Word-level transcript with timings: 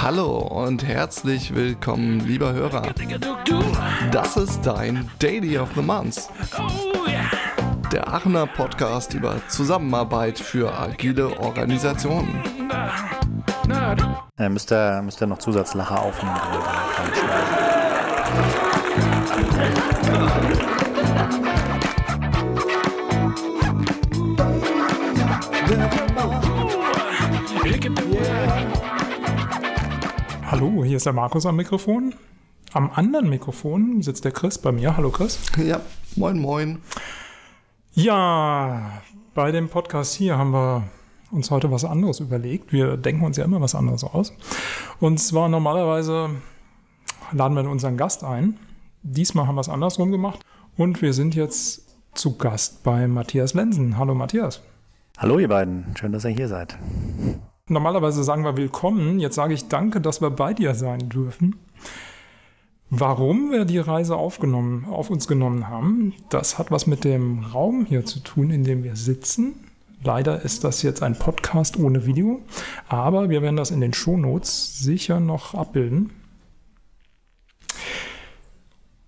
Hallo 0.00 0.36
und 0.38 0.84
herzlich 0.84 1.54
willkommen, 1.54 2.20
lieber 2.20 2.52
Hörer. 2.52 2.82
Das 4.12 4.36
ist 4.36 4.62
dein 4.62 5.10
Daily 5.18 5.58
of 5.58 5.70
the 5.74 5.82
Month. 5.82 6.28
Der 7.90 8.06
Aachener 8.12 8.46
Podcast 8.46 9.14
über 9.14 9.36
Zusammenarbeit 9.48 10.38
für 10.38 10.72
agile 10.78 11.38
Organisationen. 11.38 12.42
Äh, 14.36 14.48
müsst, 14.48 14.72
ihr, 14.72 15.00
müsst 15.02 15.22
ihr 15.22 15.26
noch 15.26 15.38
Zusatzlacher 15.38 16.02
aufnehmen. 16.02 16.40
Hallo, 30.54 30.84
hier 30.84 30.98
ist 30.98 31.04
der 31.04 31.12
Markus 31.12 31.46
am 31.46 31.56
Mikrofon. 31.56 32.14
Am 32.74 32.88
anderen 32.94 33.28
Mikrofon 33.28 34.02
sitzt 34.02 34.24
der 34.24 34.30
Chris 34.30 34.56
bei 34.56 34.70
mir. 34.70 34.96
Hallo 34.96 35.10
Chris. 35.10 35.40
Ja, 35.56 35.80
moin 36.14 36.38
moin. 36.38 36.78
Ja, 37.92 39.02
bei 39.34 39.50
dem 39.50 39.68
Podcast 39.68 40.14
hier 40.14 40.38
haben 40.38 40.52
wir 40.52 40.84
uns 41.32 41.50
heute 41.50 41.72
was 41.72 41.84
anderes 41.84 42.20
überlegt. 42.20 42.72
Wir 42.72 42.96
denken 42.96 43.24
uns 43.24 43.36
ja 43.36 43.44
immer 43.44 43.60
was 43.60 43.74
anderes 43.74 44.04
aus. 44.04 44.32
Und 45.00 45.18
zwar 45.18 45.48
normalerweise 45.48 46.30
laden 47.32 47.56
wir 47.56 47.68
unseren 47.68 47.96
Gast 47.96 48.22
ein. 48.22 48.56
Diesmal 49.02 49.48
haben 49.48 49.56
wir 49.56 49.60
es 49.60 49.68
andersrum 49.68 50.12
gemacht. 50.12 50.38
Und 50.76 51.02
wir 51.02 51.14
sind 51.14 51.34
jetzt 51.34 51.96
zu 52.14 52.38
Gast 52.38 52.84
bei 52.84 53.08
Matthias 53.08 53.54
Lensen. 53.54 53.98
Hallo 53.98 54.14
Matthias. 54.14 54.62
Hallo 55.18 55.40
ihr 55.40 55.48
beiden, 55.48 55.96
schön, 55.98 56.12
dass 56.12 56.24
ihr 56.24 56.30
hier 56.30 56.46
seid. 56.46 56.78
Normalerweise 57.70 58.22
sagen 58.24 58.44
wir 58.44 58.58
willkommen. 58.58 59.18
Jetzt 59.18 59.36
sage 59.36 59.54
ich 59.54 59.68
danke, 59.68 60.02
dass 60.02 60.20
wir 60.20 60.28
bei 60.28 60.52
dir 60.52 60.74
sein 60.74 61.08
dürfen. 61.08 61.56
Warum 62.90 63.52
wir 63.52 63.64
die 63.64 63.78
Reise 63.78 64.16
aufgenommen, 64.16 64.84
auf 64.84 65.08
uns 65.08 65.26
genommen 65.26 65.66
haben, 65.66 66.12
das 66.28 66.58
hat 66.58 66.70
was 66.70 66.86
mit 66.86 67.04
dem 67.04 67.42
Raum 67.42 67.86
hier 67.86 68.04
zu 68.04 68.20
tun, 68.20 68.50
in 68.50 68.64
dem 68.64 68.84
wir 68.84 68.96
sitzen. 68.96 69.54
Leider 70.02 70.42
ist 70.42 70.62
das 70.62 70.82
jetzt 70.82 71.02
ein 71.02 71.18
Podcast 71.18 71.78
ohne 71.78 72.04
Video, 72.04 72.42
aber 72.86 73.30
wir 73.30 73.40
werden 73.40 73.56
das 73.56 73.70
in 73.70 73.80
den 73.80 73.94
Shownotes 73.94 74.80
sicher 74.80 75.18
noch 75.18 75.54
abbilden. 75.54 76.10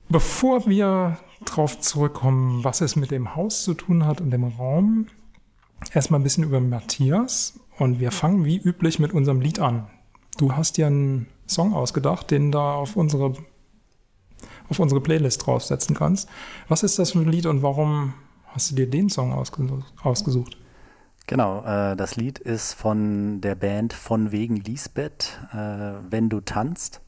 Bevor 0.08 0.66
wir 0.66 1.18
darauf 1.44 1.78
zurückkommen, 1.80 2.64
was 2.64 2.80
es 2.80 2.96
mit 2.96 3.10
dem 3.10 3.36
Haus 3.36 3.64
zu 3.64 3.74
tun 3.74 4.06
hat 4.06 4.22
und 4.22 4.30
dem 4.30 4.44
Raum, 4.44 5.08
erstmal 5.92 6.20
ein 6.20 6.24
bisschen 6.24 6.44
über 6.44 6.60
Matthias 6.60 7.58
und 7.78 8.00
wir 8.00 8.10
fangen 8.10 8.44
wie 8.44 8.58
üblich 8.58 8.98
mit 8.98 9.12
unserem 9.12 9.40
Lied 9.40 9.58
an. 9.58 9.88
Du 10.38 10.52
hast 10.52 10.76
dir 10.76 10.86
einen 10.86 11.28
Song 11.46 11.74
ausgedacht, 11.74 12.30
den 12.30 12.52
da 12.52 12.74
auf 12.74 12.96
unsere, 12.96 13.34
auf 14.68 14.78
unsere 14.78 15.00
Playlist 15.00 15.46
draufsetzen 15.46 15.96
kannst. 15.96 16.28
Was 16.68 16.82
ist 16.82 16.98
das 16.98 17.12
für 17.12 17.20
ein 17.20 17.30
Lied 17.30 17.46
und 17.46 17.62
warum 17.62 18.14
hast 18.46 18.70
du 18.70 18.74
dir 18.74 18.88
den 18.88 19.08
Song 19.08 19.32
ausgesucht? 19.32 20.58
Genau, 21.26 21.64
äh, 21.64 21.96
das 21.96 22.16
Lied 22.16 22.38
ist 22.38 22.74
von 22.74 23.40
der 23.40 23.56
Band 23.56 23.92
Von 23.92 24.30
wegen 24.30 24.56
Lisbeth, 24.56 25.40
äh, 25.52 25.94
Wenn 26.08 26.28
du 26.28 26.40
tanzt. 26.40 27.00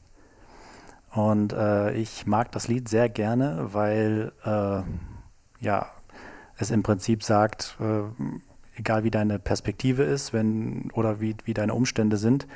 Und 1.11 1.53
äh, 1.53 1.93
ich 1.93 2.27
mag 2.27 2.51
das 2.51 2.67
Lied 2.67 2.89
sehr 2.89 3.09
gerne, 3.09 3.69
weil 3.73 4.31
äh, 4.43 4.81
ja, 5.63 5.87
es 6.57 6.69
im 6.69 6.83
Prinzip 6.83 7.23
sagt, 7.23 7.77
äh, 7.79 8.01
egal 8.79 9.03
wie 9.03 9.11
deine 9.11 9.37
Perspektive 9.37 10.03
ist, 10.03 10.33
wenn 10.33 10.89
oder 10.93 11.19
wie, 11.21 11.35
wie 11.45 11.53
deine 11.53 11.73
Umstände 11.73 12.17
sind, 12.17 12.47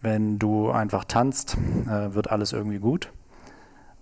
wenn 0.00 0.38
du 0.38 0.70
einfach 0.70 1.04
tanzt, 1.04 1.56
äh, 1.86 2.14
wird 2.14 2.30
alles 2.30 2.52
irgendwie 2.52 2.78
gut. 2.78 3.10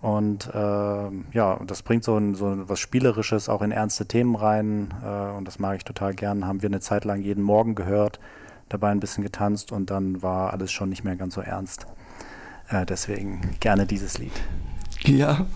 Und 0.00 0.48
äh, 0.54 1.10
ja, 1.32 1.60
das 1.66 1.82
bringt 1.82 2.04
so, 2.04 2.16
ein, 2.16 2.34
so 2.34 2.68
was 2.68 2.80
Spielerisches 2.80 3.50
auch 3.50 3.60
in 3.60 3.70
ernste 3.70 4.06
Themen 4.06 4.34
rein. 4.34 4.94
Äh, 5.04 5.36
und 5.36 5.46
das 5.46 5.58
mag 5.58 5.76
ich 5.76 5.84
total 5.84 6.14
gern. 6.14 6.46
Haben 6.46 6.62
wir 6.62 6.70
eine 6.70 6.80
Zeit 6.80 7.04
lang 7.04 7.20
jeden 7.20 7.44
Morgen 7.44 7.74
gehört, 7.74 8.18
dabei 8.70 8.90
ein 8.90 9.00
bisschen 9.00 9.22
getanzt 9.22 9.72
und 9.72 9.90
dann 9.90 10.22
war 10.22 10.52
alles 10.52 10.72
schon 10.72 10.88
nicht 10.88 11.04
mehr 11.04 11.16
ganz 11.16 11.34
so 11.34 11.42
ernst. 11.42 11.86
Äh, 12.68 12.86
deswegen 12.86 13.56
gerne 13.60 13.84
dieses 13.84 14.16
Lied. 14.16 14.32
Ja, 15.16 15.46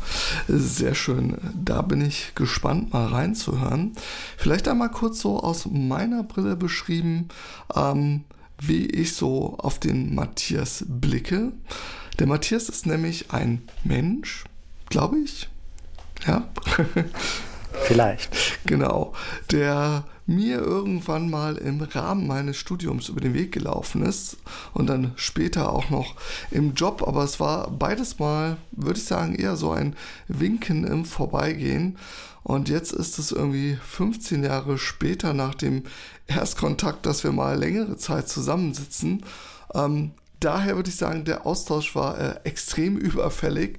sehr 0.49 0.95
schön. 0.95 1.39
Da 1.55 1.83
bin 1.83 2.01
ich 2.01 2.35
gespannt, 2.35 2.93
mal 2.93 3.07
reinzuhören. 3.07 3.93
Vielleicht 4.37 4.67
einmal 4.67 4.91
kurz 4.91 5.21
so 5.21 5.39
aus 5.41 5.67
meiner 5.71 6.25
Brille 6.25 6.57
beschrieben, 6.57 7.29
ähm, 7.75 8.25
wie 8.61 8.87
ich 8.87 9.15
so 9.15 9.57
auf 9.59 9.79
den 9.79 10.15
Matthias 10.15 10.85
blicke. 10.89 11.53
Der 12.19 12.27
Matthias 12.27 12.69
ist 12.69 12.87
nämlich 12.87 13.31
ein 13.31 13.63
Mensch, 13.85 14.45
glaube 14.89 15.19
ich. 15.19 15.49
Ja. 16.27 16.49
Vielleicht. 17.87 18.31
Genau. 18.67 19.13
Der 19.51 20.05
mir 20.27 20.59
irgendwann 20.59 21.29
mal 21.29 21.57
im 21.57 21.81
Rahmen 21.83 22.27
meines 22.27 22.57
Studiums 22.57 23.09
über 23.09 23.21
den 23.21 23.35
Weg 23.35 23.53
gelaufen 23.53 24.03
ist 24.03 24.39
und 24.73 24.87
dann 24.87 25.12
später 25.17 25.73
auch 25.73 25.91
noch 25.91 26.15
im 26.51 26.75
Job, 26.75 27.03
aber 27.07 27.25
es 27.25 27.41
war 27.41 27.71
beides 27.71 28.19
mal, 28.19 28.57
würde 28.73 28.99
ich 28.99 29.05
sagen, 29.05 29.35
eher 29.35 29.57
so 29.57 29.73
ein 29.73 29.97
Winken 30.29 30.85
im 30.85 31.05
Vorbeigehen. 31.05 31.99
Und 32.43 32.69
jetzt 32.69 32.93
ist 32.93 33.19
es 33.19 33.33
irgendwie 33.33 33.79
15 33.83 34.45
Jahre 34.45 34.77
später 34.77 35.33
nach 35.33 35.55
dem 35.55 35.85
Erstkontakt, 36.27 37.06
dass 37.06 37.25
wir 37.25 37.33
mal 37.33 37.59
längere 37.59 37.97
Zeit 37.97 38.29
zusammensitzen. 38.29 39.25
Ähm, 39.75 40.12
daher 40.41 40.77
würde 40.77 40.91
ich 40.91 40.97
sagen, 40.97 41.25
der 41.25 41.47
Austausch 41.47 41.95
war 41.95 42.19
äh, 42.19 42.41
extrem 42.45 42.97
überfällig. 42.99 43.79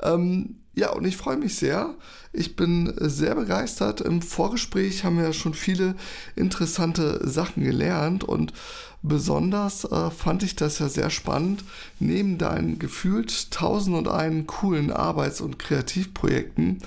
Ähm, 0.00 0.56
ja, 0.74 0.90
und 0.90 1.06
ich 1.06 1.16
freue 1.16 1.36
mich 1.36 1.56
sehr. 1.56 1.94
Ich 2.32 2.56
bin 2.56 2.92
sehr 2.98 3.36
begeistert. 3.36 4.00
Im 4.00 4.22
Vorgespräch 4.22 5.04
haben 5.04 5.18
wir 5.18 5.24
ja 5.24 5.32
schon 5.32 5.54
viele 5.54 5.94
interessante 6.34 7.28
Sachen 7.28 7.62
gelernt 7.62 8.24
und 8.24 8.52
besonders 9.02 9.84
äh, 9.84 10.10
fand 10.10 10.42
ich 10.42 10.56
das 10.56 10.80
ja 10.80 10.88
sehr 10.88 11.10
spannend. 11.10 11.62
Neben 12.00 12.38
deinen 12.38 12.80
gefühlt 12.80 13.52
tausend 13.52 13.96
und 13.96 14.08
einen 14.08 14.46
coolen 14.48 14.90
Arbeits- 14.90 15.40
und 15.40 15.60
Kreativprojekten 15.60 16.80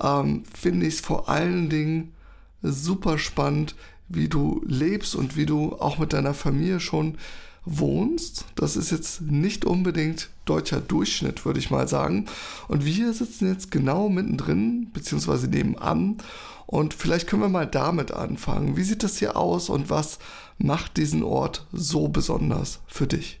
ähm, 0.00 0.42
finde 0.58 0.86
ich 0.86 0.94
es 0.94 1.00
vor 1.00 1.28
allen 1.28 1.68
Dingen 1.68 2.12
super 2.62 3.16
spannend, 3.18 3.76
wie 4.08 4.28
du 4.28 4.60
lebst 4.66 5.14
und 5.14 5.36
wie 5.36 5.46
du 5.46 5.76
auch 5.78 5.98
mit 5.98 6.12
deiner 6.12 6.34
Familie 6.34 6.80
schon 6.80 7.16
wohnst. 7.64 8.46
Das 8.54 8.76
ist 8.76 8.90
jetzt 8.90 9.20
nicht 9.22 9.64
unbedingt 9.64 10.30
deutscher 10.44 10.80
Durchschnitt, 10.80 11.44
würde 11.44 11.58
ich 11.58 11.70
mal 11.70 11.88
sagen. 11.88 12.26
Und 12.68 12.84
wir 12.84 13.12
sitzen 13.12 13.48
jetzt 13.48 13.70
genau 13.70 14.08
mittendrin, 14.08 14.90
beziehungsweise 14.92 15.48
nebenan. 15.48 16.18
Und 16.66 16.94
vielleicht 16.94 17.26
können 17.26 17.42
wir 17.42 17.48
mal 17.48 17.66
damit 17.66 18.12
anfangen. 18.12 18.76
Wie 18.76 18.84
sieht 18.84 19.02
das 19.02 19.18
hier 19.18 19.36
aus 19.36 19.68
und 19.68 19.90
was 19.90 20.18
macht 20.58 20.96
diesen 20.96 21.22
Ort 21.22 21.66
so 21.72 22.08
besonders 22.08 22.80
für 22.86 23.06
dich? 23.06 23.40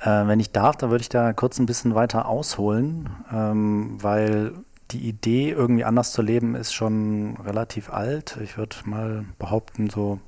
Äh, 0.00 0.26
wenn 0.26 0.40
ich 0.40 0.52
darf, 0.52 0.76
dann 0.76 0.90
würde 0.90 1.02
ich 1.02 1.08
da 1.08 1.32
kurz 1.32 1.58
ein 1.58 1.66
bisschen 1.66 1.94
weiter 1.94 2.28
ausholen, 2.28 3.10
ähm, 3.32 4.02
weil 4.02 4.52
die 4.92 5.08
Idee, 5.08 5.50
irgendwie 5.50 5.84
anders 5.84 6.12
zu 6.12 6.22
leben, 6.22 6.54
ist 6.54 6.72
schon 6.72 7.36
relativ 7.38 7.90
alt. 7.92 8.38
Ich 8.42 8.56
würde 8.56 8.76
mal 8.84 9.24
behaupten, 9.38 9.90
so 9.90 10.20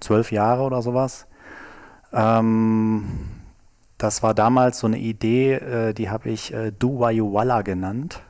zwölf 0.00 0.32
Jahre 0.32 0.62
oder 0.62 0.82
sowas. 0.82 1.26
Ähm, 2.12 3.04
das 3.98 4.22
war 4.22 4.34
damals 4.34 4.78
so 4.78 4.86
eine 4.86 4.98
Idee, 4.98 5.54
äh, 5.54 5.94
die 5.94 6.08
habe 6.08 6.30
ich 6.30 6.54
äh, 6.54 6.70
Do 6.70 7.00
Why 7.00 7.12
You 7.14 7.32
Walla 7.32 7.62
genannt. 7.62 8.22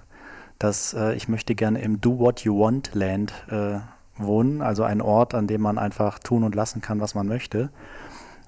Das, 0.59 0.95
äh, 0.95 1.15
ich 1.15 1.28
möchte 1.28 1.55
gerne 1.55 1.81
im 1.81 2.01
Do 2.01 2.19
What 2.19 2.41
You 2.41 2.59
Want 2.59 2.95
Land 2.95 3.33
äh, 3.51 3.78
wohnen, 4.17 4.62
also 4.62 4.83
ein 4.83 5.01
Ort, 5.01 5.34
an 5.34 5.47
dem 5.47 5.60
man 5.60 5.78
einfach 5.78 6.19
tun 6.19 6.42
und 6.42 6.54
lassen 6.54 6.81
kann, 6.81 7.01
was 7.01 7.15
man 7.15 7.28
möchte. 7.28 7.71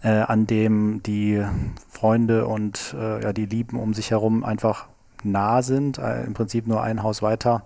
Äh, 0.03 0.21
an 0.21 0.47
dem 0.47 1.03
die 1.03 1.44
Freunde 1.89 2.47
und 2.47 2.97
äh, 2.99 3.23
ja, 3.23 3.33
die 3.33 3.47
Lieben 3.47 3.79
um 3.79 3.93
sich 3.93 4.11
herum 4.11 4.43
einfach 4.43 4.87
nah 5.23 5.61
sind, 5.61 5.99
im 5.99 6.33
Prinzip 6.33 6.67
nur 6.67 6.83
ein 6.83 7.03
Haus 7.03 7.21
weiter 7.21 7.62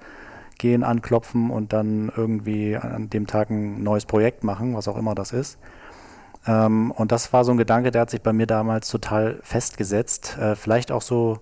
gehen, 0.58 0.84
anklopfen 0.84 1.50
und 1.50 1.72
dann 1.72 2.12
irgendwie 2.16 2.76
an 2.76 3.10
dem 3.10 3.26
Tag 3.26 3.50
ein 3.50 3.82
neues 3.82 4.06
Projekt 4.06 4.44
machen, 4.44 4.74
was 4.74 4.88
auch 4.88 4.96
immer 4.96 5.14
das 5.14 5.32
ist. 5.32 5.58
Ähm, 6.46 6.90
und 6.90 7.12
das 7.12 7.32
war 7.32 7.44
so 7.44 7.52
ein 7.52 7.56
Gedanke, 7.56 7.90
der 7.90 8.02
hat 8.02 8.10
sich 8.10 8.22
bei 8.22 8.32
mir 8.32 8.46
damals 8.46 8.88
total 8.88 9.40
festgesetzt. 9.42 10.36
Äh, 10.38 10.56
vielleicht 10.56 10.92
auch 10.92 11.02
so 11.02 11.40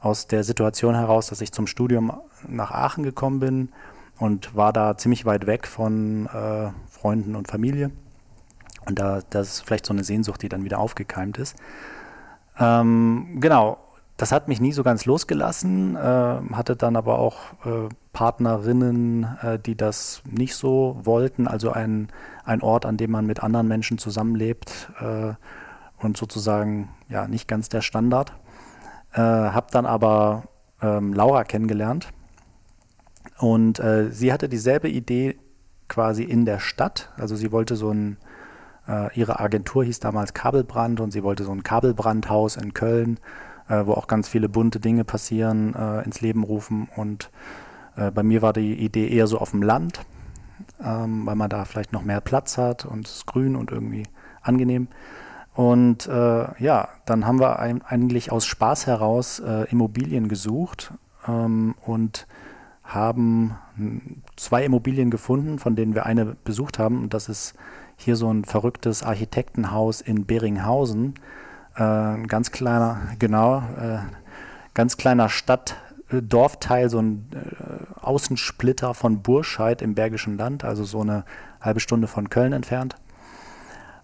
aus 0.00 0.26
der 0.26 0.44
Situation 0.44 0.94
heraus, 0.94 1.28
dass 1.28 1.40
ich 1.40 1.52
zum 1.52 1.66
Studium 1.66 2.12
nach 2.46 2.70
Aachen 2.70 3.02
gekommen 3.02 3.40
bin 3.40 3.68
und 4.18 4.54
war 4.54 4.72
da 4.72 4.96
ziemlich 4.96 5.24
weit 5.26 5.46
weg 5.46 5.66
von 5.66 6.26
äh, 6.26 6.70
Freunden 6.88 7.34
und 7.34 7.48
Familie. 7.48 7.90
Und 8.86 8.98
da 8.98 9.20
das 9.30 9.48
ist 9.48 9.60
vielleicht 9.62 9.86
so 9.86 9.92
eine 9.92 10.04
Sehnsucht, 10.04 10.42
die 10.42 10.48
dann 10.48 10.64
wieder 10.64 10.78
aufgekeimt 10.78 11.38
ist. 11.38 11.56
Ähm, 12.58 13.38
genau, 13.40 13.78
das 14.16 14.32
hat 14.32 14.48
mich 14.48 14.60
nie 14.60 14.72
so 14.72 14.82
ganz 14.82 15.04
losgelassen, 15.04 15.94
äh, 15.94 15.98
hatte 15.98 16.74
dann 16.74 16.96
aber 16.96 17.18
auch 17.18 17.36
äh, 17.66 17.88
Partnerinnen, 18.12 19.24
äh, 19.42 19.58
die 19.58 19.76
das 19.76 20.22
nicht 20.24 20.54
so 20.54 20.98
wollten, 21.02 21.46
also 21.46 21.70
ein, 21.70 22.08
ein 22.44 22.62
Ort, 22.62 22.86
an 22.86 22.96
dem 22.96 23.10
man 23.10 23.26
mit 23.26 23.42
anderen 23.42 23.68
Menschen 23.68 23.98
zusammenlebt 23.98 24.90
äh, 25.00 25.34
und 26.02 26.16
sozusagen 26.16 26.88
ja 27.08 27.28
nicht 27.28 27.46
ganz 27.46 27.68
der 27.68 27.82
Standard. 27.82 28.32
Äh, 29.12 29.20
habe 29.20 29.66
dann 29.70 29.84
aber 29.84 30.44
ähm, 30.80 31.12
Laura 31.12 31.44
kennengelernt. 31.44 32.08
Und 33.38 33.80
äh, 33.80 34.10
sie 34.10 34.32
hatte 34.32 34.48
dieselbe 34.48 34.88
Idee 34.88 35.38
quasi 35.88 36.22
in 36.22 36.46
der 36.46 36.58
Stadt, 36.58 37.12
also 37.18 37.36
sie 37.36 37.52
wollte 37.52 37.76
so 37.76 37.90
ein 37.90 38.16
ihre 39.14 39.40
Agentur 39.40 39.82
hieß 39.82 39.98
damals 39.98 40.32
Kabelbrand 40.32 41.00
und 41.00 41.10
sie 41.10 41.24
wollte 41.24 41.42
so 41.42 41.50
ein 41.50 41.64
Kabelbrandhaus 41.64 42.54
in 42.56 42.72
Köln. 42.72 43.16
äh, 43.16 43.45
wo 43.68 43.92
auch 43.92 44.06
ganz 44.06 44.28
viele 44.28 44.48
bunte 44.48 44.80
Dinge 44.80 45.04
passieren, 45.04 45.74
äh, 45.74 46.02
ins 46.02 46.20
Leben 46.20 46.44
rufen. 46.44 46.88
Und 46.96 47.30
äh, 47.96 48.10
bei 48.10 48.22
mir 48.22 48.42
war 48.42 48.52
die 48.52 48.74
Idee 48.74 49.08
eher 49.08 49.26
so 49.26 49.38
auf 49.38 49.50
dem 49.50 49.62
Land, 49.62 50.00
ähm, 50.82 51.26
weil 51.26 51.36
man 51.36 51.50
da 51.50 51.64
vielleicht 51.64 51.92
noch 51.92 52.02
mehr 52.02 52.20
Platz 52.20 52.58
hat 52.58 52.84
und 52.84 53.06
es 53.06 53.16
ist 53.16 53.26
grün 53.26 53.56
und 53.56 53.70
irgendwie 53.70 54.04
angenehm. 54.42 54.88
Und 55.54 56.06
äh, 56.06 56.62
ja, 56.62 56.88
dann 57.06 57.26
haben 57.26 57.40
wir 57.40 57.58
ein, 57.58 57.82
eigentlich 57.82 58.30
aus 58.30 58.44
Spaß 58.44 58.86
heraus 58.86 59.40
äh, 59.40 59.64
Immobilien 59.70 60.28
gesucht 60.28 60.92
ähm, 61.26 61.74
und 61.84 62.26
haben 62.84 63.56
zwei 64.36 64.64
Immobilien 64.64 65.10
gefunden, 65.10 65.58
von 65.58 65.74
denen 65.74 65.94
wir 65.94 66.06
eine 66.06 66.36
besucht 66.44 66.78
haben. 66.78 67.02
Und 67.02 67.14
das 67.14 67.28
ist 67.28 67.54
hier 67.96 68.16
so 68.16 68.32
ein 68.32 68.44
verrücktes 68.44 69.02
Architektenhaus 69.02 70.02
in 70.02 70.26
Beringhausen. 70.26 71.14
Äh, 71.76 71.82
ein 71.82 72.26
ganz 72.26 72.50
kleiner, 72.50 73.00
genau, 73.18 73.58
äh, 73.78 73.98
ganz 74.74 74.96
kleiner 74.96 75.28
Stadt, 75.28 75.76
äh, 76.10 76.22
Dorfteil, 76.22 76.88
so 76.88 77.00
ein 77.00 77.28
äh, 77.32 78.00
Außensplitter 78.00 78.94
von 78.94 79.22
Burscheid 79.22 79.82
im 79.82 79.94
Bergischen 79.94 80.38
Land, 80.38 80.64
also 80.64 80.84
so 80.84 81.02
eine 81.02 81.24
halbe 81.60 81.80
Stunde 81.80 82.06
von 82.06 82.30
Köln 82.30 82.52
entfernt. 82.52 82.96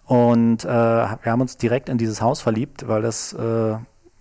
Und 0.05 0.65
äh, 0.65 0.69
wir 0.69 1.33
haben 1.33 1.41
uns 1.41 1.57
direkt 1.57 1.89
in 1.89 1.97
dieses 1.97 2.21
Haus 2.21 2.43
verliebt, 2.43 2.89
weil 2.89 3.03
das 3.03 3.33
äh, 3.33 3.77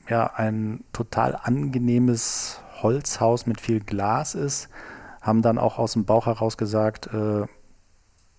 ja 0.08 0.32
ein 0.36 0.84
total 0.94 1.38
angenehmes 1.42 2.62
Holzhaus 2.82 3.46
mit 3.46 3.60
viel 3.60 3.82
Glas 3.82 4.36
ist. 4.36 4.70
Haben 5.22 5.42
dann 5.42 5.58
auch 5.58 5.78
aus 5.78 5.94
dem 5.94 6.06
Bauch 6.06 6.26
heraus 6.26 6.58
gesagt, 6.58 7.10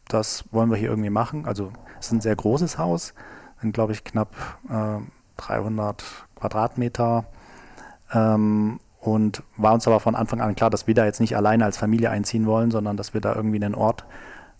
das 0.08 0.44
wollen 0.50 0.68
wir 0.68 0.76
hier 0.76 0.90
irgendwie 0.90 1.10
machen. 1.10 1.46
Also 1.46 1.72
es 2.00 2.06
ist 2.06 2.12
ein 2.12 2.20
sehr 2.20 2.34
großes 2.34 2.76
Haus, 2.76 3.14
sind, 3.62 3.72
glaube 3.72 3.92
ich, 3.92 4.04
knapp 4.04 4.34
äh, 4.68 4.98
300 5.38 6.04
Quadratmeter. 6.36 7.24
Ähm, 8.12 8.78
und 9.00 9.42
war 9.56 9.74
uns 9.74 9.86
aber 9.88 9.98
von 9.98 10.14
Anfang 10.14 10.40
an 10.40 10.54
klar, 10.54 10.70
dass 10.70 10.86
wir 10.86 10.94
da 10.94 11.04
jetzt 11.04 11.20
nicht 11.20 11.36
alleine 11.36 11.64
als 11.64 11.76
Familie 11.76 12.10
einziehen 12.10 12.46
wollen, 12.46 12.70
sondern 12.70 12.96
dass 12.96 13.14
wir 13.14 13.20
da 13.20 13.34
irgendwie 13.34 13.62
einen 13.62 13.74
Ort 13.74 14.04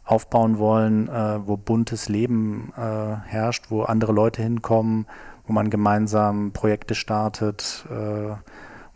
aufbauen 0.05 0.59
wollen, 0.59 1.09
äh, 1.09 1.47
wo 1.47 1.57
buntes 1.57 2.09
Leben 2.09 2.73
äh, 2.77 3.17
herrscht, 3.29 3.71
wo 3.71 3.83
andere 3.83 4.13
Leute 4.13 4.43
hinkommen, 4.43 5.07
wo 5.47 5.53
man 5.53 5.71
gemeinsam 5.71 6.53
Projekte 6.53 6.97
startet, 6.97 7.87
äh, 7.89 7.95
wo 7.95 8.37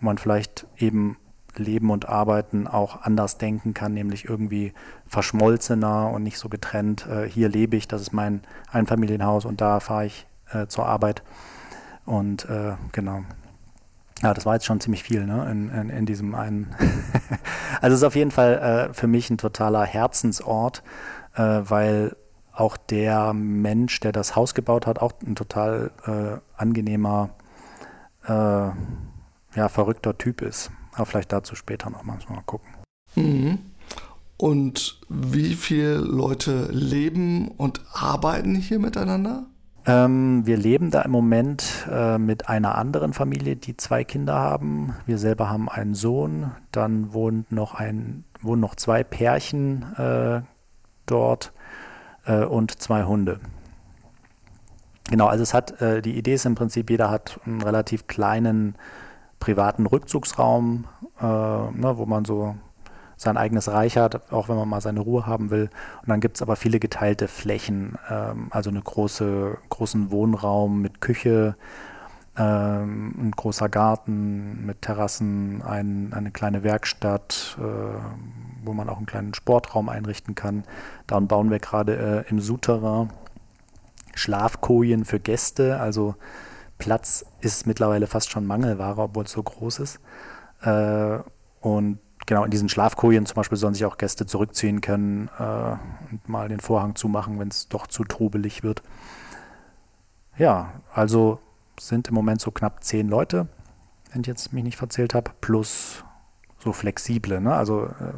man 0.01 0.19
vielleicht 0.19 0.67
eben 0.79 1.17
Leben 1.59 1.91
und 1.91 2.09
Arbeiten 2.09 2.67
auch 2.67 3.03
anders 3.03 3.39
denken 3.39 3.75
kann, 3.75 3.95
nämlich 3.95 4.25
irgendwie 4.25 4.73
verschmolzener 5.07 6.11
und 6.11 6.23
nicht 6.23 6.39
so 6.39 6.49
getrennt. 6.49 7.07
Äh, 7.07 7.29
hier 7.29 7.49
lebe 7.49 7.77
ich, 7.77 7.89
das 7.89 8.03
ist 8.03 8.13
mein 8.13 8.43
Einfamilienhaus 8.71 9.45
und 9.45 9.61
da 9.61 9.81
fahre 9.81 10.07
ich 10.07 10.27
äh, 10.53 10.67
zur 10.67 10.87
Arbeit. 10.87 11.23
Und 12.05 12.49
äh, 12.49 12.75
genau. 12.93 13.23
Ja, 14.23 14.33
das 14.33 14.47
war 14.47 14.55
jetzt 14.55 14.65
schon 14.65 14.81
ziemlich 14.81 15.03
viel 15.03 15.27
ne? 15.27 15.51
in, 15.51 15.69
in, 15.69 15.91
in 15.91 16.07
diesem 16.07 16.35
einen. 16.35 16.75
also 17.81 17.95
es 17.95 18.01
ist 18.01 18.07
auf 18.07 18.17
jeden 18.17 18.31
Fall 18.31 18.89
für 18.93 19.07
mich 19.07 19.29
ein 19.29 19.37
totaler 19.37 19.85
Herzensort, 19.85 20.83
weil 21.35 22.17
auch 22.55 22.79
der 22.79 23.35
Mensch, 23.35 24.01
der 24.01 24.13
das 24.13 24.35
Haus 24.35 24.55
gebaut 24.55 24.87
hat, 24.87 25.01
auch 25.01 25.13
ein 25.27 25.35
total 25.35 26.41
angenehmer, 26.57 27.29
ja, 28.27 29.69
verrückter 29.69 30.17
Typ 30.17 30.41
ist. 30.41 30.71
Aber 30.97 31.07
vielleicht 31.07 31.33
dazu 31.33 31.55
später 31.55 31.91
noch 31.91 32.03
mal, 32.03 32.19
mal 32.29 32.43
gucken. 32.45 32.69
Mhm. 33.15 33.59
Und 34.39 35.01
wie 35.09 35.55
viele 35.55 35.97
Leute 35.97 36.69
leben 36.71 37.49
und 37.49 37.81
arbeiten 37.93 38.55
hier 38.55 38.79
miteinander? 38.79 39.47
Ähm, 39.87 40.45
wir 40.45 40.57
leben 40.57 40.91
da 40.91 41.03
im 41.03 41.13
Moment 41.13 41.87
äh, 41.91 42.19
mit 42.19 42.49
einer 42.49 42.75
anderen 42.75 43.13
Familie, 43.13 43.57
die 43.57 43.77
zwei 43.77 44.05
Kinder 44.05 44.35
haben. 44.35 44.95
Wir 45.07 45.19
selber 45.19 45.49
haben 45.49 45.69
einen 45.69 45.95
Sohn. 45.95 46.51
Dann 46.73 47.13
wohnt 47.13 47.53
noch 47.53 47.75
ein, 47.75 48.25
wohnen 48.43 48.61
noch 48.61 48.75
zwei 48.75 49.05
Pärchen 49.05 49.85
äh, 49.97 50.43
dort 51.07 51.53
äh, 52.27 52.45
und 52.45 52.81
zwei 52.81 53.05
Hunde. 53.05 53.41
Genau, 55.09 55.29
also 55.29 55.43
es 55.43 55.55
hat, 55.55 55.81
äh, 55.81 56.03
die 56.03 56.19
Idee 56.19 56.35
ist 56.35 56.47
im 56.47 56.57
Prinzip, 56.57 56.91
jeder 56.91 57.11
hat 57.11 57.39
einen 57.47 57.63
relativ 57.63 58.09
kleinen 58.09 58.75
privaten 59.39 59.87
Rückzugsraum, 59.87 60.87
äh, 61.21 61.25
ne, 61.25 61.95
wo 61.97 62.07
man 62.07 62.25
so 62.25 62.57
sein 63.17 63.37
eigenes 63.37 63.71
Reich 63.71 63.97
hat, 63.97 64.31
auch 64.33 64.49
wenn 64.49 64.57
man 64.57 64.69
mal 64.69 64.81
seine 64.81 65.01
Ruhe 65.01 65.27
haben 65.27 65.51
will. 65.51 65.71
Und 66.03 66.09
dann 66.09 66.21
gibt 66.21 66.37
es 66.37 66.43
aber 66.43 66.57
viele 66.57 66.79
geteilte 66.79 67.29
Flächen, 67.29 67.97
ähm, 68.11 68.49
also 68.51 68.71
einen 68.71 68.85
große, 68.85 69.57
großen 69.71 70.11
Wohnraum 70.11 70.83
mit 70.83 71.01
Küche, 71.01 71.57
ähm, 72.37 73.15
ein 73.19 73.31
großer 73.31 73.71
Garten 73.71 74.67
mit 74.67 74.83
Terrassen, 74.83 75.63
ein, 75.63 76.13
eine 76.13 76.31
kleine 76.31 76.63
Werkstatt, 76.63 77.57
äh, 77.59 77.63
wo 78.65 78.75
man 78.75 78.91
auch 78.91 78.99
einen 78.99 79.07
kleinen 79.07 79.33
Sportraum 79.33 79.89
einrichten 79.89 80.35
kann. 80.35 80.65
Daran 81.07 81.29
bauen 81.29 81.51
wir 81.51 81.59
gerade 81.59 82.25
äh, 82.27 82.31
im 82.31 82.41
Souterrain 82.41 83.11
Schlafkojen 84.15 85.05
für 85.05 85.21
Gäste, 85.21 85.79
also 85.81 86.15
Platz 86.79 87.25
ist 87.41 87.67
mittlerweile 87.67 88.07
fast 88.07 88.31
schon 88.31 88.47
Mangelware, 88.47 89.01
obwohl 89.03 89.25
es 89.25 89.33
so 89.33 89.43
groß 89.43 89.79
ist. 89.81 90.01
Äh, 90.63 91.19
und 91.61 91.99
genau 92.27 92.45
in 92.45 92.51
diesen 92.51 92.69
Schlafkojen 92.69 93.27
zum 93.27 93.37
Beispiel 93.37 93.59
sollen 93.59 93.75
sich 93.75 93.85
auch 93.85 93.99
Gäste 93.99 94.27
zurückziehen 94.27 94.81
können 94.81 95.31
äh, 95.39 95.77
und 96.11 96.29
mal 96.29 96.49
den 96.49 96.61
Vorhang 96.61 96.95
zumachen, 96.95 97.39
wenn 97.39 97.49
es 97.49 97.69
doch 97.69 97.87
zu 97.87 98.05
trubelig 98.05 98.63
wird. 98.63 98.83
Ja, 100.37 100.75
also 100.93 101.39
sind 101.81 102.09
im 102.09 102.15
Moment 102.15 102.41
so 102.41 102.51
knapp 102.51 102.85
zehn 102.85 103.09
Leute, 103.09 103.49
wenn 104.13 104.21
ich 104.23 104.27
jetzt 104.27 104.53
mich 104.53 104.65
nicht 104.65 104.77
verzählt 104.77 105.15
habe, 105.15 105.31
plus 105.41 106.05
so 106.59 106.73
flexible, 106.73 107.41
ne? 107.41 107.55
also 107.55 107.85
äh, 107.85 108.13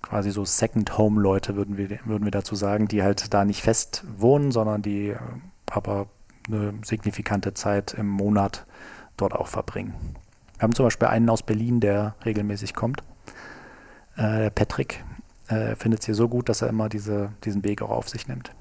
quasi 0.00 0.30
so 0.30 0.44
Second 0.44 0.96
Home 0.96 1.20
Leute 1.20 1.56
würden 1.56 1.76
wir, 1.76 1.88
würden 2.04 2.24
wir 2.24 2.30
dazu 2.30 2.54
sagen, 2.54 2.88
die 2.88 3.02
halt 3.02 3.34
da 3.34 3.44
nicht 3.44 3.62
fest 3.62 4.04
wohnen, 4.16 4.52
sondern 4.52 4.82
die 4.82 5.10
äh, 5.10 5.18
aber 5.70 6.06
eine 6.46 6.74
signifikante 6.84 7.54
Zeit 7.54 7.94
im 7.94 8.08
Monat 8.08 8.66
dort 9.16 9.34
auch 9.34 9.48
verbringen. 9.48 9.94
Wir 10.56 10.62
haben 10.62 10.74
zum 10.74 10.86
Beispiel 10.86 11.08
einen 11.08 11.28
aus 11.28 11.42
Berlin, 11.42 11.80
der 11.80 12.14
regelmäßig 12.24 12.74
kommt. 12.74 13.02
Äh, 14.16 14.50
Patrick 14.50 15.04
äh, 15.48 15.76
findet 15.76 16.00
es 16.00 16.06
hier 16.06 16.14
so 16.14 16.28
gut, 16.28 16.48
dass 16.48 16.62
er 16.62 16.68
immer 16.68 16.88
diese, 16.88 17.32
diesen 17.44 17.64
Weg 17.64 17.82
auch 17.82 17.90
auf 17.90 18.08
sich 18.08 18.28
nimmt. 18.28 18.52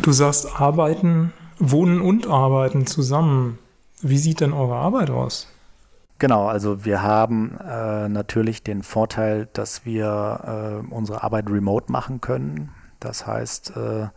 Du 0.00 0.12
sagst 0.12 0.60
arbeiten, 0.60 1.32
wohnen 1.58 2.00
und 2.00 2.26
arbeiten 2.26 2.86
zusammen. 2.86 3.58
Wie 4.02 4.18
sieht 4.18 4.40
denn 4.40 4.52
eure 4.52 4.76
Arbeit 4.76 5.10
aus? 5.10 5.48
Genau, 6.18 6.46
also 6.46 6.84
wir 6.84 7.02
haben 7.02 7.58
äh, 7.58 8.08
natürlich 8.08 8.62
den 8.62 8.82
Vorteil, 8.82 9.48
dass 9.52 9.84
wir 9.84 10.82
äh, 10.88 10.94
unsere 10.94 11.22
Arbeit 11.22 11.50
remote 11.50 11.92
machen 11.92 12.20
können. 12.20 12.70
Das 13.00 13.26
heißt, 13.26 13.76
äh, 13.76 14.08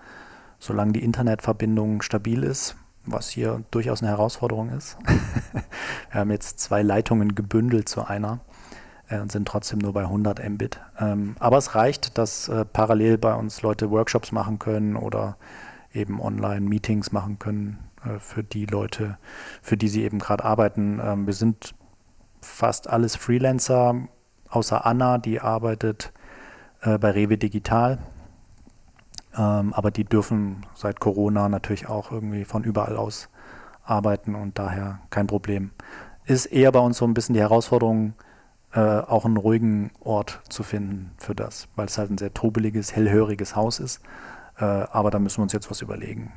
solange 0.60 0.92
die 0.94 1.04
Internetverbindung 1.04 2.02
stabil 2.02 2.44
ist, 2.44 2.76
was 3.06 3.30
hier 3.30 3.64
durchaus 3.72 4.02
eine 4.02 4.12
Herausforderung 4.12 4.70
ist. 4.70 4.98
wir 6.12 6.20
haben 6.20 6.32
jetzt 6.32 6.60
zwei 6.60 6.84
Leitungen 6.84 7.34
gebündelt 7.34 7.90
zu 7.90 8.06
einer 8.06 8.40
äh, 9.08 9.20
und 9.20 9.32
sind 9.32 9.48
trotzdem 9.48 9.80
nur 9.80 9.94
bei 9.94 10.02
100 10.02 10.48
Mbit. 10.48 10.80
Ähm, 11.00 11.36
aber 11.40 11.58
es 11.58 11.76
reicht, 11.76 12.18
dass 12.18 12.50
äh, 12.50 12.66
parallel 12.66 13.18
bei 13.18 13.34
uns 13.34 13.62
Leute 13.62 13.90
Workshops 13.90 14.32
machen 14.32 14.60
können 14.60 14.96
oder 14.96 15.38
eben 15.94 16.22
Online-Meetings 16.22 17.12
machen 17.12 17.40
können 17.40 17.80
äh, 18.06 18.20
für 18.20 18.44
die 18.44 18.66
Leute, 18.66 19.18
für 19.62 19.78
die 19.78 19.88
sie 19.88 20.04
eben 20.04 20.20
gerade 20.20 20.44
arbeiten. 20.44 21.00
Ähm, 21.04 21.26
wir 21.26 21.34
sind 21.34 21.74
fast 22.42 22.90
alles 22.90 23.16
Freelancer, 23.16 23.96
außer 24.50 24.86
Anna, 24.86 25.18
die 25.18 25.42
arbeitet 25.42 26.14
bei 26.82 27.12
Rewe 27.12 27.38
Digital 27.38 27.98
ähm, 29.40 29.74
aber 29.74 29.90
die 29.90 30.04
dürfen 30.04 30.66
seit 30.76 31.00
Corona 31.00 31.48
natürlich 31.48 31.88
auch 31.88 32.12
irgendwie 32.12 32.44
von 32.44 32.64
überall 32.66 32.98
aus 32.98 33.30
arbeiten 33.84 34.36
und 34.36 34.60
daher 34.60 35.00
kein 35.10 35.28
Problem. 35.28 35.72
Ist 36.26 36.48
eher 36.48 36.72
bei 36.74 36.80
uns 36.80 36.98
so 36.98 37.06
ein 37.06 37.14
bisschen 37.14 37.34
die 37.34 37.40
Herausforderung, 37.40 38.14
äh, 38.74 38.80
auch 38.80 39.26
einen 39.26 39.38
ruhigen 39.38 39.92
Ort 40.02 40.42
zu 40.50 40.62
finden 40.62 41.12
für 41.18 41.34
das, 41.34 41.70
weil 41.76 41.88
es 41.88 41.98
halt 41.98 42.12
ein 42.12 42.18
sehr 42.18 42.34
trubeliges, 42.34 42.96
hellhöriges 42.96 43.56
Haus 43.56 43.80
ist. 43.80 44.02
Äh, 44.58 44.66
aber 44.66 45.10
da 45.10 45.20
müssen 45.20 45.38
wir 45.38 45.44
uns 45.44 45.54
jetzt 45.54 45.72
was 45.72 45.82
überlegen. 45.82 46.34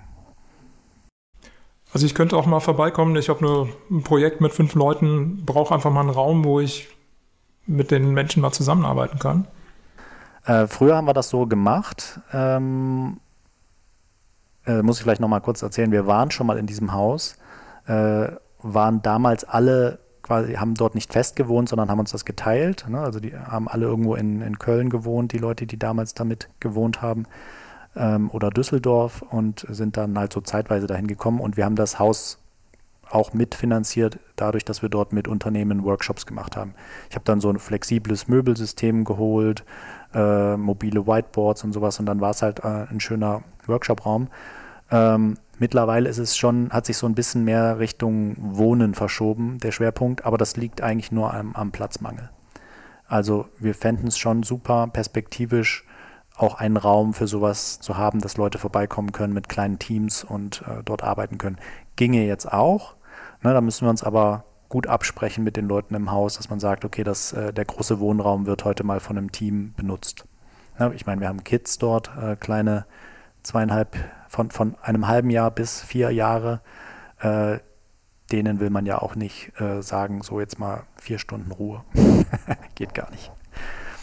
Also 1.93 2.07
ich 2.07 2.15
könnte 2.15 2.37
auch 2.37 2.47
mal 2.47 2.61
vorbeikommen. 2.61 3.17
Ich 3.17 3.29
habe 3.29 3.69
ein 3.91 4.03
Projekt 4.03 4.41
mit 4.41 4.53
fünf 4.53 4.75
Leuten, 4.75 5.45
brauche 5.45 5.75
einfach 5.75 5.91
mal 5.91 6.01
einen 6.01 6.11
Raum, 6.11 6.45
wo 6.45 6.61
ich 6.61 6.89
mit 7.67 7.91
den 7.91 8.13
Menschen 8.13 8.41
mal 8.41 8.53
zusammenarbeiten 8.53 9.19
kann. 9.19 9.47
Äh, 10.45 10.67
früher 10.67 10.97
haben 10.97 11.07
wir 11.07 11.15
das 11.15 11.29
so 11.29 11.47
gemacht. 11.47 12.21
Ähm, 12.33 13.21
äh, 14.67 14.83
muss 14.83 14.99
ich 14.99 15.03
vielleicht 15.03 15.21
noch 15.21 15.29
mal 15.29 15.41
kurz 15.41 15.63
erzählen. 15.63 15.93
Wir 15.93 16.07
waren 16.07 16.31
schon 16.31 16.47
mal 16.47 16.59
in 16.59 16.67
diesem 16.67 16.93
Haus, 16.93 17.37
äh, 17.87 18.29
waren 18.63 19.03
damals 19.03 19.45
alle 19.45 19.99
quasi, 20.23 20.55
haben 20.55 20.75
dort 20.75 20.95
nicht 20.95 21.13
fest 21.13 21.37
gewohnt, 21.37 21.69
sondern 21.69 21.91
haben 21.91 21.99
uns 21.99 22.13
das 22.13 22.25
geteilt. 22.25 22.87
Ne? 22.89 23.01
Also 23.01 23.21
die 23.21 23.37
haben 23.37 23.69
alle 23.69 23.87
irgendwo 23.87 24.15
in, 24.15 24.41
in 24.41 24.59
Köln 24.59 24.89
gewohnt, 24.89 25.33
die 25.33 25.39
Leute, 25.39 25.67
die 25.67 25.79
damals 25.79 26.15
damit 26.15 26.49
gewohnt 26.61 27.03
haben 27.03 27.25
ähm, 27.97 28.31
oder 28.31 28.51
Düsseldorf 28.51 29.23
und 29.23 29.67
sind 29.69 29.97
dann 29.97 30.19
halt 30.19 30.33
so 30.33 30.41
zeitweise 30.41 30.87
dahin 30.87 31.07
gekommen 31.07 31.41
und 31.41 31.57
wir 31.57 31.65
haben 31.65 31.77
das 31.77 31.99
Haus 31.99 32.39
auch 33.11 33.35
mitfinanziert, 33.35 34.19
dadurch, 34.37 34.65
dass 34.65 34.81
wir 34.81 34.89
dort 34.89 35.13
mit 35.13 35.29
Unternehmen 35.29 35.85
Workshops 35.85 36.25
gemacht 36.25 36.57
haben. 36.57 36.75
Ich 37.11 37.15
habe 37.15 37.27
dann 37.27 37.41
so 37.41 37.51
ein 37.51 37.59
flexibles 37.59 38.27
Möbelsystem 38.27 39.05
geholt, 39.05 39.65
äh, 40.15 40.57
mobile 40.57 41.07
Whiteboards 41.07 41.65
und 41.65 41.73
sowas 41.73 41.99
und 42.01 42.07
dann 42.07 42.21
war 42.21 42.31
es 42.31 42.43
halt 42.43 42.61
äh, 42.61 42.87
ein 42.91 43.01
schöner 43.01 43.43
Workshop-Raum. 43.67 44.29
Ähm, 44.91 45.39
mittlerweile 45.59 46.09
ist 46.09 46.19
es 46.19 46.37
schon, 46.37 46.71
hat 46.71 46.87
sich 46.87 46.97
so 46.97 47.07
ein 47.07 47.15
bisschen 47.15 47.45
mehr 47.45 47.79
Richtung 47.79 48.37
Wohnen 48.39 48.95
verschoben, 48.95 49.59
der 49.59 49.73
Schwerpunkt, 49.73 50.25
aber 50.25 50.39
das 50.39 50.57
liegt 50.57 50.83
eigentlich 50.83 51.13
nur 51.13 51.33
am, 51.33 51.55
am 51.55 51.73
Platzmangel. 51.73 52.31
Also 53.07 53.47
wir 53.59 53.75
fänden 53.75 54.09
es 54.09 54.19
schon 54.19 54.43
super 54.43 54.87
perspektivisch, 54.87 55.85
auch 56.37 56.55
einen 56.55 56.77
Raum 56.77 57.13
für 57.15 57.27
sowas 57.27 57.79
zu 57.81 57.97
haben, 57.97 58.21
dass 58.21 58.37
Leute 58.37 58.59
vorbeikommen 58.59 59.13
können 59.13 59.35
mit 59.35 59.49
kleinen 59.49 59.79
Teams 59.79 60.25
und 60.25 60.63
äh, 60.67 60.83
dort 60.85 61.03
arbeiten 61.03 61.39
können. 61.39 61.59
Ginge 61.97 62.27
jetzt 62.27 62.51
auch. 62.51 62.95
Ne, 63.43 63.53
da 63.53 63.61
müssen 63.61 63.87
wir 63.87 63.91
uns 63.91 64.03
aber 64.03 64.45
gut 64.73 64.87
absprechen 64.87 65.45
mit 65.45 65.59
den 65.59 65.69
Leuten 65.69 65.95
im 65.95 66.11
Haus, 66.11 66.39
dass 66.39 66.49
man 66.49 66.59
sagt, 66.59 66.87
okay, 66.87 67.05
das, 67.05 67.35
äh, 67.35 67.53
der 67.53 67.67
große 67.67 68.01
Wohnraum 68.01 68.47
wird 68.47 68.65
heute 68.65 68.85
mal 68.85 69.01
von 69.01 69.19
einem 69.19 69.31
Team 69.31 69.75
benutzt. 69.77 70.25
Ja, 70.79 70.91
ich 70.93 71.05
meine, 71.05 71.21
wir 71.21 71.29
haben 71.29 71.45
Kids 71.45 71.77
dort, 71.77 72.11
äh, 72.17 72.37
kleine 72.37 72.87
zweieinhalb, 73.43 73.95
von, 74.29 74.51
von 74.51 74.75
einem 74.81 75.09
halben 75.09 75.29
Jahr 75.29 75.51
bis 75.51 75.83
vier 75.83 76.11
Jahre. 76.11 76.63
Äh, 77.21 77.59
denen 78.33 78.61
will 78.61 78.71
man 78.71 78.87
ja 78.87 79.03
auch 79.03 79.15
nicht 79.15 79.53
äh, 79.61 79.83
sagen, 79.83 80.23
so 80.23 80.41
jetzt 80.41 80.59
mal 80.59 80.85
vier 80.97 81.19
Stunden 81.19 81.53
Ruhe. 81.53 81.85
Geht 82.75 82.95
gar 82.95 83.11
nicht. 83.11 83.31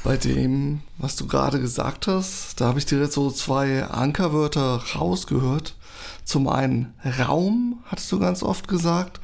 Bei 0.03 0.17
dem, 0.17 0.81
was 0.99 1.15
du 1.15 1.25
gerade 1.25 1.59
gesagt 1.59 2.05
hast, 2.05 2.61
da 2.61 2.67
habe 2.67 2.77
ich 2.77 2.85
dir 2.85 2.99
jetzt 2.99 3.15
so 3.15 3.31
zwei 3.31 3.85
Ankerwörter 3.85 4.83
rausgehört. 4.95 5.77
Zum 6.25 6.47
einen 6.47 6.93
Raum, 7.19 7.83
hattest 7.85 8.11
du 8.11 8.19
ganz 8.19 8.43
oft 8.43 8.67
gesagt. 8.67 9.19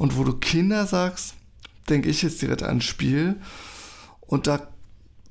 Und 0.00 0.16
wo 0.16 0.24
du 0.24 0.32
Kinder 0.32 0.86
sagst, 0.86 1.34
denke 1.90 2.08
ich 2.08 2.22
jetzt 2.22 2.40
direkt 2.40 2.62
an 2.62 2.80
Spiel. 2.80 3.36
Und 4.22 4.46
da 4.46 4.66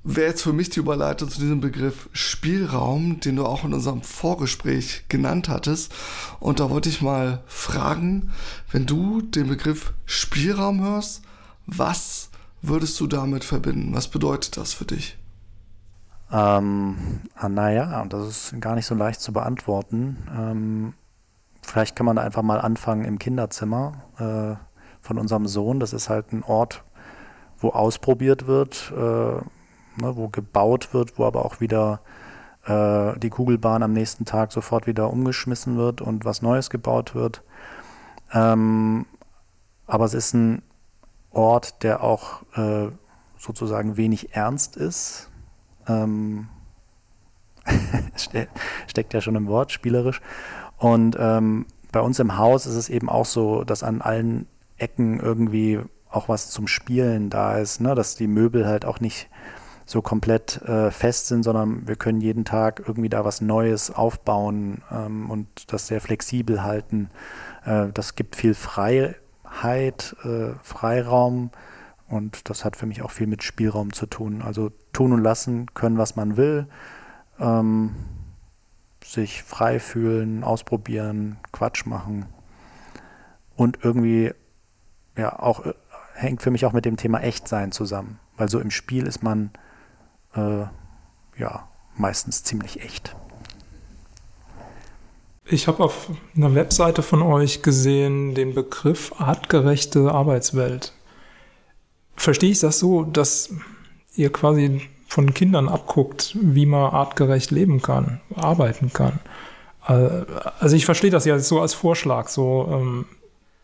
wäre 0.03 0.27
jetzt 0.27 0.43
für 0.43 0.53
mich 0.53 0.69
die 0.69 0.79
Überleitung 0.79 1.27
zu 1.27 1.39
diesem 1.39 1.59
Begriff 1.59 2.07
Spielraum, 2.13 3.19
den 3.19 3.37
du 3.37 3.47
auch 3.47 3.63
in 3.63 3.73
unserem 3.73 4.03
Vorgespräch 4.03 5.05
genannt 5.09 5.49
hattest. 5.49 5.91
Und 6.39 6.59
da 6.59 6.69
wollte 6.69 6.87
ich 6.87 7.01
mal 7.01 7.41
fragen, 7.47 8.29
wenn 8.71 8.85
du 8.85 9.23
den 9.23 9.47
Begriff 9.47 9.91
Spielraum 10.05 10.81
hörst, 10.81 11.23
was 11.65 12.29
würdest 12.61 12.99
du 12.99 13.07
damit 13.07 13.43
verbinden? 13.43 13.95
Was 13.95 14.07
bedeutet 14.07 14.55
das 14.55 14.73
für 14.73 14.85
dich? 14.85 15.17
Ähm, 16.31 17.21
ah, 17.33 17.49
naja, 17.49 18.05
das 18.05 18.51
ist 18.51 18.61
gar 18.61 18.75
nicht 18.75 18.85
so 18.85 18.93
leicht 18.93 19.19
zu 19.19 19.33
beantworten. 19.33 20.17
Ähm, 20.31 20.93
vielleicht 21.69 21.95
kann 21.95 22.05
man 22.05 22.17
einfach 22.17 22.41
mal 22.41 22.59
anfangen 22.59 23.05
im 23.05 23.19
Kinderzimmer 23.19 23.93
äh, 24.17 24.55
von 25.01 25.17
unserem 25.17 25.45
Sohn. 25.45 25.79
Das 25.79 25.93
ist 25.93 26.09
halt 26.09 26.33
ein 26.33 26.43
Ort, 26.43 26.83
wo 27.59 27.69
ausprobiert 27.69 28.47
wird, 28.47 28.91
äh, 28.95 28.99
ne, 28.99 29.43
wo 29.97 30.29
gebaut 30.29 30.93
wird, 30.93 31.17
wo 31.17 31.25
aber 31.25 31.45
auch 31.45 31.61
wieder 31.61 32.01
äh, 32.65 33.17
die 33.19 33.29
Kugelbahn 33.29 33.83
am 33.83 33.93
nächsten 33.93 34.25
Tag 34.25 34.51
sofort 34.51 34.87
wieder 34.87 35.11
umgeschmissen 35.11 35.77
wird 35.77 36.01
und 36.01 36.25
was 36.25 36.41
Neues 36.41 36.69
gebaut 36.69 37.15
wird. 37.15 37.43
Ähm, 38.33 39.05
aber 39.87 40.05
es 40.05 40.13
ist 40.13 40.33
ein 40.33 40.61
Ort, 41.31 41.83
der 41.83 42.03
auch 42.03 42.43
äh, 42.55 42.89
sozusagen 43.37 43.95
wenig 43.97 44.35
ernst 44.35 44.75
ist. 44.75 45.29
Ähm, 45.87 46.49
steckt 48.87 49.13
ja 49.13 49.21
schon 49.21 49.35
im 49.35 49.47
Wort, 49.47 49.71
spielerisch. 49.71 50.21
Und 50.79 51.15
ähm, 51.19 51.65
bei 51.91 52.01
uns 52.01 52.19
im 52.19 52.37
Haus 52.37 52.65
ist 52.65 52.75
es 52.75 52.89
eben 52.89 53.09
auch 53.09 53.25
so, 53.25 53.63
dass 53.63 53.83
an 53.83 54.01
allen 54.01 54.47
Ecken 54.77 55.19
irgendwie 55.19 55.79
auch 56.09 56.29
was 56.29 56.49
zum 56.49 56.67
Spielen 56.67 57.29
da 57.29 57.57
ist, 57.57 57.81
ne? 57.81 57.93
dass 57.93 58.15
die 58.15 58.27
Möbel 58.27 58.65
halt 58.65 58.85
auch 58.85 58.99
nicht 58.99 59.29
so 59.85 60.01
komplett 60.01 60.61
äh, 60.63 60.91
fest 60.91 61.27
sind, 61.27 61.43
sondern 61.43 61.87
wir 61.87 61.95
können 61.95 62.21
jeden 62.21 62.45
Tag 62.45 62.83
irgendwie 62.87 63.09
da 63.09 63.25
was 63.25 63.41
Neues 63.41 63.91
aufbauen 63.91 64.83
ähm, 64.91 65.29
und 65.29 65.71
das 65.71 65.87
sehr 65.87 65.99
flexibel 65.99 66.63
halten. 66.63 67.09
Äh, 67.65 67.87
das 67.93 68.15
gibt 68.15 68.35
viel 68.35 68.53
frei, 68.53 69.15
Freiheit, 69.43 70.15
äh, 70.23 70.53
Freiraum 70.61 71.51
und 72.07 72.49
das 72.49 72.65
hat 72.65 72.75
für 72.75 72.85
mich 72.85 73.01
auch 73.01 73.11
viel 73.11 73.27
mit 73.27 73.43
Spielraum 73.43 73.93
zu 73.93 74.05
tun. 74.05 74.41
Also 74.41 74.71
tun 74.93 75.11
und 75.11 75.23
lassen 75.23 75.73
können, 75.73 75.97
was 75.97 76.15
man 76.15 76.37
will, 76.37 76.67
ähm, 77.39 77.95
sich 79.09 79.41
frei 79.41 79.79
fühlen, 79.79 80.43
ausprobieren, 80.43 81.37
Quatsch 81.51 81.87
machen 81.87 82.27
und 83.55 83.79
irgendwie 83.81 84.31
ja 85.17 85.39
auch 85.39 85.65
äh, 85.65 85.73
hängt 86.13 86.43
für 86.43 86.51
mich 86.51 86.65
auch 86.65 86.73
mit 86.73 86.85
dem 86.85 86.95
Thema 86.95 87.19
Echtsein 87.21 87.71
zusammen, 87.71 88.19
weil 88.37 88.49
so 88.49 88.59
im 88.59 88.69
Spiel 88.69 89.07
ist 89.07 89.23
man 89.23 89.49
äh, 90.35 90.65
ja 91.37 91.67
meistens 91.95 92.43
ziemlich 92.43 92.81
echt. 92.81 93.15
Ich 95.45 95.67
habe 95.67 95.83
auf 95.83 96.11
einer 96.35 96.53
Webseite 96.53 97.01
von 97.01 97.23
euch 97.23 97.63
gesehen 97.63 98.35
den 98.35 98.53
Begriff 98.53 99.19
artgerechte 99.19 100.11
Arbeitswelt. 100.11 100.93
Verstehe 102.15 102.51
ich 102.51 102.59
das 102.59 102.77
so, 102.77 103.05
dass 103.05 103.49
ihr 104.13 104.31
quasi 104.31 104.87
von 105.09 105.33
Kindern 105.33 105.67
abguckt, 105.67 106.37
wie 106.39 106.67
man 106.67 106.93
artgerecht 106.93 107.49
leben 107.49 107.81
kann, 107.81 108.21
arbeiten 108.35 108.93
kann? 108.93 109.19
Äh, 109.87 110.23
also 110.59 110.75
ich 110.75 110.85
verstehe 110.85 111.09
das 111.09 111.25
ja 111.25 111.37
so 111.39 111.59
als 111.59 111.73
Vorschlag, 111.73 112.27
so 112.27 112.69
ähm, 112.71 113.05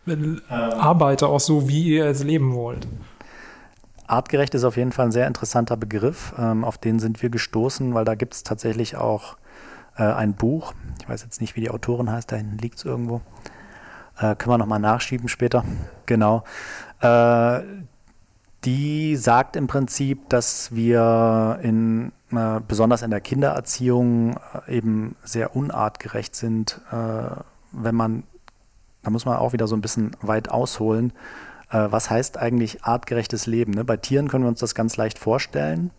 ähm. 0.08 0.42
arbeite 0.50 1.28
auch 1.28 1.40
so, 1.40 1.70
wie 1.70 1.84
ihr 1.84 2.06
es 2.06 2.24
leben 2.24 2.56
wollt. 2.56 2.88
Artgerecht 4.08 4.54
ist 4.56 4.64
auf 4.64 4.76
jeden 4.76 4.92
Fall 4.92 5.06
ein 5.06 5.12
sehr 5.12 5.28
interessanter 5.28 5.78
Begriff, 5.78 6.34
ähm, 6.38 6.64
auf 6.64 6.80
den 6.80 7.00
sind 7.00 7.22
wir 7.22 7.30
gestoßen, 7.30 7.94
weil 7.94 8.06
da 8.06 8.16
gibt 8.16 8.34
es 8.34 8.44
tatsächlich 8.44 8.98
auch 8.98 9.38
äh, 9.98 10.04
ein 10.04 10.34
Buch. 10.34 10.74
Ich 11.00 11.08
weiß 11.08 11.24
jetzt 11.24 11.42
nicht, 11.42 11.56
wie 11.56 11.62
die 11.62 11.70
Autorin 11.70 12.12
heißt, 12.12 12.32
da 12.32 12.36
hinten 12.36 12.58
liegt 12.58 12.80
es 12.80 12.86
irgendwo. 12.86 13.22
Äh, 14.18 14.36
können 14.36 14.54
wir 14.54 14.58
nochmal 14.58 14.80
nachschieben 14.80 15.28
später. 15.28 15.64
Genau. 16.06 16.44
Äh, 17.02 17.62
die 18.66 19.16
sagt 19.16 19.56
im 19.56 19.68
Prinzip, 19.68 20.30
dass 20.30 20.74
wir 20.74 21.60
in, 21.62 22.12
äh, 22.32 22.60
besonders 22.68 23.04
in 23.04 23.12
der 23.12 23.22
Kindererziehung 23.22 24.38
äh, 24.68 24.78
eben 24.78 25.16
sehr 25.24 25.56
unartgerecht 25.56 26.36
sind, 26.36 26.82
äh, 26.92 27.36
wenn 27.72 27.96
man, 27.96 28.24
da 29.04 29.12
muss 29.12 29.26
man 29.26 29.38
auch 29.38 29.54
wieder 29.54 29.68
so 29.68 29.76
ein 29.76 29.82
bisschen 29.82 30.16
weit 30.22 30.50
ausholen. 30.50 31.14
was 31.70 32.10
heißt 32.10 32.38
eigentlich 32.38 32.84
artgerechtes 32.84 33.48
Leben? 33.48 33.74
Ne? 33.74 33.84
Bei 33.84 33.98
Tieren 33.98 34.28
können 34.30 34.46
wir 34.46 34.50
uns 34.50 34.60
das 34.60 34.76
ganz 34.76 34.98
leicht 34.98 35.18
vorstellen 35.20 35.92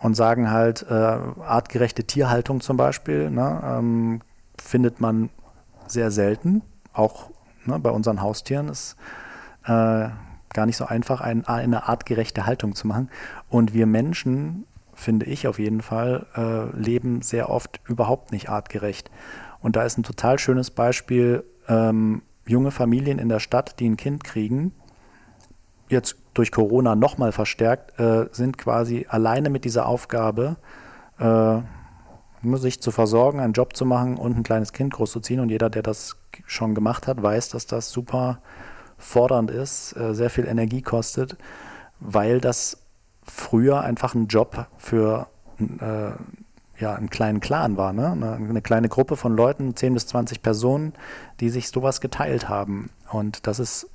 und 0.00 0.14
sagen 0.14 0.50
halt, 0.50 0.86
äh, 0.88 0.94
artgerechte 0.94 2.04
Tierhaltung 2.04 2.60
zum 2.60 2.76
Beispiel, 2.76 3.30
ne, 3.30 3.60
ähm, 3.64 4.20
findet 4.58 5.00
man 5.00 5.30
sehr 5.86 6.10
selten. 6.10 6.62
Auch 6.92 7.30
ne, 7.64 7.78
bei 7.78 7.90
unseren 7.90 8.20
Haustieren 8.20 8.68
ist 8.68 8.96
äh, 9.66 10.08
gar 10.54 10.66
nicht 10.66 10.76
so 10.76 10.86
einfach, 10.86 11.20
ein, 11.20 11.46
eine 11.46 11.88
artgerechte 11.88 12.46
Haltung 12.46 12.74
zu 12.74 12.86
machen. 12.86 13.10
Und 13.48 13.74
wir 13.74 13.86
Menschen, 13.86 14.64
finde 14.94 15.26
ich 15.26 15.46
auf 15.46 15.58
jeden 15.58 15.82
Fall, 15.82 16.26
äh, 16.34 16.76
leben 16.76 17.20
sehr 17.20 17.50
oft 17.50 17.80
überhaupt 17.86 18.32
nicht 18.32 18.48
artgerecht. 18.48 19.10
Und 19.60 19.76
da 19.76 19.82
ist 19.82 19.98
ein 19.98 20.02
total 20.02 20.38
schönes 20.38 20.70
Beispiel, 20.70 21.44
ähm, 21.68 22.22
junge 22.46 22.70
Familien 22.70 23.18
in 23.18 23.28
der 23.28 23.40
Stadt, 23.40 23.80
die 23.80 23.88
ein 23.88 23.96
Kind 23.96 24.24
kriegen, 24.24 24.72
jetzt 25.88 26.16
durch 26.34 26.50
Corona 26.50 26.94
nochmal 26.94 27.32
verstärkt, 27.32 27.98
äh, 27.98 28.26
sind 28.32 28.58
quasi 28.58 29.06
alleine 29.08 29.50
mit 29.50 29.64
dieser 29.64 29.86
Aufgabe, 29.86 30.56
äh, 31.18 31.58
sich 32.56 32.82
zu 32.82 32.90
versorgen, 32.90 33.40
einen 33.40 33.54
Job 33.54 33.74
zu 33.74 33.86
machen 33.86 34.16
und 34.18 34.36
ein 34.36 34.42
kleines 34.42 34.72
Kind 34.72 34.92
großzuziehen. 34.92 35.40
Und 35.40 35.48
jeder, 35.48 35.70
der 35.70 35.82
das 35.82 36.16
schon 36.46 36.74
gemacht 36.74 37.06
hat, 37.06 37.22
weiß, 37.22 37.48
dass 37.48 37.66
das 37.66 37.90
super 37.90 38.40
fordernd 39.04 39.50
ist, 39.50 39.96
äh, 39.96 40.14
sehr 40.14 40.30
viel 40.30 40.46
Energie 40.46 40.82
kostet, 40.82 41.36
weil 42.00 42.40
das 42.40 42.78
früher 43.22 43.82
einfach 43.82 44.14
ein 44.14 44.26
Job 44.26 44.66
für 44.76 45.28
äh, 45.58 46.10
ja, 46.80 46.94
einen 46.94 47.10
kleinen 47.10 47.40
Clan 47.40 47.76
war, 47.76 47.92
ne? 47.92 48.10
eine, 48.10 48.34
eine 48.34 48.62
kleine 48.62 48.88
Gruppe 48.88 49.16
von 49.16 49.36
Leuten, 49.36 49.76
10 49.76 49.94
bis 49.94 50.06
20 50.08 50.42
Personen, 50.42 50.92
die 51.40 51.50
sich 51.50 51.68
sowas 51.68 52.00
geteilt 52.00 52.48
haben. 52.48 52.90
Und 53.10 53.46
das 53.46 53.60
ist 53.60 53.90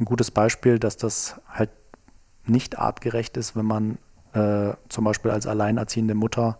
ein 0.00 0.04
gutes 0.04 0.30
Beispiel, 0.30 0.78
dass 0.78 0.96
das 0.96 1.40
halt 1.48 1.70
nicht 2.46 2.78
artgerecht 2.78 3.36
ist, 3.36 3.54
wenn 3.54 3.66
man 3.66 3.98
äh, 4.32 4.74
zum 4.88 5.04
Beispiel 5.04 5.30
als 5.30 5.46
alleinerziehende 5.46 6.14
Mutter 6.14 6.58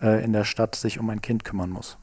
äh, 0.00 0.24
in 0.24 0.32
der 0.32 0.44
Stadt 0.44 0.74
sich 0.74 0.98
um 0.98 1.10
ein 1.10 1.20
Kind 1.20 1.44
kümmern 1.44 1.70
muss. 1.70 1.98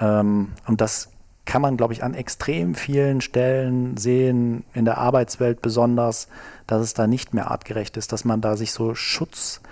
Ähm, 0.00 0.52
und 0.66 0.80
das 0.80 1.10
kann 1.48 1.62
man, 1.62 1.78
glaube 1.78 1.94
ich, 1.94 2.04
an 2.04 2.12
extrem 2.12 2.74
vielen 2.74 3.22
Stellen 3.22 3.96
sehen, 3.96 4.64
in 4.74 4.84
der 4.84 4.98
Arbeitswelt 4.98 5.62
besonders, 5.62 6.28
dass 6.66 6.82
es 6.82 6.92
da 6.92 7.06
nicht 7.06 7.32
mehr 7.32 7.50
artgerecht 7.50 7.96
ist, 7.96 8.12
dass 8.12 8.26
man 8.26 8.42
da 8.42 8.54
sich 8.54 8.72
so 8.72 8.94
Schutzhüllen 8.94 9.62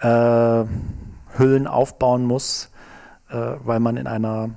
äh, 0.00 1.68
aufbauen 1.68 2.24
muss, 2.24 2.70
äh, 3.28 3.36
weil 3.36 3.78
man 3.78 3.98
in 3.98 4.06
einer, 4.06 4.54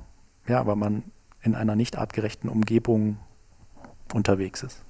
ja, 0.47 0.65
weil 0.65 0.77
man 0.77 1.03
in 1.41 1.55
einer 1.55 1.75
nicht 1.75 1.97
artgerechten 1.97 2.50
Umgebung 2.50 3.17
unterwegs 4.13 4.63
ist. 4.63 4.81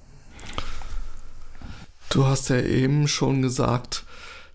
Du 2.10 2.26
hast 2.26 2.48
ja 2.48 2.60
eben 2.60 3.08
schon 3.08 3.42
gesagt, 3.42 4.04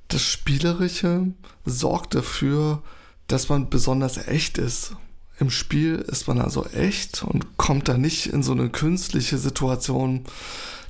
das 0.07 0.21
Spielerische 0.21 1.27
sorgt 1.65 2.15
dafür, 2.15 2.81
dass 3.27 3.49
man 3.49 3.69
besonders 3.69 4.29
echt 4.29 4.57
ist. 4.57 4.95
Im 5.41 5.49
Spiel 5.49 5.95
ist 5.95 6.27
man 6.27 6.39
also 6.39 6.67
echt 6.67 7.23
und 7.23 7.57
kommt 7.57 7.89
da 7.89 7.97
nicht 7.97 8.27
in 8.27 8.43
so 8.43 8.51
eine 8.51 8.69
künstliche 8.69 9.39
Situation. 9.39 10.23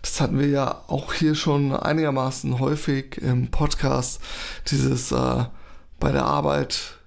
Das 0.01 0.19
hatten 0.19 0.37
wir 0.39 0.49
ja 0.49 0.83
auch 0.87 1.13
hier 1.13 1.35
schon 1.35 1.73
einigermaßen 1.73 2.59
häufig 2.59 3.17
im 3.19 3.49
Podcast. 3.49 4.19
Dieses 4.69 5.13
äh, 5.13 5.45
bei 6.01 6.11
der 6.11 6.25
Arbeit 6.25 6.97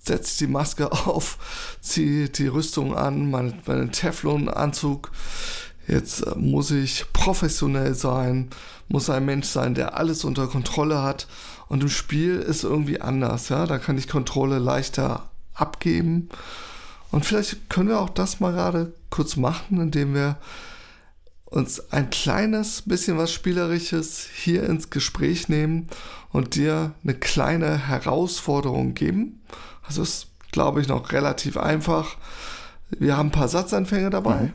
setze 0.00 0.32
ich 0.32 0.38
die 0.38 0.46
Maske 0.48 0.90
auf, 1.06 1.78
ziehe 1.80 2.28
die 2.28 2.48
Rüstung 2.48 2.96
an, 2.96 3.30
meinen, 3.30 3.62
meinen 3.66 3.92
Teflon-Anzug. 3.92 5.12
Jetzt 5.86 6.26
äh, 6.26 6.34
muss 6.34 6.72
ich 6.72 7.04
professionell 7.12 7.94
sein, 7.94 8.50
muss 8.88 9.08
ein 9.10 9.26
Mensch 9.26 9.46
sein, 9.46 9.76
der 9.76 9.96
alles 9.96 10.24
unter 10.24 10.48
Kontrolle 10.48 11.04
hat. 11.04 11.28
Und 11.68 11.84
im 11.84 11.88
Spiel 11.88 12.40
ist 12.40 12.64
irgendwie 12.64 13.00
anders, 13.00 13.48
ja. 13.48 13.66
Da 13.66 13.78
kann 13.78 13.96
ich 13.96 14.08
Kontrolle 14.08 14.58
leichter 14.58 15.30
abgeben 15.54 16.30
und 17.10 17.24
vielleicht 17.24 17.68
können 17.68 17.88
wir 17.88 18.00
auch 18.00 18.10
das 18.10 18.40
mal 18.40 18.52
gerade 18.52 18.92
kurz 19.10 19.36
machen, 19.36 19.80
indem 19.80 20.14
wir 20.14 20.36
uns 21.50 21.92
ein 21.92 22.10
kleines 22.10 22.82
bisschen 22.82 23.18
was 23.18 23.32
Spielerisches 23.32 24.28
hier 24.32 24.64
ins 24.64 24.90
Gespräch 24.90 25.48
nehmen 25.48 25.88
und 26.30 26.54
dir 26.54 26.94
eine 27.02 27.14
kleine 27.14 27.88
Herausforderung 27.88 28.94
geben. 28.94 29.42
Das 29.86 29.98
ist, 29.98 30.28
glaube 30.52 30.80
ich, 30.80 30.86
noch 30.86 31.10
relativ 31.10 31.56
einfach. 31.56 32.16
Wir 32.90 33.16
haben 33.16 33.28
ein 33.28 33.32
paar 33.32 33.48
Satzanfänge 33.48 34.10
dabei 34.10 34.42
mhm. 34.42 34.52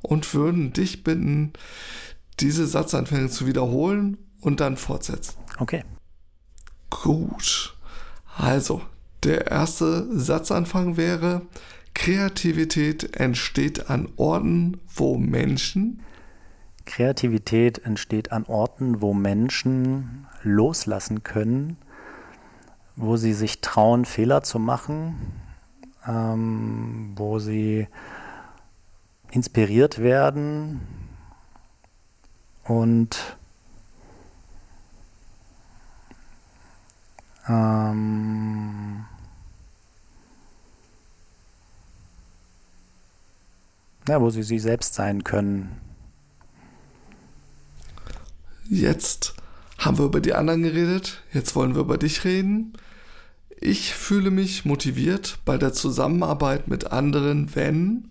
und 0.00 0.34
würden 0.34 0.72
dich 0.72 1.04
bitten, 1.04 1.52
diese 2.40 2.66
Satzanfänge 2.66 3.28
zu 3.28 3.46
wiederholen 3.46 4.16
und 4.40 4.60
dann 4.60 4.78
fortsetzen. 4.78 5.34
Okay. 5.58 5.84
Gut. 6.88 7.76
Also, 8.36 8.82
der 9.26 9.48
erste 9.48 10.06
Satzanfang 10.16 10.96
wäre, 10.96 11.42
Kreativität 11.94 13.16
entsteht 13.16 13.90
an 13.90 14.08
Orten, 14.16 14.80
wo 14.94 15.18
Menschen. 15.18 16.00
Kreativität 16.84 17.78
entsteht 17.78 18.32
an 18.32 18.44
Orten, 18.44 19.02
wo 19.02 19.12
Menschen 19.12 20.26
loslassen 20.42 21.24
können, 21.24 21.76
wo 22.94 23.16
sie 23.16 23.32
sich 23.32 23.60
trauen, 23.60 24.04
Fehler 24.04 24.42
zu 24.42 24.58
machen, 24.58 25.16
ähm, 26.06 27.12
wo 27.16 27.38
sie 27.40 27.88
inspiriert 29.32 29.98
werden 29.98 30.80
und 32.64 33.36
ähm, 37.48 39.06
ja, 44.08 44.20
wo 44.20 44.30
sie 44.30 44.42
sie 44.42 44.58
selbst 44.58 44.94
sein 44.94 45.24
können. 45.24 45.80
Jetzt 48.68 49.34
haben 49.78 49.98
wir 49.98 50.06
über 50.06 50.20
die 50.20 50.34
anderen 50.34 50.62
geredet, 50.62 51.22
jetzt 51.32 51.54
wollen 51.54 51.74
wir 51.74 51.82
über 51.82 51.98
dich 51.98 52.24
reden. 52.24 52.72
Ich 53.60 53.94
fühle 53.94 54.30
mich 54.30 54.64
motiviert 54.64 55.38
bei 55.44 55.56
der 55.56 55.72
Zusammenarbeit 55.72 56.68
mit 56.68 56.92
anderen, 56.92 57.54
wenn. 57.54 58.10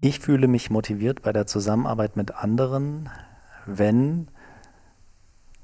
Ich 0.00 0.20
fühle 0.20 0.48
mich 0.48 0.70
motiviert 0.70 1.22
bei 1.22 1.32
der 1.32 1.46
Zusammenarbeit 1.46 2.16
mit 2.16 2.34
anderen, 2.34 3.08
wenn 3.64 4.28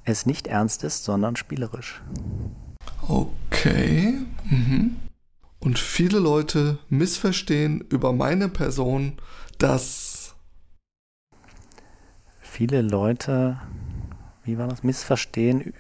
es 0.05 0.27
nicht 0.27 0.47
ernst 0.47 0.85
ist, 0.85 1.05
sondern 1.05 1.37
spielerisch. 1.37 2.03
Okay. 3.07 4.19
Mhm. 4.45 4.97
Und 5.63 5.79
viele 5.79 6.19
Leute 6.19 6.79
missverstehen 6.89 7.83
über 7.83 8.13
meine 8.13 8.49
Person, 8.49 9.19
dass 9.59 10.35
viele 12.41 12.83
Leute, 12.83 13.61
wie 14.43 14.59
war 14.59 14.67
das, 14.67 14.83
missverstehen. 14.83 15.73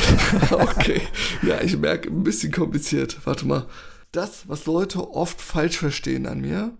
okay, 0.50 1.02
ja, 1.42 1.60
ich 1.60 1.76
merke, 1.76 2.10
ein 2.10 2.24
bisschen 2.24 2.50
kompliziert. 2.50 3.24
Warte 3.24 3.46
mal. 3.46 3.66
Das, 4.10 4.48
was 4.48 4.66
Leute 4.66 5.14
oft 5.14 5.40
falsch 5.40 5.78
verstehen 5.78 6.26
an 6.26 6.40
mir. 6.40 6.72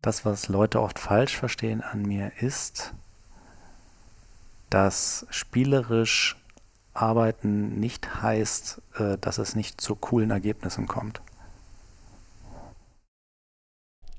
Das, 0.00 0.24
was 0.24 0.48
Leute 0.48 0.80
oft 0.80 0.98
falsch 0.98 1.36
verstehen 1.36 1.82
an 1.82 2.02
mir, 2.02 2.32
ist, 2.40 2.94
dass 4.70 5.24
spielerisch 5.30 6.36
arbeiten 6.94 7.78
nicht 7.78 8.22
heißt, 8.22 8.82
äh, 8.96 9.18
dass 9.18 9.38
es 9.38 9.54
nicht 9.54 9.80
zu 9.80 9.94
coolen 9.94 10.32
Ergebnissen 10.32 10.88
kommt. 10.88 11.22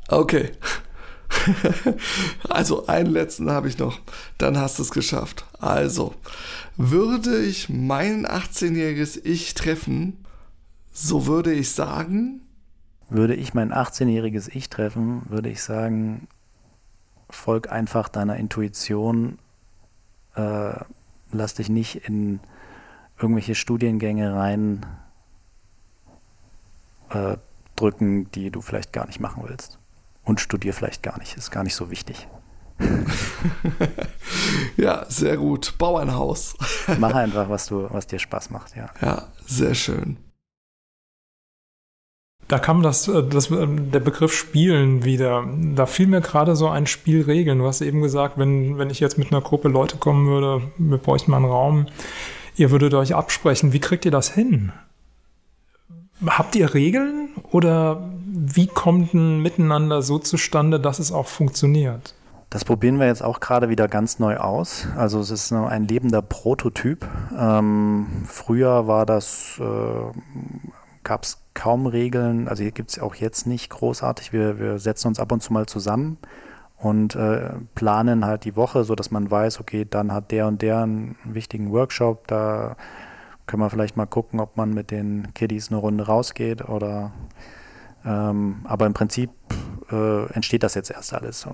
Okay. 0.08 0.52
also 2.50 2.88
einen 2.88 3.12
letzten 3.12 3.50
habe 3.50 3.68
ich 3.68 3.78
noch. 3.78 4.00
Dann 4.38 4.58
hast 4.58 4.80
du 4.80 4.84
es 4.84 4.92
geschafft. 4.92 5.46
Also, 5.60 6.14
würde 6.78 7.42
ich 7.42 7.70
mein 7.70 8.26
18-jähriges 8.26 9.20
Ich 9.24 9.54
treffen, 9.54 10.26
so 10.92 11.26
würde 11.26 11.54
ich 11.54 11.72
sagen. 11.72 12.42
Würde 13.10 13.36
ich 13.36 13.54
mein 13.54 13.72
18-jähriges 13.72 14.50
Ich 14.54 14.70
treffen, 14.70 15.24
würde 15.30 15.50
ich 15.50 15.62
sagen, 15.62 16.28
folg 17.30 17.72
einfach 17.72 18.10
deiner 18.10 18.38
Intuition. 18.38 19.38
Äh, 20.36 20.76
lass 21.32 21.54
dich 21.56 21.70
nicht 21.70 22.08
in 22.08 22.40
irgendwelche 23.18 23.56
Studiengänge 23.56 24.34
rein 24.34 24.86
äh, 27.10 27.38
drücken, 27.76 28.32
die 28.32 28.50
du 28.50 28.62
vielleicht 28.62 28.94
gar 28.94 29.06
nicht 29.06 29.20
machen 29.20 29.44
willst 29.46 29.80
und 30.24 30.40
studier 30.40 30.74
vielleicht 30.74 31.04
gar 31.04 31.18
nicht. 31.20 31.38
Ist 31.38 31.52
gar 31.52 31.64
nicht 31.64 31.76
so 31.76 31.92
wichtig. 31.92 32.28
ja, 34.78 35.06
sehr 35.08 35.38
gut. 35.38 35.76
Bau 35.78 35.98
ein 35.98 36.14
Haus. 36.14 36.56
Mach 37.00 37.14
einfach, 37.14 37.50
was 37.50 37.68
du, 37.68 37.88
was 37.92 38.08
dir 38.08 38.20
Spaß 38.20 38.50
macht, 38.50 38.76
ja. 38.76 38.90
Ja, 39.02 39.28
sehr 39.46 39.76
schön. 39.76 40.18
Da 42.48 42.60
kam 42.60 42.84
das, 42.84 43.08
äh, 43.08 43.24
das, 43.24 43.50
äh, 43.52 43.68
der 43.68 44.00
Begriff 44.00 44.34
Spielen 44.34 45.04
wieder. 45.04 45.48
Da 45.76 45.86
fiel 45.86 46.08
mir 46.08 46.22
gerade 46.22 46.56
so 46.56 46.68
ein 46.68 46.88
Spiel 46.88 47.24
Regeln. 47.24 47.60
Du 47.60 47.68
hast 47.68 47.82
eben 47.82 48.02
gesagt, 48.02 48.38
wenn, 48.38 48.78
wenn 48.78 48.90
ich 48.90 49.00
jetzt 49.00 49.18
mit 49.18 49.32
einer 49.32 49.42
Gruppe 49.42 49.70
Leute 49.70 49.98
kommen 49.98 50.28
würde, 50.28 50.72
wir 50.78 50.98
bräuchten 50.98 51.32
mal 51.32 51.38
einen 51.38 51.46
Raum, 51.46 51.88
ihr 52.56 52.72
würdet 52.72 52.94
euch 52.94 53.16
absprechen. 53.16 53.74
Wie 53.74 53.80
kriegt 53.80 54.06
ihr 54.06 54.12
das 54.12 54.30
hin? 54.30 54.72
Habt 56.26 56.56
ihr 56.56 56.74
Regeln 56.74 57.30
oder 57.52 58.13
wie 58.36 58.68
kommt 58.68 59.14
ein 59.14 59.42
Miteinander 59.42 60.02
so 60.02 60.18
zustande, 60.18 60.80
dass 60.80 60.98
es 60.98 61.12
auch 61.12 61.28
funktioniert? 61.28 62.16
Das 62.50 62.66
probieren 62.66 63.00
wir 63.00 63.08
jetzt 63.08 63.24
auch 63.24 63.40
gerade 63.40 63.70
wieder 63.70 63.88
ganz 63.88 64.20
neu 64.20 64.38
aus. 64.38 64.88
Also 64.96 65.20
es 65.20 65.30
ist 65.30 65.52
ein 65.52 65.88
lebender 65.88 66.22
Prototyp. 66.22 67.08
Ähm, 67.38 68.08
früher 68.26 68.88
war 68.88 69.06
das, 69.06 69.60
äh, 69.60 70.20
gab 71.04 71.24
es 71.24 71.40
kaum 71.54 71.86
Regeln, 71.86 72.48
also 72.48 72.64
hier 72.64 72.72
gibt 72.72 72.92
es 72.92 73.00
auch 73.00 73.16
jetzt 73.16 73.46
nicht 73.46 73.70
großartig. 73.70 74.34
Wir, 74.34 74.60
wir 74.60 74.80
setzen 74.80 75.10
uns 75.10 75.20
ab 75.20 75.32
und 75.32 75.42
zu 75.42 75.54
mal 75.54 75.68
zusammen 75.68 76.18
und 76.78 77.16
äh, 77.16 77.52
planen 77.76 78.26
halt 78.26 78.46
die 78.46 78.56
Woche, 78.56 78.84
sodass 78.84 79.12
man 79.12 79.30
weiß, 79.30 79.60
okay, 79.60 79.86
dann 79.90 80.12
hat 80.12 80.32
der 80.32 80.48
und 80.48 80.62
der 80.62 80.80
einen 80.80 81.16
wichtigen 81.24 81.72
Workshop, 81.72 82.28
da 82.28 82.76
können 83.46 83.62
wir 83.62 83.70
vielleicht 83.70 83.98
mal 83.98 84.06
gucken, 84.06 84.40
ob 84.40 84.58
man 84.58 84.72
mit 84.72 84.90
den 84.90 85.34
Kiddies 85.34 85.70
eine 85.70 85.78
Runde 85.78 86.06
rausgeht 86.06 86.68
oder 86.68 87.12
ähm, 88.06 88.62
aber 88.66 88.86
im 88.86 88.94
Prinzip 88.94 89.32
äh, 89.92 90.26
entsteht 90.34 90.64
das 90.64 90.76
jetzt 90.76 90.92
erst 90.92 91.14
alles. 91.14 91.48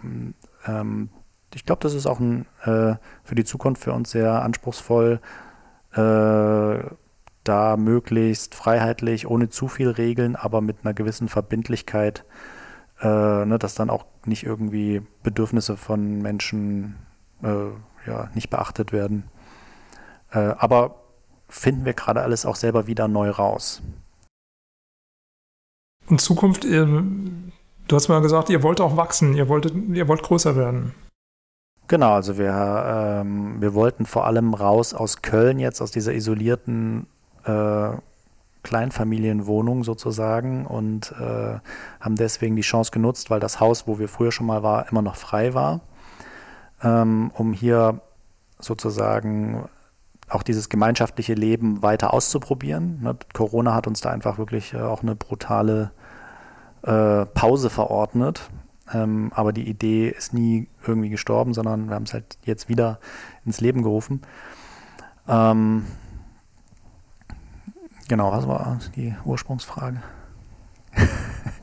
Ähm, 0.66 1.10
ich 1.54 1.66
glaube, 1.66 1.82
das 1.82 1.94
ist 1.94 2.06
auch 2.06 2.20
ein, 2.20 2.46
äh, 2.64 2.96
für 3.24 3.36
die 3.36 3.44
Zukunft 3.44 3.84
für 3.84 3.94
uns 3.94 4.12
sehr 4.12 4.42
anspruchsvoll, 4.42 5.20
äh, 5.94 6.80
da 7.44 7.78
möglichst 7.78 8.54
freiheitlich, 8.54 9.28
ohne 9.28 9.50
zu 9.50 9.68
viel 9.68 9.90
Regeln, 9.90 10.36
aber 10.36 10.62
mit 10.62 10.78
einer 10.84 10.94
gewissen 10.94 11.30
Verbindlichkeit, 11.30 12.26
äh, 13.02 13.46
ne, 13.46 13.58
dass 13.58 13.76
dann 13.76 13.90
auch 13.90 14.06
nicht 14.26 14.44
irgendwie 14.44 15.02
Bedürfnisse 15.24 15.78
von 15.78 16.22
Menschen 16.22 16.96
äh, 17.42 18.08
ja, 18.08 18.30
nicht 18.36 18.50
beachtet 18.50 18.92
werden. 18.92 19.24
Äh, 20.32 20.54
aber 20.58 20.96
finden 21.48 21.86
wir 21.86 21.94
gerade 21.94 22.22
alles 22.22 22.46
auch 22.46 22.56
selber 22.56 22.86
wieder 22.88 23.08
neu 23.08 23.30
raus. 23.30 23.82
In 26.10 26.17
Zukunft, 26.17 26.65
ihr, 26.65 26.86
du 26.86 27.95
hast 27.95 28.08
mal 28.08 28.22
gesagt, 28.22 28.50
ihr 28.50 28.63
wollt 28.63 28.82
auch 28.82 28.98
wachsen, 28.98 29.36
ihr, 29.36 29.48
wolltet, 29.48 29.74
ihr 29.93 30.08
wollt 30.08 30.24
größer 30.24 30.56
werden. 30.56 30.95
Genau, 31.88 32.13
also 32.13 32.38
wir, 32.38 33.22
ähm, 33.22 33.62
wir 33.62 33.74
wollten 33.74 34.06
vor 34.06 34.26
allem 34.26 34.54
raus 34.54 34.93
aus 34.93 35.22
Köln 35.22 35.60
jetzt, 35.60 35.82
aus 35.82 35.91
dieser 35.91 36.13
isolierten 36.13 37.08
äh, 37.45 37.89
Kleinfamilienwohnung 38.63 39.84
sozusagen 39.84 40.65
und 40.65 41.13
äh, 41.19 41.60
haben 42.00 42.15
deswegen 42.15 42.56
die 42.56 42.62
Chance 42.62 42.91
genutzt, 42.91 43.30
weil 43.30 43.39
das 43.39 43.60
Haus, 43.60 43.88
wo 43.88 44.00
wir 44.00 44.08
früher 44.08 44.32
schon 44.32 44.48
mal 44.48 44.63
waren, 44.63 44.86
immer 44.91 45.02
noch 45.02 45.15
frei 45.15 45.54
war, 45.54 45.82
ähm, 46.84 47.32
um 47.36 47.54
hier 47.54 48.02
sozusagen 48.60 49.69
auch 50.28 50.43
dieses 50.43 50.69
gemeinschaftliche 50.69 51.34
Leben 51.34 51.82
weiter 51.82 52.13
auszuprobieren. 52.13 53.00
Ne? 53.02 53.17
Corona 53.34 53.74
hat 53.74 53.88
uns 53.88 54.02
da 54.02 54.12
einfach 54.12 54.38
wirklich 54.38 54.74
äh, 54.74 54.82
auch 54.82 55.02
eine 55.02 55.15
brutale 55.15 55.91
äh, 56.84 57.26
Pause 57.26 57.70
verordnet. 57.70 58.50
Ähm, 58.92 59.32
aber 59.36 59.54
die 59.54 59.70
Idee 59.70 60.10
ist 60.10 60.34
nie 60.34 60.68
irgendwie 60.86 61.10
gestorben, 61.10 61.54
sondern 61.54 61.89
wir 61.89 61.96
haben 61.96 62.04
es 62.04 62.13
halt 62.13 62.38
jetzt 62.44 62.70
wieder 62.70 63.00
ins 63.46 63.62
Leben 63.62 63.84
gerufen. 63.84 64.22
Ähm, 65.28 65.86
genau, 68.08 68.32
was 68.32 68.48
war 68.48 68.80
die 68.96 69.15
Ursprungsfrage? 69.26 70.02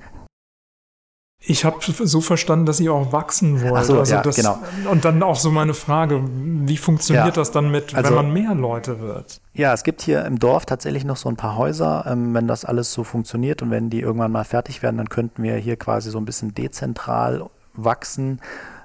Ich 1.48 1.64
habe 1.64 1.78
so 1.80 2.20
verstanden, 2.20 2.66
dass 2.66 2.80
ihr 2.80 2.92
auch 2.92 3.12
wachsen 3.12 3.62
wollt. 3.62 3.84
So, 3.84 4.00
also 4.00 4.14
ja, 4.14 4.20
das, 4.20 4.34
genau. 4.34 4.58
Und 4.90 5.04
dann 5.04 5.22
auch 5.22 5.36
so 5.36 5.52
meine 5.52 5.74
Frage, 5.74 6.24
wie 6.26 6.76
funktioniert 6.76 7.26
ja, 7.26 7.30
das 7.30 7.52
dann 7.52 7.70
mit, 7.70 7.94
also, 7.94 8.08
wenn 8.08 8.16
man 8.16 8.32
mehr 8.32 8.54
Leute 8.54 8.98
wird? 9.00 9.40
Ja, 9.54 9.72
es 9.72 9.84
gibt 9.84 10.02
hier 10.02 10.24
im 10.24 10.40
Dorf 10.40 10.66
tatsächlich 10.66 11.04
noch 11.04 11.16
so 11.16 11.28
ein 11.28 11.36
paar 11.36 11.56
Häuser. 11.56 12.04
Ähm, 12.08 12.34
wenn 12.34 12.48
das 12.48 12.64
alles 12.64 12.92
so 12.92 13.04
funktioniert 13.04 13.62
und 13.62 13.70
wenn 13.70 13.90
die 13.90 14.00
irgendwann 14.00 14.32
mal 14.32 14.44
fertig 14.44 14.82
werden, 14.82 14.96
dann 14.96 15.08
könnten 15.08 15.44
wir 15.44 15.54
hier 15.54 15.76
quasi 15.76 16.10
so 16.10 16.18
ein 16.18 16.24
bisschen 16.24 16.52
dezentral 16.52 17.48
wachsen. 17.74 18.40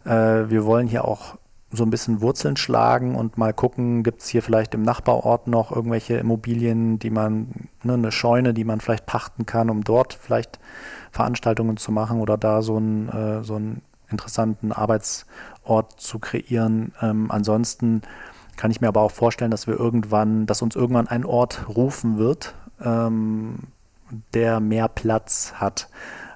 Äh, 0.06 0.12
wir 0.50 0.64
wollen 0.64 0.88
hier 0.88 1.06
auch 1.06 1.38
so 1.72 1.84
ein 1.84 1.90
bisschen 1.90 2.22
Wurzeln 2.22 2.58
schlagen 2.58 3.16
und 3.16 3.38
mal 3.38 3.54
gucken, 3.54 4.04
gibt 4.04 4.22
es 4.22 4.28
hier 4.28 4.44
vielleicht 4.44 4.74
im 4.74 4.82
Nachbarort 4.82 5.48
noch 5.48 5.72
irgendwelche 5.72 6.16
Immobilien, 6.16 7.00
die 7.00 7.10
man, 7.10 7.70
ne, 7.84 7.94
eine 7.94 8.12
Scheune, 8.12 8.54
die 8.54 8.66
man 8.66 8.82
vielleicht 8.82 9.06
pachten 9.06 9.46
kann, 9.46 9.70
um 9.70 9.84
dort 9.84 10.14
vielleicht 10.14 10.60
Veranstaltungen 11.12 11.78
zu 11.78 11.92
machen 11.92 12.20
oder 12.20 12.38
da 12.38 12.62
so 12.62 12.78
einen, 12.78 13.10
äh, 13.10 13.44
so 13.44 13.56
einen 13.56 13.82
interessanten 14.10 14.74
Arbeitsort 14.74 16.00
zu 16.00 16.20
kreieren. 16.20 16.94
Ähm, 17.02 17.32
ansonsten 17.32 18.02
kann 18.58 18.72
ich 18.72 18.82
mir 18.82 18.90
aber 18.90 19.02
auch 19.02 19.12
vorstellen, 19.12 19.52
dass 19.52 19.68
wir 19.68 19.80
irgendwann, 19.80 20.46
dass 20.46 20.62
uns 20.62 20.76
irgendwann 20.76 21.08
ein 21.08 21.26
Ort 21.26 21.68
rufen 21.70 22.18
wird, 22.18 22.54
ähm, 22.84 23.60
der 24.34 24.60
mehr 24.60 24.90
Platz 24.90 25.54
hat. 25.56 25.88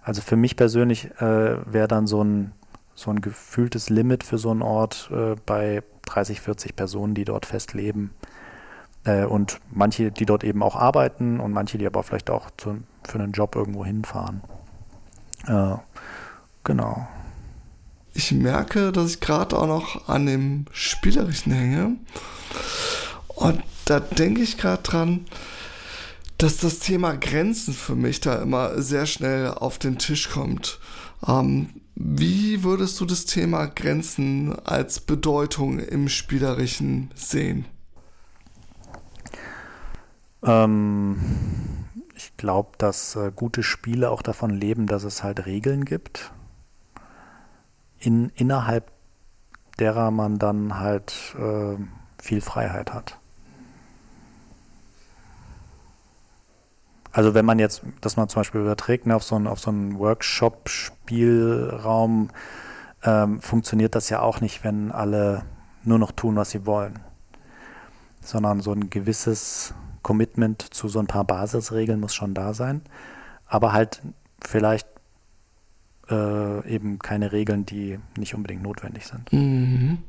Also 0.01 0.21
für 0.21 0.35
mich 0.35 0.55
persönlich 0.55 1.11
äh, 1.19 1.57
wäre 1.65 1.87
dann 1.87 2.07
so 2.07 2.23
ein 2.23 2.53
so 2.95 3.11
ein 3.11 3.21
gefühltes 3.21 3.89
Limit 3.89 4.23
für 4.23 4.37
so 4.37 4.51
einen 4.51 4.61
Ort 4.61 5.09
äh, 5.13 5.35
bei 5.45 5.83
30, 6.05 6.41
40 6.41 6.75
Personen, 6.75 7.13
die 7.13 7.25
dort 7.25 7.45
fest 7.45 7.73
leben. 7.73 8.11
Äh, 9.03 9.25
und 9.25 9.59
manche, 9.71 10.11
die 10.11 10.25
dort 10.25 10.43
eben 10.43 10.63
auch 10.63 10.75
arbeiten 10.75 11.39
und 11.39 11.51
manche, 11.51 11.77
die 11.77 11.85
aber 11.85 12.03
vielleicht 12.03 12.29
auch 12.29 12.49
zu, 12.57 12.77
für 13.03 13.19
einen 13.19 13.33
Job 13.33 13.55
irgendwo 13.55 13.85
hinfahren. 13.85 14.41
Äh, 15.47 15.75
genau. 16.63 17.07
Ich 18.13 18.31
merke, 18.31 18.93
dass 18.93 19.11
ich 19.11 19.19
gerade 19.19 19.57
auch 19.57 19.67
noch 19.67 20.07
an 20.07 20.25
dem 20.25 20.65
Spielerischen 20.71 21.51
hänge. 21.51 21.97
Und 23.27 23.61
da 23.83 23.99
denke 23.99 24.41
ich 24.41 24.57
gerade 24.57 24.81
dran, 24.83 25.25
dass 26.37 26.57
das 26.57 26.79
Thema 26.79 27.15
Grenzen 27.15 27.73
für 27.73 27.95
mich 27.95 28.21
da 28.21 28.41
immer 28.41 28.81
sehr 28.81 29.05
schnell 29.05 29.49
auf 29.49 29.79
den 29.79 29.97
Tisch 29.97 30.29
kommt. 30.29 30.79
Ähm, 31.27 31.69
wie 31.95 32.63
würdest 32.63 32.99
du 32.99 33.05
das 33.05 33.25
Thema 33.25 33.67
Grenzen 33.67 34.53
als 34.65 34.99
Bedeutung 34.99 35.79
im 35.79 36.09
Spielerischen 36.09 37.09
sehen? 37.15 37.65
Ähm, 40.43 41.17
ich 42.15 42.35
glaube, 42.35 42.71
dass 42.77 43.15
äh, 43.15 43.31
gute 43.33 43.63
Spiele 43.63 44.11
auch 44.11 44.21
davon 44.21 44.49
leben, 44.49 44.87
dass 44.87 45.05
es 45.05 45.23
halt 45.23 45.45
Regeln 45.45 45.85
gibt, 45.85 46.33
in, 47.97 48.29
innerhalb 48.35 48.91
derer 49.79 50.11
man 50.11 50.37
dann 50.37 50.77
halt 50.77 51.35
äh, 51.39 51.77
viel 52.21 52.41
Freiheit 52.41 52.93
hat. 52.93 53.19
Also 57.15 57.33
wenn 57.33 57.45
man 57.45 57.57
jetzt, 57.59 57.81
dass 58.01 58.17
man 58.17 58.27
zum 58.27 58.41
Beispiel 58.41 58.59
überträgt 58.59 59.05
ne, 59.05 59.15
auf 59.15 59.23
so 59.23 59.37
einen, 59.37 59.55
so 59.55 59.69
einen 59.69 59.97
Workshop-Spielraum, 59.97 62.29
ähm, 63.03 63.39
funktioniert 63.39 63.95
das 63.95 64.09
ja 64.09 64.19
auch 64.19 64.41
nicht, 64.41 64.65
wenn 64.65 64.91
alle 64.91 65.43
nur 65.85 65.97
noch 65.97 66.11
tun, 66.11 66.35
was 66.35 66.49
sie 66.49 66.65
wollen. 66.65 66.99
Sondern 68.19 68.59
so 68.59 68.73
ein 68.73 68.89
gewisses 68.89 69.73
Commitment 70.01 70.73
zu 70.73 70.89
so 70.89 70.99
ein 70.99 71.07
paar 71.07 71.23
Basisregeln 71.23 72.01
muss 72.01 72.13
schon 72.13 72.33
da 72.33 72.53
sein. 72.53 72.81
Aber 73.45 73.71
halt 73.71 74.01
vielleicht 74.43 74.89
äh, 76.09 76.69
eben 76.69 76.99
keine 76.99 77.31
Regeln, 77.31 77.65
die 77.65 77.97
nicht 78.17 78.35
unbedingt 78.35 78.61
notwendig 78.61 79.07
sind. 79.07 79.31
Mhm. 79.31 79.99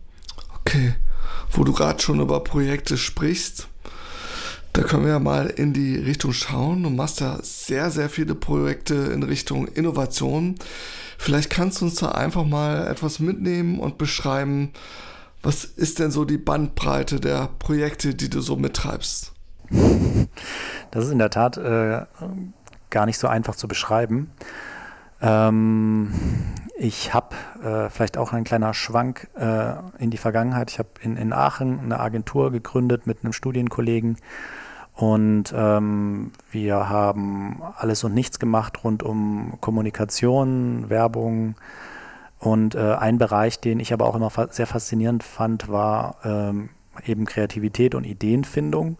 Okay. 0.58 0.96
Wo 1.52 1.62
du 1.62 1.72
gerade 1.72 2.02
schon 2.02 2.18
über 2.18 2.42
Projekte 2.42 2.98
sprichst, 2.98 3.68
da 4.76 4.82
können 4.82 5.04
wir 5.04 5.12
ja 5.12 5.18
mal 5.18 5.46
in 5.46 5.72
die 5.72 5.96
Richtung 5.96 6.34
schauen. 6.34 6.82
Du 6.82 6.90
machst 6.90 7.20
ja 7.20 7.38
sehr, 7.40 7.90
sehr 7.90 8.10
viele 8.10 8.34
Projekte 8.34 8.94
in 8.94 9.22
Richtung 9.22 9.68
Innovation. 9.68 10.56
Vielleicht 11.16 11.48
kannst 11.48 11.80
du 11.80 11.86
uns 11.86 11.94
da 11.94 12.10
einfach 12.10 12.44
mal 12.44 12.86
etwas 12.86 13.18
mitnehmen 13.18 13.80
und 13.80 13.96
beschreiben, 13.96 14.72
was 15.42 15.64
ist 15.64 15.98
denn 15.98 16.10
so 16.10 16.26
die 16.26 16.36
Bandbreite 16.36 17.20
der 17.20 17.48
Projekte, 17.58 18.14
die 18.14 18.28
du 18.28 18.40
so 18.40 18.56
mittreibst? 18.56 19.32
Das 20.92 21.04
ist 21.06 21.10
in 21.10 21.18
der 21.18 21.30
Tat 21.30 21.56
äh, 21.56 22.06
gar 22.90 23.06
nicht 23.06 23.18
so 23.18 23.26
einfach 23.26 23.56
zu 23.56 23.68
beschreiben. 23.68 24.30
Ähm, 25.20 26.12
ich 26.78 27.12
habe 27.12 27.34
äh, 27.62 27.90
vielleicht 27.90 28.16
auch 28.16 28.32
ein 28.32 28.44
kleiner 28.44 28.72
Schwank 28.72 29.28
äh, 29.36 29.74
in 29.98 30.10
die 30.10 30.16
Vergangenheit. 30.16 30.70
Ich 30.70 30.78
habe 30.78 30.90
in, 31.02 31.16
in 31.16 31.32
Aachen 31.32 31.80
eine 31.80 31.98
Agentur 32.00 32.52
gegründet 32.52 33.06
mit 33.06 33.24
einem 33.24 33.32
Studienkollegen 33.32 34.16
und 34.96 35.52
ähm, 35.54 36.32
wir 36.50 36.88
haben 36.88 37.62
alles 37.76 38.02
und 38.02 38.14
nichts 38.14 38.38
gemacht 38.38 38.82
rund 38.82 39.02
um 39.02 39.58
Kommunikation, 39.60 40.88
Werbung. 40.88 41.54
Und 42.38 42.74
äh, 42.74 42.94
ein 42.94 43.18
Bereich, 43.18 43.60
den 43.60 43.78
ich 43.78 43.92
aber 43.92 44.06
auch 44.06 44.16
immer 44.16 44.30
fa 44.30 44.48
sehr 44.50 44.66
faszinierend 44.66 45.22
fand, 45.22 45.68
war 45.68 46.16
ähm, 46.24 46.70
eben 47.04 47.26
Kreativität 47.26 47.94
und 47.94 48.04
Ideenfindung. 48.04 48.96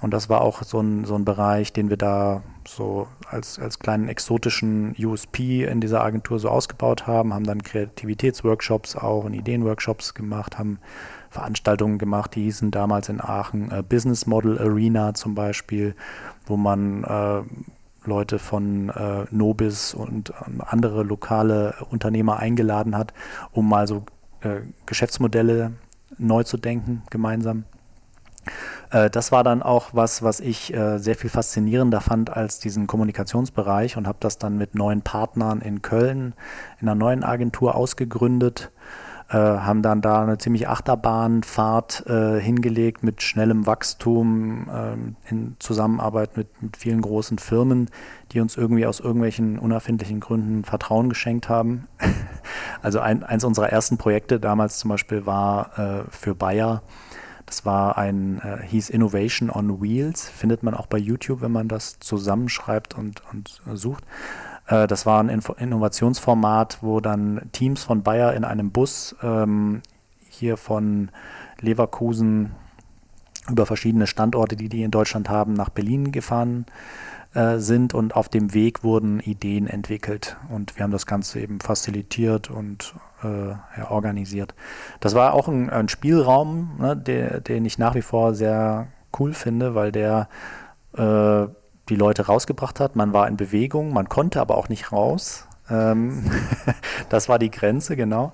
Und 0.00 0.14
das 0.14 0.30
war 0.30 0.40
auch 0.40 0.62
so 0.62 0.80
ein, 0.80 1.04
so 1.04 1.14
ein 1.14 1.26
Bereich, 1.26 1.72
den 1.72 1.90
wir 1.90 1.98
da 1.98 2.42
so 2.66 3.06
als, 3.28 3.58
als 3.58 3.78
kleinen 3.78 4.08
exotischen 4.08 4.94
USP 4.98 5.64
in 5.64 5.82
dieser 5.82 6.02
Agentur 6.02 6.38
so 6.38 6.48
ausgebaut 6.48 7.06
haben, 7.06 7.34
haben 7.34 7.44
dann 7.44 7.62
Kreativitätsworkshops 7.62 8.96
auch 8.96 9.24
und 9.24 9.34
Ideenworkshops 9.34 10.14
gemacht, 10.14 10.58
haben 10.58 10.78
Veranstaltungen 11.30 11.98
gemacht, 11.98 12.34
die 12.34 12.44
hießen 12.44 12.70
damals 12.70 13.08
in 13.08 13.20
Aachen 13.20 13.70
äh, 13.70 13.82
Business 13.82 14.26
Model 14.26 14.58
Arena 14.58 15.14
zum 15.14 15.34
Beispiel, 15.34 15.94
wo 16.46 16.56
man 16.56 17.04
äh, 17.04 17.42
Leute 18.06 18.38
von 18.38 18.88
äh, 18.90 19.26
Nobis 19.30 19.94
und 19.94 20.32
ähm, 20.46 20.62
andere 20.64 21.02
lokale 21.02 21.74
Unternehmer 21.90 22.38
eingeladen 22.38 22.96
hat, 22.96 23.12
um 23.52 23.68
mal 23.68 23.86
so 23.86 24.04
äh, 24.40 24.60
Geschäftsmodelle 24.86 25.72
neu 26.18 26.44
zu 26.44 26.56
denken 26.56 27.02
gemeinsam. 27.10 27.64
Äh, 28.90 29.10
das 29.10 29.32
war 29.32 29.44
dann 29.44 29.62
auch 29.62 29.90
was, 29.92 30.22
was 30.22 30.40
ich 30.40 30.72
äh, 30.74 30.98
sehr 30.98 31.16
viel 31.16 31.30
faszinierender 31.30 32.00
fand 32.00 32.30
als 32.30 32.58
diesen 32.58 32.86
Kommunikationsbereich 32.86 33.96
und 33.96 34.06
habe 34.06 34.18
das 34.20 34.38
dann 34.38 34.56
mit 34.56 34.74
neuen 34.74 35.02
Partnern 35.02 35.60
in 35.60 35.82
Köln 35.82 36.34
in 36.80 36.88
einer 36.88 36.94
neuen 36.94 37.24
Agentur 37.24 37.74
ausgegründet 37.74 38.70
äh, 39.28 39.36
haben 39.36 39.82
dann 39.82 40.02
da 40.02 40.22
eine 40.22 40.38
ziemlich 40.38 40.68
Achterbahnfahrt 40.68 42.06
äh, 42.06 42.40
hingelegt 42.40 43.02
mit 43.02 43.22
schnellem 43.22 43.66
Wachstum 43.66 44.68
äh, 44.68 45.30
in 45.30 45.56
Zusammenarbeit 45.58 46.36
mit, 46.36 46.62
mit 46.62 46.76
vielen 46.76 47.00
großen 47.00 47.38
Firmen, 47.38 47.90
die 48.32 48.40
uns 48.40 48.56
irgendwie 48.56 48.86
aus 48.86 49.00
irgendwelchen 49.00 49.58
unerfindlichen 49.58 50.20
Gründen 50.20 50.62
Vertrauen 50.62 51.08
geschenkt 51.08 51.48
haben. 51.48 51.88
also 52.82 53.00
ein, 53.00 53.24
eins 53.24 53.42
unserer 53.42 53.70
ersten 53.70 53.98
Projekte 53.98 54.38
damals 54.38 54.78
zum 54.78 54.90
Beispiel 54.90 55.26
war 55.26 55.76
äh, 55.76 56.04
für 56.10 56.36
Bayer 56.36 56.82
Das 57.46 57.64
war 57.64 57.98
ein, 57.98 58.40
äh, 58.44 58.62
hieß 58.64 58.90
Innovation 58.90 59.50
on 59.50 59.82
Wheels, 59.82 60.28
findet 60.28 60.62
man 60.62 60.74
auch 60.74 60.86
bei 60.86 60.98
YouTube, 60.98 61.40
wenn 61.40 61.52
man 61.52 61.66
das 61.66 61.98
zusammenschreibt 61.98 62.96
und, 62.96 63.22
und 63.32 63.60
sucht. 63.74 64.04
Äh, 64.66 64.86
das 64.86 65.06
war 65.06 65.22
ein 65.22 65.28
Innovationsformat, 65.28 66.78
wo 66.82 67.00
dann 67.00 67.48
Teams 67.52 67.84
von 67.84 68.02
Bayer 68.02 68.34
in 68.34 68.44
einem 68.44 68.70
Bus 68.70 69.16
ähm, 69.22 69.82
hier 70.28 70.56
von 70.56 71.10
Leverkusen 71.60 72.52
über 73.48 73.66
verschiedene 73.66 74.06
Standorte, 74.06 74.56
die 74.56 74.68
die 74.68 74.82
in 74.82 74.90
Deutschland 74.90 75.28
haben, 75.28 75.52
nach 75.52 75.68
Berlin 75.68 76.12
gefahren 76.12 76.66
äh, 77.34 77.58
sind 77.58 77.94
und 77.94 78.16
auf 78.16 78.28
dem 78.28 78.54
Weg 78.54 78.82
wurden 78.82 79.20
Ideen 79.20 79.66
entwickelt 79.66 80.36
und 80.50 80.76
wir 80.76 80.82
haben 80.82 80.90
das 80.90 81.06
Ganze 81.06 81.40
eben 81.40 81.60
facilitiert 81.60 82.50
und 82.50 82.94
äh, 83.22 83.50
ja, 83.50 83.90
organisiert. 83.90 84.54
Das 85.00 85.14
war 85.14 85.34
auch 85.34 85.46
ein, 85.46 85.70
ein 85.70 85.88
Spielraum, 85.88 86.76
ne, 86.78 86.96
der, 86.96 87.40
den 87.40 87.64
ich 87.64 87.78
nach 87.78 87.94
wie 87.94 88.02
vor 88.02 88.34
sehr 88.34 88.88
cool 89.18 89.32
finde, 89.32 89.74
weil 89.74 89.92
der 89.92 90.28
äh, 90.96 91.46
die 91.88 91.96
Leute 91.96 92.26
rausgebracht 92.26 92.80
hat. 92.80 92.96
Man 92.96 93.12
war 93.12 93.28
in 93.28 93.36
Bewegung, 93.36 93.92
man 93.92 94.08
konnte 94.08 94.40
aber 94.40 94.56
auch 94.56 94.68
nicht 94.68 94.92
raus. 94.92 95.46
Ähm, 95.70 96.30
das 97.08 97.28
war 97.28 97.38
die 97.38 97.50
Grenze, 97.50 97.96
genau. 97.96 98.32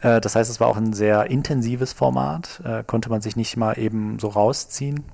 Äh, 0.00 0.20
das 0.20 0.36
heißt, 0.36 0.50
es 0.50 0.60
war 0.60 0.68
auch 0.68 0.76
ein 0.76 0.92
sehr 0.92 1.30
intensives 1.30 1.92
Format, 1.92 2.60
äh, 2.64 2.84
konnte 2.84 3.10
man 3.10 3.20
sich 3.20 3.36
nicht 3.36 3.56
mal 3.56 3.78
eben 3.78 4.18
so 4.18 4.28
rausziehen 4.28 5.04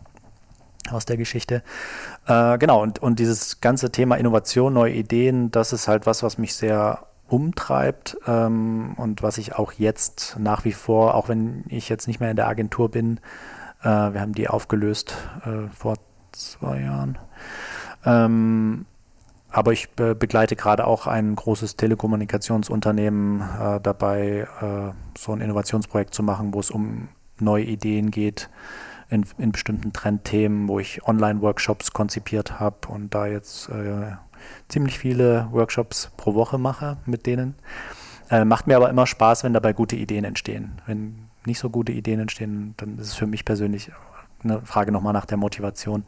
aus 0.90 1.06
der 1.06 1.16
Geschichte. 1.16 1.62
Äh, 2.26 2.58
genau, 2.58 2.82
und, 2.82 2.98
und 2.98 3.18
dieses 3.18 3.60
ganze 3.60 3.90
Thema 3.90 4.16
Innovation, 4.16 4.74
neue 4.74 4.92
Ideen, 4.92 5.50
das 5.50 5.72
ist 5.72 5.88
halt 5.88 6.06
was, 6.06 6.22
was 6.22 6.36
mich 6.36 6.54
sehr 6.54 7.06
umtreibt 7.26 8.18
ähm, 8.26 8.94
und 8.98 9.22
was 9.22 9.38
ich 9.38 9.54
auch 9.54 9.72
jetzt 9.72 10.36
nach 10.38 10.66
wie 10.66 10.72
vor, 10.72 11.14
auch 11.14 11.30
wenn 11.30 11.64
ich 11.68 11.88
jetzt 11.88 12.06
nicht 12.06 12.20
mehr 12.20 12.30
in 12.30 12.36
der 12.36 12.48
Agentur 12.48 12.90
bin, 12.90 13.20
wir 13.82 14.18
haben 14.18 14.32
die 14.32 14.48
aufgelöst 14.48 15.14
vor 15.76 15.96
zwei 16.32 16.80
Jahren. 16.80 17.18
Ähm, 18.04 18.86
aber 19.50 19.72
ich 19.72 19.90
be 19.90 20.14
begleite 20.14 20.56
gerade 20.56 20.86
auch 20.86 21.06
ein 21.06 21.36
großes 21.36 21.76
Telekommunikationsunternehmen 21.76 23.40
äh, 23.40 23.80
dabei, 23.80 24.48
äh, 24.60 25.18
so 25.18 25.32
ein 25.32 25.40
Innovationsprojekt 25.40 26.12
zu 26.12 26.22
machen, 26.22 26.52
wo 26.52 26.60
es 26.60 26.70
um 26.70 27.08
neue 27.38 27.64
Ideen 27.64 28.10
geht 28.10 28.50
in, 29.10 29.24
in 29.38 29.52
bestimmten 29.52 29.92
Trendthemen, 29.92 30.68
wo 30.68 30.78
ich 30.80 31.06
Online-Workshops 31.06 31.92
konzipiert 31.92 32.58
habe 32.58 32.88
und 32.88 33.14
da 33.14 33.26
jetzt 33.26 33.68
äh, 33.68 34.16
ziemlich 34.68 34.98
viele 34.98 35.48
Workshops 35.52 36.10
pro 36.16 36.34
Woche 36.34 36.58
mache 36.58 36.96
mit 37.06 37.26
denen. 37.26 37.54
Äh, 38.30 38.44
macht 38.44 38.66
mir 38.66 38.76
aber 38.76 38.90
immer 38.90 39.06
Spaß, 39.06 39.44
wenn 39.44 39.52
dabei 39.52 39.72
gute 39.72 39.96
Ideen 39.96 40.24
entstehen. 40.24 40.80
Wenn 40.86 41.28
nicht 41.46 41.58
so 41.58 41.70
gute 41.70 41.92
Ideen 41.92 42.20
entstehen, 42.20 42.74
dann 42.76 42.98
ist 42.98 43.08
es 43.08 43.14
für 43.14 43.26
mich 43.26 43.44
persönlich 43.44 43.92
eine 44.42 44.62
Frage 44.62 44.92
nochmal 44.92 45.12
nach 45.12 45.26
der 45.26 45.36
Motivation. 45.36 46.04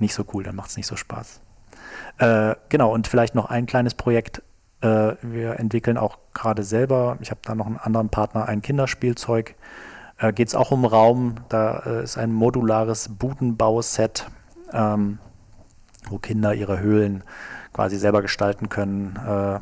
Nicht 0.00 0.14
so 0.14 0.24
cool, 0.32 0.42
dann 0.42 0.56
macht 0.56 0.70
es 0.70 0.76
nicht 0.76 0.86
so 0.86 0.96
Spaß. 0.96 1.40
Äh, 2.18 2.56
genau, 2.68 2.92
und 2.92 3.06
vielleicht 3.06 3.34
noch 3.34 3.46
ein 3.46 3.66
kleines 3.66 3.94
Projekt. 3.94 4.42
Äh, 4.80 5.14
wir 5.22 5.60
entwickeln 5.60 5.98
auch 5.98 6.18
gerade 6.34 6.62
selber, 6.62 7.18
ich 7.20 7.30
habe 7.30 7.40
da 7.44 7.54
noch 7.54 7.66
einen 7.66 7.76
anderen 7.76 8.08
Partner, 8.08 8.46
ein 8.46 8.62
Kinderspielzeug. 8.62 9.54
Äh, 10.18 10.32
Geht 10.32 10.48
es 10.48 10.54
auch 10.54 10.70
um 10.70 10.84
Raum, 10.84 11.36
da 11.48 11.82
äh, 11.86 12.02
ist 12.02 12.18
ein 12.18 12.32
modulares 12.32 13.08
Budenbauset, 13.08 14.26
ähm, 14.72 15.18
wo 16.08 16.18
Kinder 16.18 16.54
ihre 16.54 16.80
Höhlen 16.80 17.22
quasi 17.72 17.96
selber 17.96 18.22
gestalten 18.22 18.68
können. 18.68 19.16
Äh, 19.16 19.60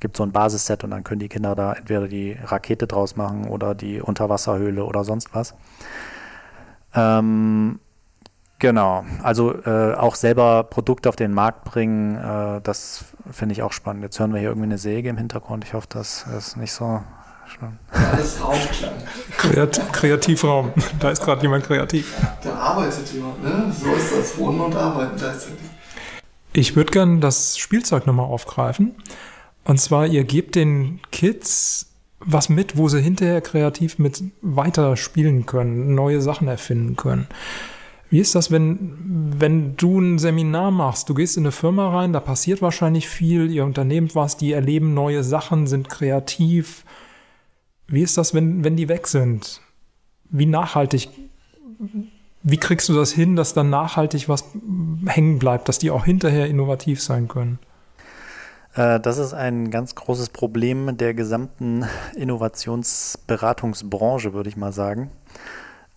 gibt 0.00 0.16
so 0.16 0.24
ein 0.24 0.32
Basisset 0.32 0.84
und 0.84 0.90
dann 0.90 1.04
können 1.04 1.20
die 1.20 1.28
Kinder 1.28 1.54
da 1.54 1.72
entweder 1.72 2.08
die 2.08 2.32
Rakete 2.32 2.86
draus 2.86 3.16
machen 3.16 3.46
oder 3.46 3.74
die 3.74 4.00
Unterwasserhöhle 4.00 4.84
oder 4.84 5.04
sonst 5.04 5.32
was. 5.34 5.54
Ähm, 6.94 7.78
Genau, 8.62 9.04
also 9.24 9.60
äh, 9.64 9.94
auch 9.94 10.14
selber 10.14 10.62
Produkte 10.62 11.08
auf 11.08 11.16
den 11.16 11.34
Markt 11.34 11.64
bringen, 11.64 12.14
äh, 12.14 12.60
das 12.62 13.04
finde 13.28 13.54
ich 13.54 13.62
auch 13.62 13.72
spannend. 13.72 14.04
Jetzt 14.04 14.20
hören 14.20 14.32
wir 14.32 14.38
hier 14.38 14.50
irgendwie 14.50 14.66
eine 14.66 14.78
Säge 14.78 15.08
im 15.08 15.16
Hintergrund. 15.16 15.64
Ich 15.64 15.74
hoffe, 15.74 15.88
das 15.90 16.24
ist 16.38 16.56
nicht 16.56 16.70
so 16.70 17.02
schlimm. 17.48 17.78
Alles 17.90 18.40
Raumklang. 18.40 18.92
Kreat 19.36 19.92
Kreativraum, 19.92 20.70
da 21.00 21.10
ist 21.10 21.24
gerade 21.24 21.42
jemand 21.42 21.64
kreativ. 21.64 22.14
Da 22.44 22.54
arbeitet 22.54 23.12
jemand, 23.12 23.42
ne? 23.42 23.72
So 23.76 23.92
ist 23.94 24.16
das 24.16 24.38
Wohnen 24.38 24.60
und 24.60 24.76
Arbeiten 24.76 25.16
gleichzeitig. 25.16 25.58
Ich 26.52 26.76
würde 26.76 26.92
gerne 26.92 27.18
das 27.18 27.58
Spielzeug 27.58 28.06
nochmal 28.06 28.26
aufgreifen. 28.26 28.94
Und 29.64 29.80
zwar, 29.80 30.06
ihr 30.06 30.22
gebt 30.22 30.54
den 30.54 31.00
Kids 31.10 31.88
was 32.20 32.48
mit, 32.48 32.76
wo 32.76 32.88
sie 32.88 33.00
hinterher 33.00 33.40
kreativ 33.40 33.98
mit 33.98 34.22
weiter 34.40 34.96
spielen 34.96 35.46
können, 35.46 35.96
neue 35.96 36.22
Sachen 36.22 36.46
erfinden 36.46 36.94
können. 36.94 37.26
Wie 38.12 38.20
ist 38.20 38.34
das, 38.34 38.50
wenn, 38.50 39.32
wenn 39.40 39.76
du 39.78 39.98
ein 39.98 40.18
Seminar 40.18 40.70
machst? 40.70 41.08
Du 41.08 41.14
gehst 41.14 41.38
in 41.38 41.44
eine 41.44 41.50
Firma 41.50 41.88
rein, 41.88 42.12
da 42.12 42.20
passiert 42.20 42.60
wahrscheinlich 42.60 43.08
viel, 43.08 43.50
ihr 43.50 43.64
unternehmt 43.64 44.14
was, 44.14 44.36
die 44.36 44.52
erleben 44.52 44.92
neue 44.92 45.24
Sachen, 45.24 45.66
sind 45.66 45.88
kreativ. 45.88 46.84
Wie 47.86 48.02
ist 48.02 48.18
das, 48.18 48.34
wenn, 48.34 48.64
wenn 48.64 48.76
die 48.76 48.90
weg 48.90 49.06
sind? 49.06 49.62
Wie 50.28 50.44
nachhaltig, 50.44 51.08
wie 52.42 52.58
kriegst 52.58 52.90
du 52.90 52.92
das 52.92 53.12
hin, 53.12 53.34
dass 53.34 53.54
dann 53.54 53.70
nachhaltig 53.70 54.28
was 54.28 54.44
hängen 55.06 55.38
bleibt, 55.38 55.70
dass 55.70 55.78
die 55.78 55.90
auch 55.90 56.04
hinterher 56.04 56.48
innovativ 56.48 57.00
sein 57.00 57.28
können? 57.28 57.60
Äh, 58.74 59.00
das 59.00 59.16
ist 59.16 59.32
ein 59.32 59.70
ganz 59.70 59.94
großes 59.94 60.28
Problem 60.28 60.98
der 60.98 61.14
gesamten 61.14 61.86
Innovationsberatungsbranche, 62.14 64.34
würde 64.34 64.50
ich 64.50 64.58
mal 64.58 64.74
sagen. 64.74 65.10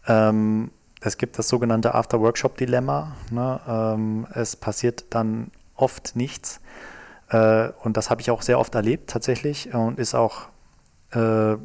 Ähm, 0.08 0.71
es 1.06 1.18
gibt 1.18 1.38
das 1.38 1.48
sogenannte 1.48 1.94
After-Workshop-Dilemma. 1.94 3.15
Ne? 3.30 3.60
Ähm, 3.68 4.28
es 4.34 4.56
passiert 4.56 5.06
dann 5.12 5.52
oft 5.76 6.15
nichts. 6.15 6.62
Äh, 7.30 7.70
und 7.84 7.96
das 7.96 8.10
habe 8.10 8.22
ich 8.22 8.32
auch 8.32 8.41
sehr 8.41 8.60
oft 8.60 8.74
erlebt 8.74 9.12
tatsächlich 9.12 9.72
und 9.74 10.00
ist 10.00 10.15
auch 10.15 10.48
äh, 11.13 11.58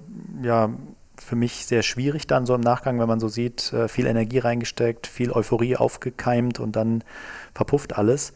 ja, 0.42 0.70
für 1.16 1.36
mich 1.36 1.64
sehr 1.64 1.82
schwierig 1.82 2.26
dann 2.26 2.44
so 2.44 2.54
im 2.54 2.60
Nachgang, 2.60 3.00
wenn 3.00 3.08
man 3.08 3.18
so 3.18 3.28
sieht, 3.28 3.72
äh, 3.72 3.88
viel 3.88 4.06
Energie 4.06 4.38
reingesteckt, 4.38 5.06
viel 5.06 5.32
Euphorie 5.32 5.76
aufgekeimt 5.76 6.60
und 6.60 6.76
dann 6.76 7.02
verpufft 7.54 7.96
alles. 7.96 8.34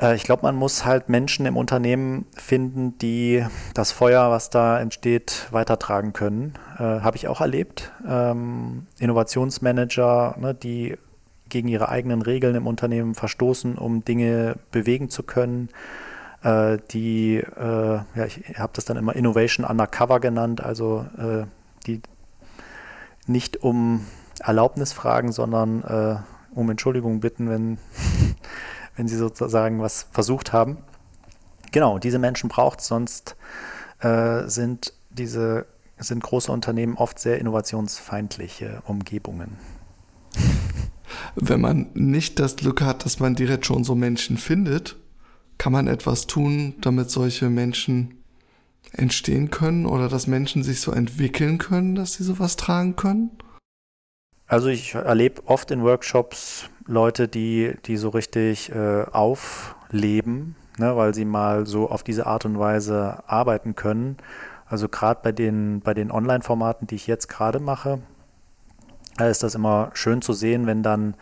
Äh, 0.00 0.16
ich 0.16 0.24
glaube, 0.24 0.42
man 0.42 0.56
muss 0.56 0.84
halt 0.84 1.08
Menschen 1.08 1.46
im 1.46 1.56
Unternehmen 1.56 2.26
finden, 2.36 2.98
die 2.98 3.44
das 3.74 3.92
Feuer, 3.92 4.30
was 4.30 4.50
da 4.50 4.80
entsteht, 4.80 5.48
weitertragen 5.50 6.12
können. 6.12 6.54
Äh, 6.78 6.82
Habe 6.82 7.16
ich 7.16 7.28
auch 7.28 7.40
erlebt. 7.40 7.92
Ähm, 8.06 8.86
Innovationsmanager, 8.98 10.36
ne, 10.38 10.54
die 10.54 10.96
gegen 11.48 11.68
ihre 11.68 11.88
eigenen 11.88 12.22
Regeln 12.22 12.56
im 12.56 12.66
Unternehmen 12.66 13.14
verstoßen, 13.14 13.78
um 13.78 14.04
Dinge 14.04 14.56
bewegen 14.72 15.10
zu 15.10 15.22
können. 15.22 15.68
Äh, 16.42 16.78
die, 16.90 17.36
äh, 17.36 17.94
ja, 18.14 18.24
ich 18.24 18.58
habe 18.58 18.72
das 18.74 18.84
dann 18.84 18.96
immer 18.96 19.14
Innovation 19.14 19.64
Undercover 19.64 20.20
genannt, 20.20 20.62
also 20.62 21.06
äh, 21.18 21.46
die 21.86 22.02
nicht 23.26 23.62
um 23.62 24.06
Erlaubnis 24.40 24.92
fragen, 24.92 25.32
sondern 25.32 25.82
äh, 25.82 26.16
um 26.54 26.70
Entschuldigung 26.70 27.20
bitten, 27.20 27.48
wenn 27.48 27.78
wenn 28.96 29.08
sie 29.08 29.16
sozusagen 29.16 29.80
was 29.80 30.06
versucht 30.10 30.52
haben. 30.52 30.78
Genau, 31.72 31.98
diese 31.98 32.18
Menschen 32.18 32.48
braucht 32.48 32.80
es, 32.80 32.86
sonst 32.86 33.36
äh, 34.00 34.48
sind 34.48 34.92
diese 35.10 35.66
sind 35.98 36.22
große 36.22 36.52
Unternehmen 36.52 36.96
oft 36.96 37.18
sehr 37.18 37.38
innovationsfeindliche 37.38 38.82
Umgebungen. 38.86 39.56
Wenn 41.34 41.60
man 41.60 41.86
nicht 41.94 42.38
das 42.38 42.56
Glück 42.56 42.82
hat, 42.82 43.04
dass 43.04 43.20
man 43.20 43.34
direkt 43.34 43.66
schon 43.66 43.84
so 43.84 43.94
Menschen 43.94 44.36
findet, 44.36 44.96
kann 45.58 45.72
man 45.72 45.86
etwas 45.86 46.26
tun, 46.26 46.74
damit 46.80 47.10
solche 47.10 47.48
Menschen 47.48 48.22
entstehen 48.92 49.50
können 49.50 49.86
oder 49.86 50.08
dass 50.08 50.26
Menschen 50.26 50.62
sich 50.62 50.80
so 50.80 50.92
entwickeln 50.92 51.58
können, 51.58 51.94
dass 51.94 52.14
sie 52.14 52.24
sowas 52.24 52.56
tragen 52.56 52.96
können? 52.96 53.30
Also 54.48 54.68
ich 54.68 54.94
erlebe 54.94 55.42
oft 55.46 55.70
in 55.70 55.82
Workshops 55.82 56.70
Leute, 56.86 57.26
die, 57.26 57.76
die 57.84 57.96
so 57.96 58.10
richtig 58.10 58.70
äh, 58.72 59.04
aufleben, 59.10 60.54
ne, 60.78 60.96
weil 60.96 61.14
sie 61.14 61.24
mal 61.24 61.66
so 61.66 61.90
auf 61.90 62.04
diese 62.04 62.26
Art 62.26 62.44
und 62.44 62.58
Weise 62.58 63.24
arbeiten 63.26 63.74
können. 63.74 64.18
Also 64.68 64.88
gerade 64.88 65.20
bei 65.22 65.32
den, 65.32 65.80
bei 65.80 65.94
den 65.94 66.12
Online-Formaten, 66.12 66.86
die 66.86 66.94
ich 66.94 67.08
jetzt 67.08 67.28
gerade 67.28 67.58
mache, 67.58 67.98
ist 69.18 69.42
das 69.42 69.54
immer 69.54 69.90
schön 69.94 70.22
zu 70.22 70.32
sehen, 70.32 70.66
wenn 70.66 70.82
dann 70.82 71.14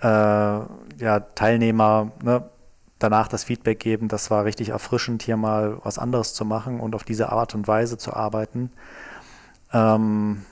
äh, 0.00 0.06
ja, 0.06 1.20
Teilnehmer 1.34 2.10
ne, 2.22 2.48
danach 2.98 3.28
das 3.28 3.44
Feedback 3.44 3.78
geben, 3.78 4.08
das 4.08 4.30
war 4.30 4.44
richtig 4.44 4.70
erfrischend, 4.70 5.22
hier 5.22 5.36
mal 5.36 5.78
was 5.84 5.98
anderes 5.98 6.34
zu 6.34 6.44
machen 6.44 6.80
und 6.80 6.94
auf 6.96 7.04
diese 7.04 7.30
Art 7.30 7.54
und 7.54 7.68
Weise 7.68 7.98
zu 7.98 8.14
arbeiten. 8.14 8.72
Ähm, 9.72 10.42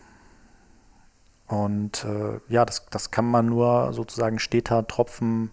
und 1.46 2.04
äh, 2.04 2.40
ja, 2.52 2.64
das, 2.64 2.86
das 2.90 3.10
kann 3.10 3.30
man 3.30 3.46
nur 3.46 3.92
sozusagen 3.92 4.38
steter 4.38 4.86
Tropfen 4.86 5.50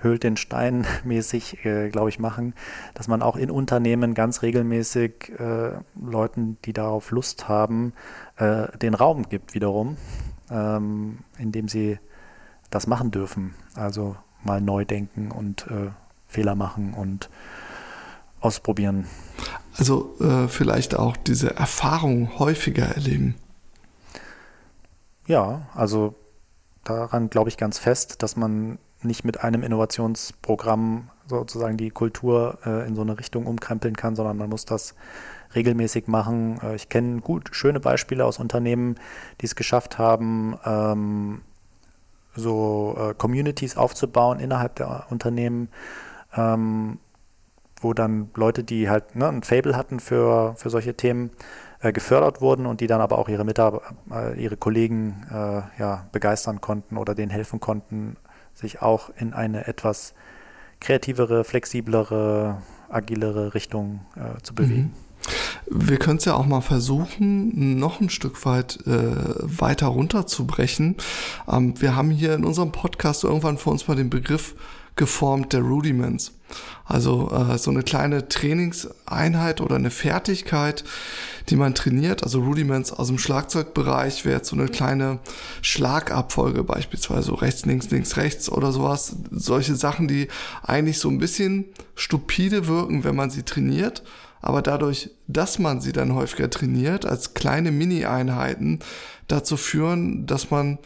Höhlt 0.00 0.22
den 0.22 0.36
Stein 0.36 0.86
mäßig, 1.04 1.64
äh, 1.64 1.90
glaube 1.90 2.08
ich, 2.08 2.18
machen, 2.18 2.54
dass 2.94 3.08
man 3.08 3.20
auch 3.20 3.36
in 3.36 3.50
Unternehmen 3.50 4.14
ganz 4.14 4.42
regelmäßig 4.42 5.32
äh, 5.38 5.72
Leuten, 6.00 6.56
die 6.64 6.72
darauf 6.72 7.10
Lust 7.10 7.48
haben, 7.48 7.92
äh, 8.36 8.68
den 8.78 8.94
Raum 8.94 9.28
gibt 9.28 9.54
wiederum, 9.54 9.96
ähm, 10.50 11.18
indem 11.36 11.68
sie 11.68 11.98
das 12.70 12.86
machen 12.86 13.10
dürfen. 13.10 13.54
Also 13.74 14.16
mal 14.44 14.60
neu 14.60 14.84
denken 14.84 15.32
und 15.32 15.66
äh, 15.66 15.90
Fehler 16.28 16.54
machen 16.54 16.94
und 16.94 17.28
ausprobieren. 18.40 19.06
Also 19.76 20.14
äh, 20.20 20.46
vielleicht 20.46 20.94
auch 20.94 21.16
diese 21.16 21.56
Erfahrung 21.56 22.38
häufiger 22.38 22.84
erleben. 22.84 23.34
Ja, 25.28 25.68
also 25.74 26.14
daran 26.84 27.28
glaube 27.28 27.50
ich 27.50 27.58
ganz 27.58 27.78
fest, 27.78 28.22
dass 28.22 28.34
man 28.36 28.78
nicht 29.02 29.24
mit 29.24 29.44
einem 29.44 29.62
Innovationsprogramm 29.62 31.10
sozusagen 31.26 31.76
die 31.76 31.90
Kultur 31.90 32.58
äh, 32.64 32.88
in 32.88 32.96
so 32.96 33.02
eine 33.02 33.18
Richtung 33.18 33.46
umkrempeln 33.46 33.94
kann, 33.94 34.16
sondern 34.16 34.38
man 34.38 34.48
muss 34.48 34.64
das 34.64 34.94
regelmäßig 35.54 36.08
machen. 36.08 36.58
Äh, 36.62 36.76
ich 36.76 36.88
kenne 36.88 37.20
gut 37.20 37.50
schöne 37.52 37.78
Beispiele 37.78 38.24
aus 38.24 38.38
Unternehmen, 38.38 38.96
die 39.42 39.46
es 39.46 39.54
geschafft 39.54 39.98
haben, 39.98 40.58
ähm, 40.64 41.42
so 42.34 42.96
äh, 42.98 43.14
Communities 43.14 43.76
aufzubauen 43.76 44.40
innerhalb 44.40 44.76
der 44.76 45.08
Unternehmen, 45.10 45.68
ähm, 46.34 46.98
wo 47.82 47.92
dann 47.92 48.30
Leute, 48.34 48.64
die 48.64 48.88
halt 48.88 49.14
ne, 49.14 49.28
ein 49.28 49.42
Fable 49.42 49.76
hatten 49.76 50.00
für, 50.00 50.54
für 50.56 50.70
solche 50.70 50.94
Themen, 50.94 51.30
äh, 51.80 51.92
gefördert 51.92 52.40
wurden 52.40 52.66
und 52.66 52.80
die 52.80 52.88
dann 52.88 53.00
aber 53.00 53.18
auch 53.18 53.28
ihre 53.28 53.44
Mitarbeiter, 53.44 53.94
äh, 54.10 54.42
ihre 54.42 54.56
Kollegen 54.56 55.24
äh, 55.30 55.62
ja, 55.78 56.08
begeistern 56.10 56.60
konnten 56.60 56.96
oder 56.96 57.14
denen 57.14 57.30
helfen 57.30 57.60
konnten, 57.60 58.16
sich 58.52 58.82
auch 58.82 59.10
in 59.16 59.32
eine 59.32 59.68
etwas 59.68 60.14
kreativere, 60.80 61.44
flexiblere, 61.44 62.62
agilere 62.88 63.54
Richtung 63.54 64.00
äh, 64.16 64.42
zu 64.42 64.54
bewegen. 64.54 64.92
Mhm. 65.70 65.88
Wir 65.88 65.98
können 65.98 66.18
es 66.18 66.24
ja 66.24 66.34
auch 66.34 66.46
mal 66.46 66.62
versuchen, 66.62 67.78
noch 67.78 68.00
ein 68.00 68.08
Stück 68.08 68.46
weit 68.46 68.78
weiter 68.86 69.88
runterzubrechen. 69.88 70.96
Ähm, 71.48 71.80
wir 71.80 71.94
haben 71.94 72.10
hier 72.10 72.34
in 72.34 72.44
unserem 72.44 72.72
Podcast 72.72 73.24
irgendwann 73.24 73.58
vor 73.58 73.72
uns 73.72 73.86
mal 73.86 73.96
den 73.96 74.08
Begriff 74.08 74.54
geformt 74.98 75.54
der 75.54 75.62
Rudiments. 75.62 76.32
Also 76.84 77.30
äh, 77.30 77.58
so 77.58 77.70
eine 77.70 77.82
kleine 77.82 78.28
Trainingseinheit 78.28 79.60
oder 79.60 79.76
eine 79.76 79.90
Fertigkeit, 79.90 80.84
die 81.48 81.56
man 81.56 81.74
trainiert. 81.74 82.22
Also 82.22 82.40
Rudiments 82.40 82.92
aus 82.92 83.08
dem 83.08 83.18
Schlagzeugbereich 83.18 84.24
wäre 84.24 84.36
jetzt 84.36 84.48
so 84.48 84.56
eine 84.56 84.68
kleine 84.68 85.18
Schlagabfolge 85.62 86.64
beispielsweise, 86.64 87.40
rechts, 87.40 87.66
links, 87.66 87.90
links, 87.90 88.16
rechts 88.16 88.50
oder 88.50 88.72
sowas. 88.72 89.16
Solche 89.30 89.74
Sachen, 89.74 90.08
die 90.08 90.28
eigentlich 90.62 90.98
so 90.98 91.08
ein 91.08 91.18
bisschen 91.18 91.66
stupide 91.94 92.66
wirken, 92.66 93.04
wenn 93.04 93.16
man 93.16 93.30
sie 93.30 93.42
trainiert. 93.42 94.02
Aber 94.40 94.62
dadurch, 94.62 95.10
dass 95.26 95.58
man 95.58 95.80
sie 95.80 95.92
dann 95.92 96.14
häufiger 96.14 96.48
trainiert, 96.48 97.04
als 97.04 97.34
kleine 97.34 97.72
Mini-Einheiten 97.72 98.78
dazu 99.26 99.56
führen, 99.56 100.26
dass 100.26 100.50
man 100.50 100.78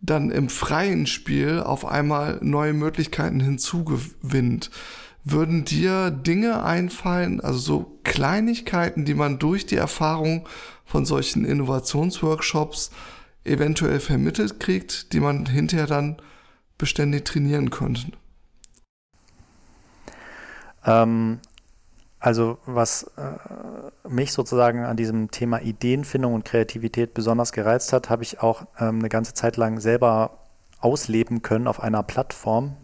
dann 0.00 0.30
im 0.30 0.48
freien 0.48 1.06
Spiel 1.06 1.60
auf 1.60 1.84
einmal 1.84 2.38
neue 2.42 2.72
Möglichkeiten 2.72 3.40
hinzugewinnt. 3.40 4.70
Würden 5.24 5.64
dir 5.64 6.10
Dinge 6.10 6.62
einfallen, 6.62 7.40
also 7.40 7.58
so 7.58 7.98
Kleinigkeiten, 8.04 9.04
die 9.04 9.14
man 9.14 9.38
durch 9.38 9.66
die 9.66 9.76
Erfahrung 9.76 10.46
von 10.84 11.04
solchen 11.04 11.44
Innovationsworkshops 11.44 12.90
eventuell 13.44 13.98
vermittelt 13.98 14.60
kriegt, 14.60 15.12
die 15.12 15.20
man 15.20 15.46
hinterher 15.46 15.86
dann 15.86 16.22
beständig 16.78 17.24
trainieren 17.24 17.70
könnte? 17.70 18.12
Ähm, 20.84 21.40
also 22.18 22.58
was 22.66 23.04
äh, 23.16 24.08
mich 24.08 24.32
sozusagen 24.32 24.84
an 24.84 24.96
diesem 24.96 25.30
Thema 25.30 25.60
Ideenfindung 25.60 26.34
und 26.34 26.44
Kreativität 26.44 27.14
besonders 27.14 27.52
gereizt 27.52 27.92
hat, 27.92 28.10
habe 28.10 28.22
ich 28.22 28.40
auch 28.40 28.62
ähm, 28.80 28.98
eine 29.00 29.08
ganze 29.08 29.34
Zeit 29.34 29.56
lang 29.56 29.80
selber 29.80 30.38
ausleben 30.80 31.42
können 31.42 31.66
auf 31.66 31.80
einer 31.80 32.02
Plattform. 32.02 32.76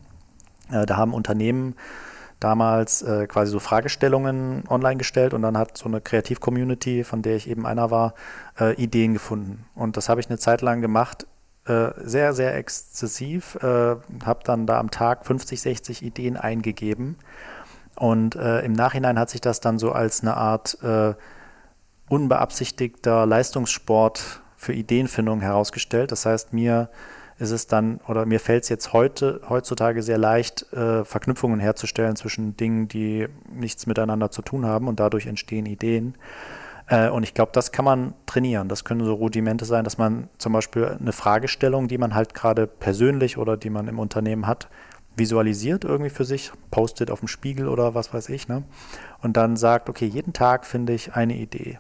Äh, 0.70 0.86
da 0.86 0.96
haben 0.96 1.14
Unternehmen 1.14 1.76
damals 2.40 3.02
äh, 3.02 3.26
quasi 3.26 3.52
so 3.52 3.58
Fragestellungen 3.58 4.64
online 4.68 4.96
gestellt 4.96 5.32
und 5.32 5.42
dann 5.42 5.56
hat 5.56 5.78
so 5.78 5.86
eine 5.86 6.00
Kreativ-Community, 6.00 7.04
von 7.04 7.22
der 7.22 7.36
ich 7.36 7.48
eben 7.48 7.66
einer 7.66 7.90
war, 7.90 8.14
äh, 8.60 8.74
Ideen 8.74 9.14
gefunden. 9.14 9.64
Und 9.74 9.96
das 9.96 10.08
habe 10.08 10.20
ich 10.20 10.28
eine 10.28 10.38
Zeit 10.38 10.60
lang 10.60 10.80
gemacht, 10.82 11.26
äh, 11.66 11.90
sehr, 12.02 12.32
sehr 12.32 12.56
exzessiv, 12.56 13.54
äh, 13.62 13.96
habe 14.24 14.40
dann 14.44 14.66
da 14.66 14.80
am 14.80 14.90
Tag 14.90 15.24
50, 15.24 15.60
60 15.60 16.02
Ideen 16.02 16.36
eingegeben 16.36 17.16
und 17.96 18.36
äh, 18.36 18.60
im 18.60 18.72
Nachhinein 18.72 19.18
hat 19.18 19.30
sich 19.30 19.40
das 19.40 19.60
dann 19.60 19.78
so 19.78 19.92
als 19.92 20.22
eine 20.22 20.36
Art 20.36 20.78
äh, 20.82 21.14
unbeabsichtigter 22.08 23.26
Leistungssport 23.26 24.42
für 24.56 24.72
Ideenfindung 24.72 25.40
herausgestellt. 25.40 26.12
Das 26.12 26.26
heißt, 26.26 26.52
mir 26.52 26.88
ist 27.38 27.50
es 27.50 27.66
dann 27.66 28.00
oder 28.06 28.24
mir 28.26 28.40
fällt 28.40 28.62
es 28.62 28.68
jetzt 28.68 28.92
heute 28.92 29.40
heutzutage 29.48 30.02
sehr 30.02 30.18
leicht, 30.18 30.72
äh, 30.72 31.04
Verknüpfungen 31.04 31.60
herzustellen 31.60 32.16
zwischen 32.16 32.56
Dingen, 32.56 32.88
die 32.88 33.26
nichts 33.52 33.86
miteinander 33.86 34.30
zu 34.30 34.42
tun 34.42 34.64
haben 34.66 34.88
und 34.88 35.00
dadurch 35.00 35.26
entstehen 35.26 35.66
Ideen. 35.66 36.14
Äh, 36.86 37.08
und 37.08 37.22
ich 37.24 37.34
glaube, 37.34 37.52
das 37.52 37.72
kann 37.72 37.84
man 37.84 38.14
trainieren. 38.26 38.68
Das 38.68 38.84
können 38.84 39.04
so 39.04 39.14
Rudimente 39.14 39.64
sein, 39.64 39.84
dass 39.84 39.98
man 39.98 40.28
zum 40.38 40.52
Beispiel 40.52 40.96
eine 41.00 41.12
Fragestellung, 41.12 41.88
die 41.88 41.98
man 41.98 42.14
halt 42.14 42.34
gerade 42.34 42.66
persönlich 42.66 43.38
oder 43.38 43.56
die 43.56 43.70
man 43.70 43.88
im 43.88 43.98
Unternehmen 43.98 44.46
hat, 44.46 44.68
visualisiert 45.16 45.84
irgendwie 45.84 46.10
für 46.10 46.24
sich, 46.24 46.52
postet 46.70 47.10
auf 47.10 47.20
dem 47.20 47.28
Spiegel 47.28 47.68
oder 47.68 47.94
was 47.94 48.12
weiß 48.14 48.28
ich, 48.30 48.48
ne? 48.48 48.62
Und 49.20 49.36
dann 49.36 49.56
sagt, 49.56 49.88
okay, 49.88 50.06
jeden 50.06 50.32
Tag 50.32 50.66
finde 50.66 50.92
ich 50.92 51.14
eine 51.14 51.36
Idee 51.36 51.78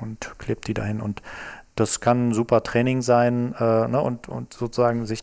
und 0.00 0.38
klebt 0.38 0.66
die 0.66 0.74
dahin. 0.74 1.00
Und 1.00 1.22
das 1.74 2.00
kann 2.00 2.28
ein 2.28 2.34
super 2.34 2.62
Training 2.62 3.02
sein 3.02 3.54
äh, 3.58 3.88
ne? 3.88 4.00
und, 4.00 4.28
und 4.28 4.52
sozusagen 4.52 5.06
sich 5.06 5.22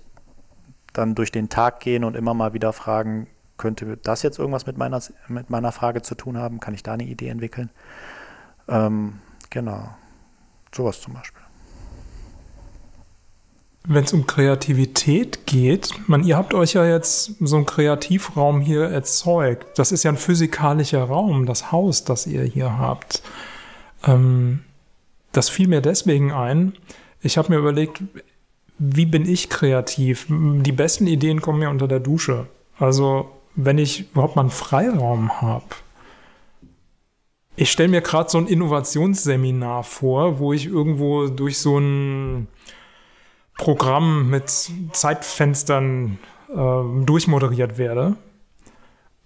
dann 0.93 1.15
durch 1.15 1.31
den 1.31 1.49
Tag 1.49 1.79
gehen 1.79 2.03
und 2.03 2.15
immer 2.15 2.33
mal 2.33 2.53
wieder 2.53 2.73
fragen, 2.73 3.27
könnte 3.57 3.97
das 3.97 4.21
jetzt 4.21 4.37
irgendwas 4.37 4.67
mit 4.67 4.77
meiner, 4.77 5.01
mit 5.27 5.49
meiner 5.49 5.71
Frage 5.71 6.03
zu 6.03 6.15
tun 6.15 6.37
haben? 6.37 6.59
Kann 6.59 6.73
ich 6.73 6.83
da 6.83 6.93
eine 6.93 7.05
Idee 7.05 7.29
entwickeln? 7.29 7.71
Ähm, 8.67 9.19
genau, 9.49 9.89
sowas 10.71 11.01
zum 11.01 11.13
Beispiel 11.13 11.46
wenn 13.89 14.03
es 14.03 14.11
um 14.11 14.27
Kreativität 14.27 15.45
geht, 15.45 15.93
man, 16.07 16.23
ihr 16.25 16.35
habt 16.35 16.53
euch 16.53 16.73
ja 16.73 16.85
jetzt 16.85 17.35
so 17.39 17.55
einen 17.55 17.65
Kreativraum 17.65 18.59
hier 18.59 18.83
erzeugt. 18.83 19.79
Das 19.79 19.93
ist 19.93 20.03
ja 20.03 20.11
ein 20.11 20.17
physikalischer 20.17 21.03
Raum, 21.03 21.45
das 21.45 21.71
Haus, 21.71 22.03
das 22.03 22.27
ihr 22.27 22.43
hier 22.43 22.77
habt. 22.77 23.21
Ähm, 24.05 24.59
das 25.31 25.49
fiel 25.49 25.69
mir 25.69 25.79
deswegen 25.79 26.33
ein. 26.33 26.73
Ich 27.21 27.37
habe 27.37 27.53
mir 27.53 27.59
überlegt, 27.59 28.03
wie 28.77 29.05
bin 29.05 29.27
ich 29.27 29.49
kreativ? 29.49 30.27
Die 30.29 30.71
besten 30.73 31.07
Ideen 31.07 31.41
kommen 31.41 31.59
mir 31.59 31.69
unter 31.69 31.87
der 31.87 32.01
Dusche. 32.01 32.47
Also, 32.77 33.31
wenn 33.55 33.77
ich 33.77 34.11
überhaupt 34.11 34.35
mal 34.35 34.41
einen 34.41 34.51
Freiraum 34.51 35.41
habe. 35.41 35.65
Ich 37.55 37.71
stelle 37.71 37.89
mir 37.89 38.01
gerade 38.01 38.29
so 38.29 38.37
ein 38.37 38.47
Innovationsseminar 38.47 39.83
vor, 39.83 40.39
wo 40.39 40.51
ich 40.51 40.65
irgendwo 40.67 41.27
durch 41.27 41.57
so 41.57 41.79
ein 41.79 42.47
Programm 43.57 44.29
mit 44.29 44.51
Zeitfenstern 44.93 46.19
äh, 46.49 47.05
durchmoderiert 47.05 47.77
werde 47.77 48.15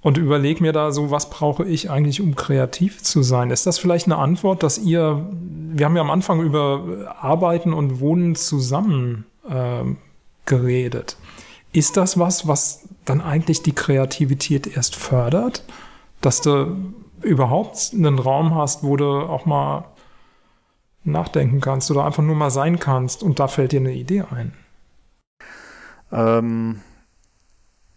und 0.01 0.17
überlege 0.17 0.63
mir 0.63 0.73
da 0.73 0.91
so, 0.91 1.11
was 1.11 1.29
brauche 1.29 1.65
ich 1.65 1.91
eigentlich, 1.91 2.21
um 2.21 2.35
kreativ 2.35 3.03
zu 3.03 3.21
sein? 3.23 3.51
Ist 3.51 3.67
das 3.67 3.77
vielleicht 3.77 4.07
eine 4.07 4.17
Antwort, 4.17 4.63
dass 4.63 4.77
ihr, 4.77 5.29
wir 5.73 5.85
haben 5.85 5.95
ja 5.95 6.01
am 6.01 6.09
Anfang 6.09 6.41
über 6.41 7.15
Arbeiten 7.19 7.73
und 7.73 7.99
Wohnen 7.99 8.35
zusammen 8.35 9.25
äh, 9.47 9.83
geredet. 10.45 11.17
Ist 11.73 11.97
das 11.97 12.19
was, 12.19 12.47
was 12.47 12.87
dann 13.05 13.21
eigentlich 13.21 13.63
die 13.63 13.73
Kreativität 13.73 14.67
erst 14.67 14.95
fördert? 14.95 15.63
Dass 16.19 16.41
du 16.41 16.75
überhaupt 17.21 17.91
einen 17.93 18.19
Raum 18.19 18.55
hast, 18.55 18.83
wo 18.83 18.97
du 18.97 19.05
auch 19.05 19.45
mal 19.45 19.85
nachdenken 21.03 21.61
kannst 21.61 21.89
oder 21.91 22.05
einfach 22.05 22.23
nur 22.23 22.35
mal 22.35 22.51
sein 22.51 22.79
kannst 22.79 23.23
und 23.23 23.39
da 23.39 23.47
fällt 23.47 23.71
dir 23.71 23.79
eine 23.79 23.93
Idee 23.93 24.23
ein? 24.29 24.53
Ähm, 26.11 26.81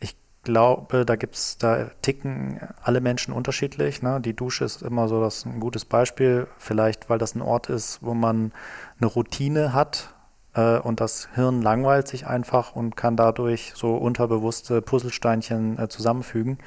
ich 0.01 0.17
glaube, 0.43 1.05
da 1.05 1.17
gibt 1.17 1.35
es, 1.35 1.59
da 1.59 1.91
ticken 2.03 2.61
alle 2.83 3.01
Menschen 3.01 3.35
unterschiedlich. 3.35 4.03
Ne? 4.03 4.21
Die 4.21 4.35
Dusche 4.35 4.65
ist 4.65 4.83
immer 4.83 5.09
so 5.09 5.21
das 5.21 5.45
ein 5.45 5.61
gutes 5.61 5.85
Beispiel, 5.85 6.47
vielleicht 6.59 7.11
weil 7.11 7.19
das 7.19 7.35
ein 7.35 7.43
Ort 7.43 7.69
ist, 7.69 7.99
wo 8.03 8.15
man 8.15 8.53
eine 8.99 9.07
Routine 9.07 9.73
hat 9.73 10.15
äh, 10.55 10.79
und 10.79 11.01
das 11.01 11.29
Hirn 11.35 11.63
langweilt 11.63 12.09
sich 12.09 12.27
einfach 12.27 12.75
und 12.75 12.97
kann 12.97 13.17
dadurch 13.17 13.73
so 13.75 13.97
unterbewusste 13.97 14.81
Puzzlesteinchen 14.81 15.79
äh, 15.79 15.89
zusammenfügen. 15.89 16.59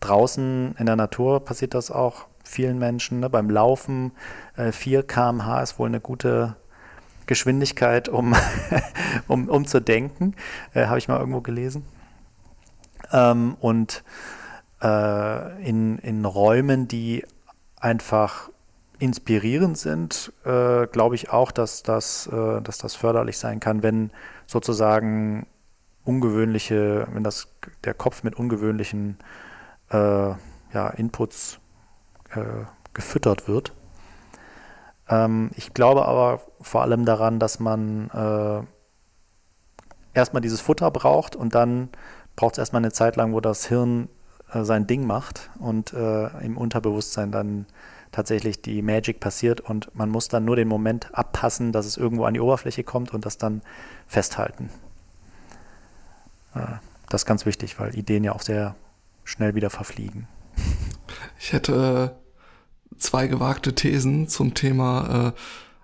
Draußen 0.00 0.74
in 0.78 0.86
der 0.86 0.96
Natur 0.96 1.44
passiert 1.44 1.74
das 1.74 1.90
auch 1.90 2.26
vielen 2.52 2.78
Menschen. 2.78 3.20
Ne? 3.20 3.30
Beim 3.30 3.50
Laufen 3.50 4.12
äh, 4.56 4.72
4 4.72 5.02
km/h 5.04 5.62
ist 5.62 5.78
wohl 5.78 5.88
eine 5.88 6.00
gute 6.00 6.56
Geschwindigkeit, 7.26 8.08
um, 8.08 8.34
um, 9.28 9.48
um 9.48 9.66
zu 9.66 9.80
denken. 9.80 10.34
Äh, 10.74 10.86
Habe 10.86 10.98
ich 10.98 11.08
mal 11.08 11.18
irgendwo 11.18 11.40
gelesen. 11.40 11.84
Ähm, 13.10 13.56
und 13.60 14.04
äh, 14.82 15.68
in, 15.68 15.98
in 15.98 16.24
Räumen, 16.24 16.88
die 16.88 17.24
einfach 17.80 18.50
inspirierend 18.98 19.78
sind, 19.78 20.32
äh, 20.44 20.86
glaube 20.86 21.14
ich 21.14 21.30
auch, 21.30 21.50
dass 21.50 21.82
das, 21.82 22.28
äh, 22.28 22.60
dass 22.60 22.78
das 22.78 22.94
förderlich 22.94 23.38
sein 23.38 23.60
kann, 23.60 23.82
wenn 23.82 24.10
sozusagen 24.46 25.46
ungewöhnliche, 26.04 27.08
wenn 27.12 27.24
das 27.24 27.48
der 27.84 27.94
Kopf 27.94 28.22
mit 28.22 28.36
ungewöhnlichen 28.36 29.18
äh, 29.90 29.96
ja, 30.72 30.88
Inputs 30.96 31.58
äh, 32.34 32.64
gefüttert 32.94 33.48
wird. 33.48 33.72
Ähm, 35.08 35.50
ich 35.54 35.74
glaube 35.74 36.06
aber 36.06 36.40
vor 36.60 36.82
allem 36.82 37.04
daran, 37.04 37.38
dass 37.38 37.60
man 37.60 38.10
äh, 38.10 38.62
erstmal 40.14 40.42
dieses 40.42 40.60
Futter 40.60 40.90
braucht 40.90 41.36
und 41.36 41.54
dann 41.54 41.88
braucht 42.36 42.54
es 42.54 42.58
erstmal 42.58 42.80
eine 42.80 42.92
Zeit 42.92 43.16
lang, 43.16 43.32
wo 43.32 43.40
das 43.40 43.66
Hirn 43.66 44.08
äh, 44.52 44.64
sein 44.64 44.86
Ding 44.86 45.06
macht 45.06 45.50
und 45.58 45.92
äh, 45.92 46.28
im 46.44 46.56
Unterbewusstsein 46.56 47.32
dann 47.32 47.66
tatsächlich 48.10 48.60
die 48.60 48.82
Magic 48.82 49.20
passiert 49.20 49.60
und 49.60 49.94
man 49.94 50.10
muss 50.10 50.28
dann 50.28 50.44
nur 50.44 50.56
den 50.56 50.68
Moment 50.68 51.14
abpassen, 51.14 51.72
dass 51.72 51.86
es 51.86 51.96
irgendwo 51.96 52.24
an 52.24 52.34
die 52.34 52.40
Oberfläche 52.40 52.84
kommt 52.84 53.14
und 53.14 53.24
das 53.24 53.38
dann 53.38 53.62
festhalten. 54.06 54.70
Äh, 56.54 56.76
das 57.08 57.22
ist 57.22 57.26
ganz 57.26 57.46
wichtig, 57.46 57.78
weil 57.80 57.96
Ideen 57.96 58.24
ja 58.24 58.32
auch 58.32 58.42
sehr 58.42 58.74
schnell 59.24 59.54
wieder 59.54 59.70
verfliegen. 59.70 60.28
Ich 61.38 61.52
hätte 61.52 62.16
zwei 63.02 63.26
gewagte 63.26 63.74
Thesen 63.74 64.28
zum 64.28 64.54
Thema 64.54 65.34
äh, 65.36 65.40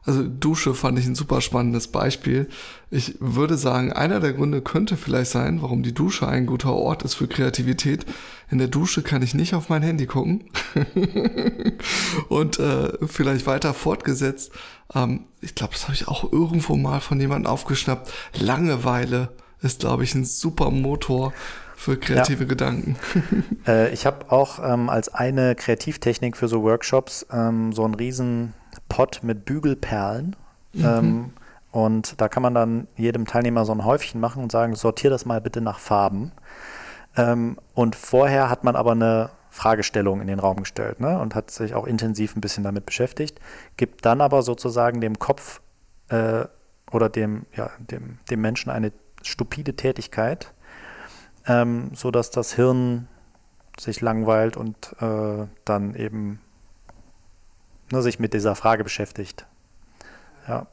also 0.09 0.27
Dusche 0.27 0.73
fand 0.73 0.99
ich 0.99 1.05
ein 1.05 1.14
super 1.14 1.43
spannendes 1.43 1.89
Beispiel. 1.89 2.49
Ich 2.91 3.16
würde 3.21 3.59
sagen, 3.59 3.93
einer 3.93 4.21
der 4.21 4.33
Gründe 4.33 4.62
könnte 4.62 4.97
vielleicht 4.97 5.31
sein, 5.31 5.61
warum 5.61 5.83
die 5.83 5.93
Dusche 5.93 6.27
ein 6.27 6.47
guter 6.47 6.73
Ort 6.73 7.03
ist 7.03 7.12
für 7.12 7.29
Kreativität. 7.29 8.07
In 8.51 8.57
der 8.57 8.69
Dusche 8.69 9.03
kann 9.03 9.21
ich 9.21 9.35
nicht 9.35 9.53
auf 9.53 9.69
mein 9.69 9.83
Handy 9.83 10.07
gucken. 10.07 10.45
Und 12.31 12.59
äh, 12.59 13.07
vielleicht 13.07 13.47
weiter 13.47 13.75
fortgesetzt, 13.75 14.51
ähm, 14.95 15.25
ich 15.43 15.55
glaube, 15.55 15.75
das 15.75 15.83
habe 15.85 15.95
ich 15.95 16.09
auch 16.09 16.33
irgendwo 16.33 16.77
mal 16.77 17.01
von 17.01 17.21
jemandem 17.21 17.53
aufgeschnappt. 17.53 18.11
Langeweile 18.41 19.29
ist, 19.61 19.81
glaube 19.81 20.05
ich, 20.05 20.14
ein 20.14 20.25
super 20.25 20.71
Motor 20.71 21.35
für 21.79 21.97
kreative 21.97 22.43
ja. 22.43 22.49
Gedanken. 22.49 22.97
äh, 23.66 23.93
ich 23.93 24.05
habe 24.05 24.33
auch 24.33 24.59
ähm, 24.62 24.91
als 24.91 25.14
eine 25.14 25.55
Kreativtechnik 25.55 26.37
für 26.37 26.49
so 26.49 26.64
Workshops 26.64 27.24
ähm, 27.33 27.72
so 27.72 27.85
einen 27.85 27.95
riesen 27.95 28.53
Pot 28.89 29.20
mit 29.22 29.45
Bügelperlen. 29.45 30.35
Mhm. 30.72 30.85
Ähm, 30.85 31.31
und 31.70 32.20
da 32.20 32.29
kann 32.29 32.43
man 32.43 32.55
dann 32.55 32.89
jedem 32.97 33.26
Teilnehmer 33.26 33.64
so 33.64 33.72
ein 33.72 33.85
Häufchen 33.85 34.20
machen 34.20 34.43
und 34.43 34.51
sagen, 34.51 34.74
sortier 34.74 35.11
das 35.11 35.24
mal 35.24 35.41
bitte 35.41 35.61
nach 35.61 35.79
Farben. 35.79 36.33
Ähm, 37.16 37.59
und 37.74 37.95
vorher 37.95 38.51
hat 38.51 38.64
man 38.64 38.74
aber 38.74 38.93
eine 38.93 39.31
Fragestellung 39.51 40.20
in 40.20 40.26
den 40.26 40.41
Raum 40.41 40.57
gestellt 40.57 40.99
ne? 40.99 41.20
und 41.20 41.37
hat 41.37 41.53
sich 41.53 41.74
auch 41.74 41.87
intensiv 41.87 42.35
ein 42.35 42.41
bisschen 42.41 42.64
damit 42.64 42.87
beschäftigt, 42.87 43.41
gibt 43.76 44.05
dann 44.05 44.20
aber 44.20 44.43
sozusagen 44.43 45.01
dem 45.01 45.20
Kopf 45.20 45.61
äh, 46.09 46.45
oder 46.91 47.09
dem, 47.09 47.47
ja, 47.55 47.70
dem, 47.79 48.18
dem 48.31 48.41
Menschen 48.41 48.70
eine 48.70 48.93
stupide 49.22 49.74
Tätigkeit, 49.74 50.53
ähm, 51.49 51.90
sodass 51.94 52.30
das 52.30 52.55
Hirn 52.55 53.09
sich 53.80 54.01
langweilt 54.01 54.57
und 54.57 54.94
äh, 55.01 55.46
dann 55.64 55.94
eben 55.94 56.40
ne, 57.90 58.03
sich 58.03 58.18
mit 58.18 58.34
dieser 58.34 58.55
Frage 58.55 58.84
beschäftigt. 58.84 59.46
Ja. 60.46 60.66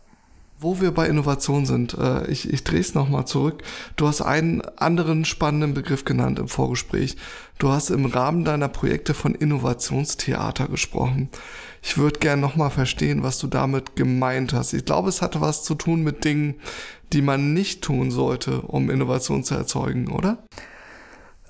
Wo 0.57 0.79
wir 0.79 0.93
bei 0.93 1.07
Innovation 1.07 1.65
sind, 1.65 1.95
äh, 1.95 2.27
ich, 2.27 2.51
ich 2.51 2.63
drehe 2.63 2.79
es 2.79 2.93
nochmal 2.93 3.27
zurück. 3.27 3.61
Du 3.97 4.07
hast 4.07 4.21
einen 4.21 4.61
anderen 4.61 5.25
spannenden 5.25 5.73
Begriff 5.73 6.05
genannt 6.05 6.39
im 6.39 6.47
Vorgespräch. 6.47 7.17
Du 7.59 7.69
hast 7.69 7.89
im 7.89 8.05
Rahmen 8.05 8.45
deiner 8.45 8.69
Projekte 8.69 9.13
von 9.13 9.35
Innovationstheater 9.35 10.67
gesprochen. 10.67 11.29
Ich 11.87 11.99
würde 11.99 12.17
gern 12.19 12.39
nochmal 12.39 12.71
verstehen, 12.71 13.21
was 13.21 13.37
du 13.37 13.45
damit 13.45 13.95
gemeint 13.95 14.53
hast. 14.53 14.73
Ich 14.73 14.85
glaube, 14.85 15.07
es 15.07 15.21
hatte 15.21 15.39
was 15.39 15.63
zu 15.63 15.75
tun 15.75 16.01
mit 16.01 16.25
Dingen, 16.25 16.55
die 17.13 17.21
man 17.21 17.53
nicht 17.53 17.83
tun 17.83 18.09
sollte, 18.09 18.63
um 18.63 18.89
Innovation 18.89 19.43
zu 19.43 19.53
erzeugen, 19.53 20.07
oder? 20.09 20.39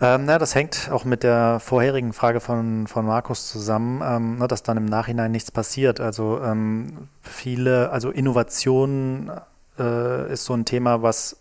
Ähm, 0.02 0.26
na, 0.26 0.38
das 0.38 0.54
hängt 0.54 0.90
auch 0.92 1.06
mit 1.06 1.24
der 1.24 1.62
vorherigen 1.62 2.12
Frage 2.12 2.42
von, 2.42 2.86
von 2.86 3.06
Markus 3.06 3.50
zusammen, 3.50 4.02
ähm, 4.06 4.36
na, 4.40 4.48
dass 4.48 4.62
dann 4.62 4.76
im 4.76 4.84
Nachhinein 4.84 5.32
nichts 5.32 5.52
passiert. 5.52 6.02
Also 6.02 6.42
ähm, 6.44 7.08
viele, 7.22 7.92
also 7.92 8.10
Innovation 8.10 9.32
äh, 9.80 10.34
ist 10.34 10.44
so 10.44 10.54
ein 10.54 10.66
Thema, 10.66 11.02
was 11.02 11.38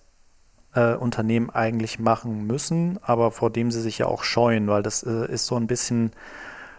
äh, 0.76 0.94
Unternehmen 0.94 1.50
eigentlich 1.50 1.98
machen 1.98 2.46
müssen, 2.46 3.00
aber 3.02 3.32
vor 3.32 3.50
dem 3.50 3.72
sie 3.72 3.80
sich 3.80 3.98
ja 3.98 4.06
auch 4.06 4.22
scheuen, 4.22 4.68
weil 4.68 4.84
das 4.84 5.02
äh, 5.02 5.26
ist 5.32 5.46
so 5.46 5.56
ein 5.56 5.66
bisschen, 5.66 6.12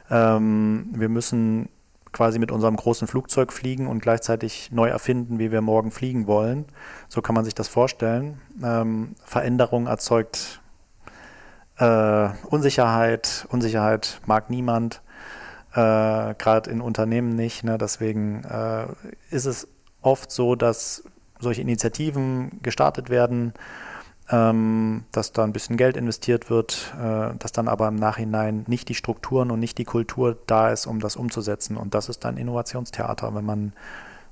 ähm, 0.10 0.88
wir 0.94 1.10
müssen 1.10 1.68
quasi 2.16 2.40
mit 2.40 2.50
unserem 2.50 2.78
großen 2.78 3.10
Flugzeug 3.10 3.52
fliegen 3.52 3.88
und 3.88 4.00
gleichzeitig 4.00 4.72
neu 4.72 4.88
erfinden, 4.88 5.38
wie 5.38 5.52
wir 5.52 5.60
morgen 5.60 5.92
fliegen 5.92 6.28
wollen. 6.28 6.66
So 7.10 7.22
kann 7.22 7.36
man 7.36 7.44
sich 7.44 7.54
das 7.54 7.68
vorstellen. 7.68 8.40
Ähm, 8.64 9.16
Veränderung 9.26 9.88
erzeugt 9.88 10.62
äh, 11.78 12.30
Unsicherheit, 12.50 13.46
Unsicherheit 13.50 14.22
mag 14.26 14.50
niemand, 14.50 15.02
äh, 15.74 16.34
gerade 16.36 16.70
in 16.70 16.80
Unternehmen 16.80 17.36
nicht. 17.36 17.66
Ne? 17.66 17.78
Deswegen 17.78 18.46
äh, 18.46 18.88
ist 19.30 19.46
es 19.46 19.68
oft 20.02 20.32
so, 20.32 20.56
dass 20.56 21.04
solche 21.40 21.62
Initiativen 21.62 22.62
gestartet 22.64 23.10
werden, 23.10 23.54
dass 24.28 25.34
da 25.34 25.44
ein 25.44 25.54
bisschen 25.54 25.78
Geld 25.78 25.98
investiert 25.98 26.50
wird, 26.50 26.96
äh, 27.00 27.36
dass 27.38 27.52
dann 27.52 27.68
aber 27.68 27.88
im 27.88 27.96
Nachhinein 27.96 28.64
nicht 28.68 28.90
die 28.90 28.96
Strukturen 28.96 29.52
und 29.52 29.60
nicht 29.60 29.78
die 29.78 29.86
Kultur 29.86 30.36
da 30.48 30.72
ist, 30.72 30.88
um 30.88 31.00
das 31.00 31.16
umzusetzen. 31.16 31.78
Und 31.78 31.94
das 31.94 32.10
ist 32.10 32.26
dann 32.26 32.38
Innovationstheater, 32.38 33.36
wenn 33.36 33.46
man 33.46 33.74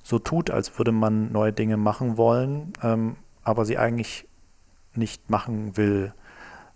so 0.02 0.18
tut, 0.18 0.50
als 0.50 0.78
würde 0.80 0.92
man 0.92 1.32
neue 1.32 1.54
Dinge 1.54 1.78
machen 1.78 2.18
wollen, 2.18 2.74
ähm, 2.82 3.18
aber 3.44 3.66
sie 3.66 3.78
eigentlich 3.78 4.28
nicht 4.96 5.30
machen 5.30 5.78
will 5.78 6.14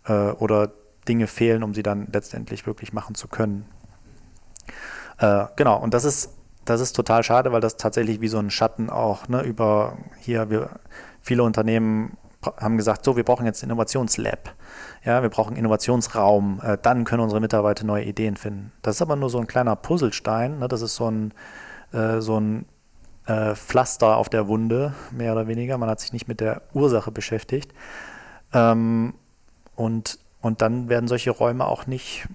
äh, 0.06 0.30
oder 0.32 0.72
Dinge 1.08 1.28
fehlen, 1.28 1.64
um 1.64 1.74
sie 1.74 1.84
dann 1.84 2.08
letztendlich 2.12 2.68
wirklich 2.68 2.94
machen 2.94 3.16
zu 3.16 3.28
können. 3.28 3.66
Äh, 5.18 5.46
genau, 5.56 5.78
und 5.78 5.94
das 5.94 6.04
ist, 6.04 6.34
das 6.66 6.82
ist 6.82 6.94
total 6.94 7.24
schade, 7.24 7.52
weil 7.52 7.62
das 7.62 7.78
tatsächlich 7.78 8.22
wie 8.22 8.28
so 8.28 8.38
ein 8.38 8.52
Schatten 8.52 8.90
auch 8.90 9.28
ne, 9.28 9.42
über 9.42 9.98
hier, 10.20 10.50
wir, 10.50 10.80
viele 11.22 11.44
Unternehmen 11.44 12.18
haben 12.58 12.78
gesagt, 12.78 13.04
so, 13.04 13.16
wir 13.16 13.24
brauchen 13.24 13.46
jetzt 13.46 13.64
Innovationslab. 13.64 14.54
Ja, 15.04 15.22
wir 15.22 15.30
brauchen 15.30 15.56
Innovationsraum. 15.56 16.62
Äh, 16.64 16.78
dann 16.82 17.04
können 17.04 17.22
unsere 17.22 17.42
Mitarbeiter 17.42 17.86
neue 17.86 18.04
Ideen 18.04 18.38
finden. 18.38 18.72
Das 18.82 18.96
ist 18.96 19.02
aber 19.02 19.16
nur 19.16 19.30
so 19.30 19.40
ein 19.40 19.48
kleiner 19.48 19.76
Puzzlestein. 19.76 20.60
Ne? 20.60 20.68
Das 20.68 20.82
ist 20.82 20.96
so 20.96 21.10
ein, 21.10 21.34
äh, 21.94 22.20
so 22.20 22.40
ein 22.40 22.66
äh, 23.26 23.56
Pflaster 23.56 24.18
auf 24.18 24.30
der 24.30 24.48
Wunde, 24.48 24.94
mehr 25.12 25.34
oder 25.34 25.48
weniger. 25.48 25.78
Man 25.78 25.90
hat 25.90 26.00
sich 26.00 26.14
nicht 26.14 26.28
mit 26.28 26.40
der 26.40 26.62
Ursache 26.74 27.12
beschäftigt. 27.12 27.74
Ähm, 28.54 29.14
und, 29.76 30.20
und 30.42 30.62
dann 30.62 30.90
werden 30.90 31.08
solche 31.08 31.32
Räume 31.32 31.66
auch 31.66 31.88
nicht 31.88 32.28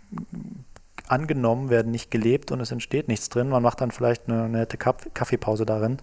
angenommen, 1.09 1.71
werden 1.71 1.93
nicht 1.93 2.11
gelebt 2.11 2.53
und 2.53 2.61
es 2.61 2.71
entsteht 2.71 3.09
nichts 3.09 3.29
drin. 3.29 3.49
Man 3.49 3.63
macht 3.63 3.81
dann 3.81 3.91
vielleicht 3.91 4.29
eine, 4.29 4.49
nette 4.49 4.77
Kaffeepause 4.79 5.67
darin, 5.67 5.99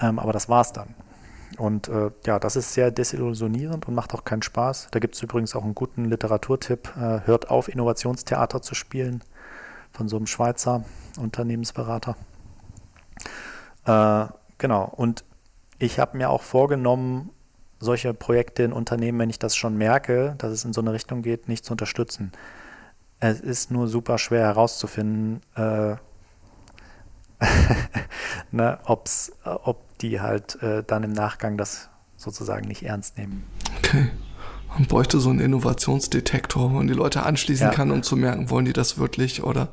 ähm, 0.00 0.18
aber 0.18 0.32
das 0.32 0.48
war's 0.48 0.72
dann. 0.72 0.94
Und 1.58 1.88
äh, 1.88 2.10
ja, 2.26 2.38
das 2.38 2.56
ist 2.56 2.74
sehr 2.74 2.90
desillusionierend 2.90 3.86
und 3.88 3.94
macht 3.94 4.14
auch 4.14 4.24
keinen 4.24 4.42
Spaß. 4.42 4.88
Da 4.90 4.98
gibt 4.98 5.14
es 5.14 5.22
übrigens 5.22 5.54
auch 5.54 5.64
einen 5.64 5.74
guten 5.74 6.04
Literaturtipp. 6.04 6.92
Äh, 6.96 7.20
hört 7.24 7.50
auf, 7.50 7.68
Innovationstheater 7.68 8.62
zu 8.62 8.74
spielen 8.74 9.22
von 9.92 10.08
so 10.08 10.16
einem 10.16 10.26
Schweizer 10.26 10.84
Unternehmensberater. 11.18 12.16
Äh, 13.86 14.26
genau. 14.58 14.92
Und 14.96 15.24
ich 15.78 15.98
habe 15.98 16.16
mir 16.16 16.30
auch 16.30 16.42
vorgenommen, 16.42 17.30
solche 17.78 18.14
Projekte 18.14 18.62
in 18.62 18.72
Unternehmen, 18.72 19.18
wenn 19.18 19.30
ich 19.30 19.38
das 19.38 19.54
schon 19.56 19.76
merke, 19.76 20.34
dass 20.38 20.50
es 20.50 20.64
in 20.64 20.72
so 20.72 20.80
eine 20.80 20.92
Richtung 20.92 21.22
geht, 21.22 21.48
nicht 21.48 21.64
zu 21.64 21.72
unterstützen. 21.72 22.32
Es 23.20 23.40
ist 23.40 23.70
nur 23.70 23.88
super 23.88 24.18
schwer 24.18 24.42
herauszufinden, 24.42 25.42
äh, 25.54 25.96
ne, 28.50 28.78
ob's, 28.84 29.32
ob 29.44 29.85
die 30.00 30.20
halt 30.20 30.60
äh, 30.62 30.82
dann 30.86 31.02
im 31.02 31.12
Nachgang 31.12 31.56
das 31.56 31.88
sozusagen 32.16 32.66
nicht 32.66 32.82
ernst 32.82 33.18
nehmen. 33.18 33.44
Okay. 33.78 34.10
Man 34.76 34.86
bräuchte 34.86 35.20
so 35.20 35.30
einen 35.30 35.40
Innovationsdetektor, 35.40 36.64
wo 36.64 36.68
man 36.68 36.86
die 36.86 36.92
Leute 36.92 37.22
anschließen 37.22 37.68
ja. 37.68 37.72
kann, 37.72 37.90
um 37.90 38.02
zu 38.02 38.14
merken, 38.14 38.50
wollen 38.50 38.66
die 38.66 38.74
das 38.74 38.98
wirklich 38.98 39.42
oder 39.42 39.68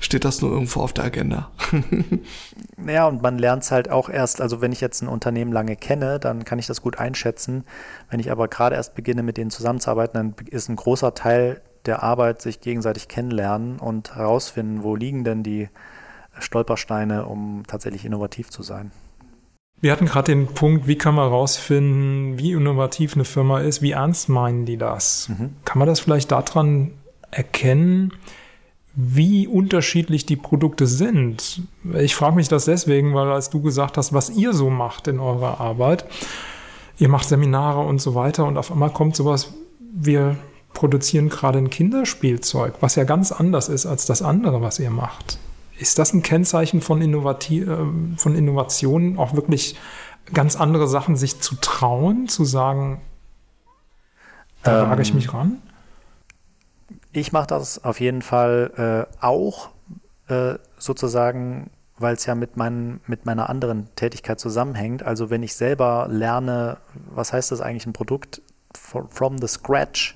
steht 0.00 0.24
das 0.24 0.40
nur 0.40 0.50
irgendwo 0.50 0.80
auf 0.80 0.94
der 0.94 1.04
Agenda? 1.04 1.50
ja, 2.86 3.06
und 3.06 3.20
man 3.20 3.38
lernt 3.38 3.64
es 3.64 3.70
halt 3.70 3.90
auch 3.90 4.08
erst, 4.08 4.40
also 4.40 4.62
wenn 4.62 4.72
ich 4.72 4.80
jetzt 4.80 5.02
ein 5.02 5.08
Unternehmen 5.08 5.52
lange 5.52 5.76
kenne, 5.76 6.18
dann 6.18 6.44
kann 6.44 6.58
ich 6.58 6.66
das 6.66 6.80
gut 6.80 6.98
einschätzen. 6.98 7.64
Wenn 8.08 8.18
ich 8.18 8.30
aber 8.30 8.48
gerade 8.48 8.76
erst 8.76 8.94
beginne, 8.94 9.22
mit 9.22 9.36
denen 9.36 9.50
zusammenzuarbeiten, 9.50 10.14
dann 10.14 10.46
ist 10.48 10.70
ein 10.70 10.76
großer 10.76 11.14
Teil 11.14 11.60
der 11.84 12.02
Arbeit, 12.02 12.40
sich 12.40 12.60
gegenseitig 12.60 13.08
kennenlernen 13.08 13.78
und 13.78 14.14
herausfinden, 14.16 14.82
wo 14.82 14.96
liegen 14.96 15.24
denn 15.24 15.42
die 15.42 15.68
Stolpersteine, 16.38 17.26
um 17.26 17.64
tatsächlich 17.66 18.04
innovativ 18.06 18.50
zu 18.50 18.62
sein. 18.62 18.90
Wir 19.80 19.92
hatten 19.92 20.06
gerade 20.06 20.32
den 20.32 20.46
Punkt, 20.46 20.86
wie 20.86 20.96
kann 20.96 21.14
man 21.14 21.28
herausfinden, 21.28 22.38
wie 22.38 22.52
innovativ 22.52 23.14
eine 23.14 23.24
Firma 23.24 23.60
ist, 23.60 23.82
wie 23.82 23.92
ernst 23.92 24.28
meinen 24.28 24.64
die 24.64 24.78
das? 24.78 25.28
Mhm. 25.28 25.50
Kann 25.64 25.78
man 25.78 25.86
das 25.86 26.00
vielleicht 26.00 26.32
daran 26.32 26.92
erkennen, 27.30 28.12
wie 28.94 29.46
unterschiedlich 29.46 30.24
die 30.24 30.36
Produkte 30.36 30.86
sind? 30.86 31.62
Ich 31.94 32.14
frage 32.14 32.36
mich 32.36 32.48
das 32.48 32.64
deswegen, 32.64 33.14
weil 33.14 33.30
als 33.30 33.50
du 33.50 33.60
gesagt 33.60 33.98
hast, 33.98 34.14
was 34.14 34.30
ihr 34.30 34.54
so 34.54 34.70
macht 34.70 35.06
in 35.08 35.20
eurer 35.20 35.60
Arbeit, 35.60 36.06
ihr 36.96 37.10
macht 37.10 37.28
Seminare 37.28 37.80
und 37.80 38.00
so 38.00 38.14
weiter 38.14 38.46
und 38.46 38.56
auf 38.56 38.72
einmal 38.72 38.90
kommt 38.90 39.14
sowas, 39.14 39.52
wir 39.94 40.36
produzieren 40.72 41.28
gerade 41.28 41.58
ein 41.58 41.70
Kinderspielzeug, 41.70 42.74
was 42.80 42.96
ja 42.96 43.04
ganz 43.04 43.32
anders 43.32 43.68
ist 43.68 43.84
als 43.84 44.06
das 44.06 44.22
andere, 44.22 44.62
was 44.62 44.78
ihr 44.78 44.90
macht. 44.90 45.38
Ist 45.78 45.98
das 45.98 46.12
ein 46.12 46.22
Kennzeichen 46.22 46.80
von, 46.80 47.02
Innovati 47.02 47.62
äh, 47.62 47.86
von 48.16 48.34
Innovationen, 48.34 49.18
auch 49.18 49.34
wirklich 49.34 49.76
ganz 50.32 50.56
andere 50.56 50.88
Sachen 50.88 51.16
sich 51.16 51.40
zu 51.40 51.54
trauen, 51.56 52.28
zu 52.28 52.44
sagen, 52.44 53.00
da 54.62 54.82
ähm, 54.82 54.90
wage 54.90 55.02
ich 55.02 55.14
mich 55.14 55.32
ran? 55.32 55.62
Ich 57.12 57.32
mache 57.32 57.46
das 57.46 57.82
auf 57.84 58.00
jeden 58.00 58.22
Fall 58.22 59.06
äh, 59.10 59.24
auch 59.24 59.70
äh, 60.28 60.58
sozusagen, 60.78 61.70
weil 61.98 62.14
es 62.14 62.26
ja 62.26 62.34
mit, 62.34 62.56
mein, 62.56 63.00
mit 63.06 63.24
meiner 63.24 63.48
anderen 63.48 63.88
Tätigkeit 63.96 64.38
zusammenhängt. 64.40 65.02
Also 65.02 65.30
wenn 65.30 65.42
ich 65.42 65.54
selber 65.54 66.08
lerne, 66.10 66.78
was 67.14 67.32
heißt 67.32 67.52
das 67.52 67.60
eigentlich, 67.60 67.86
ein 67.86 67.92
Produkt 67.92 68.42
from 68.74 69.38
the 69.38 69.46
scratch 69.46 70.14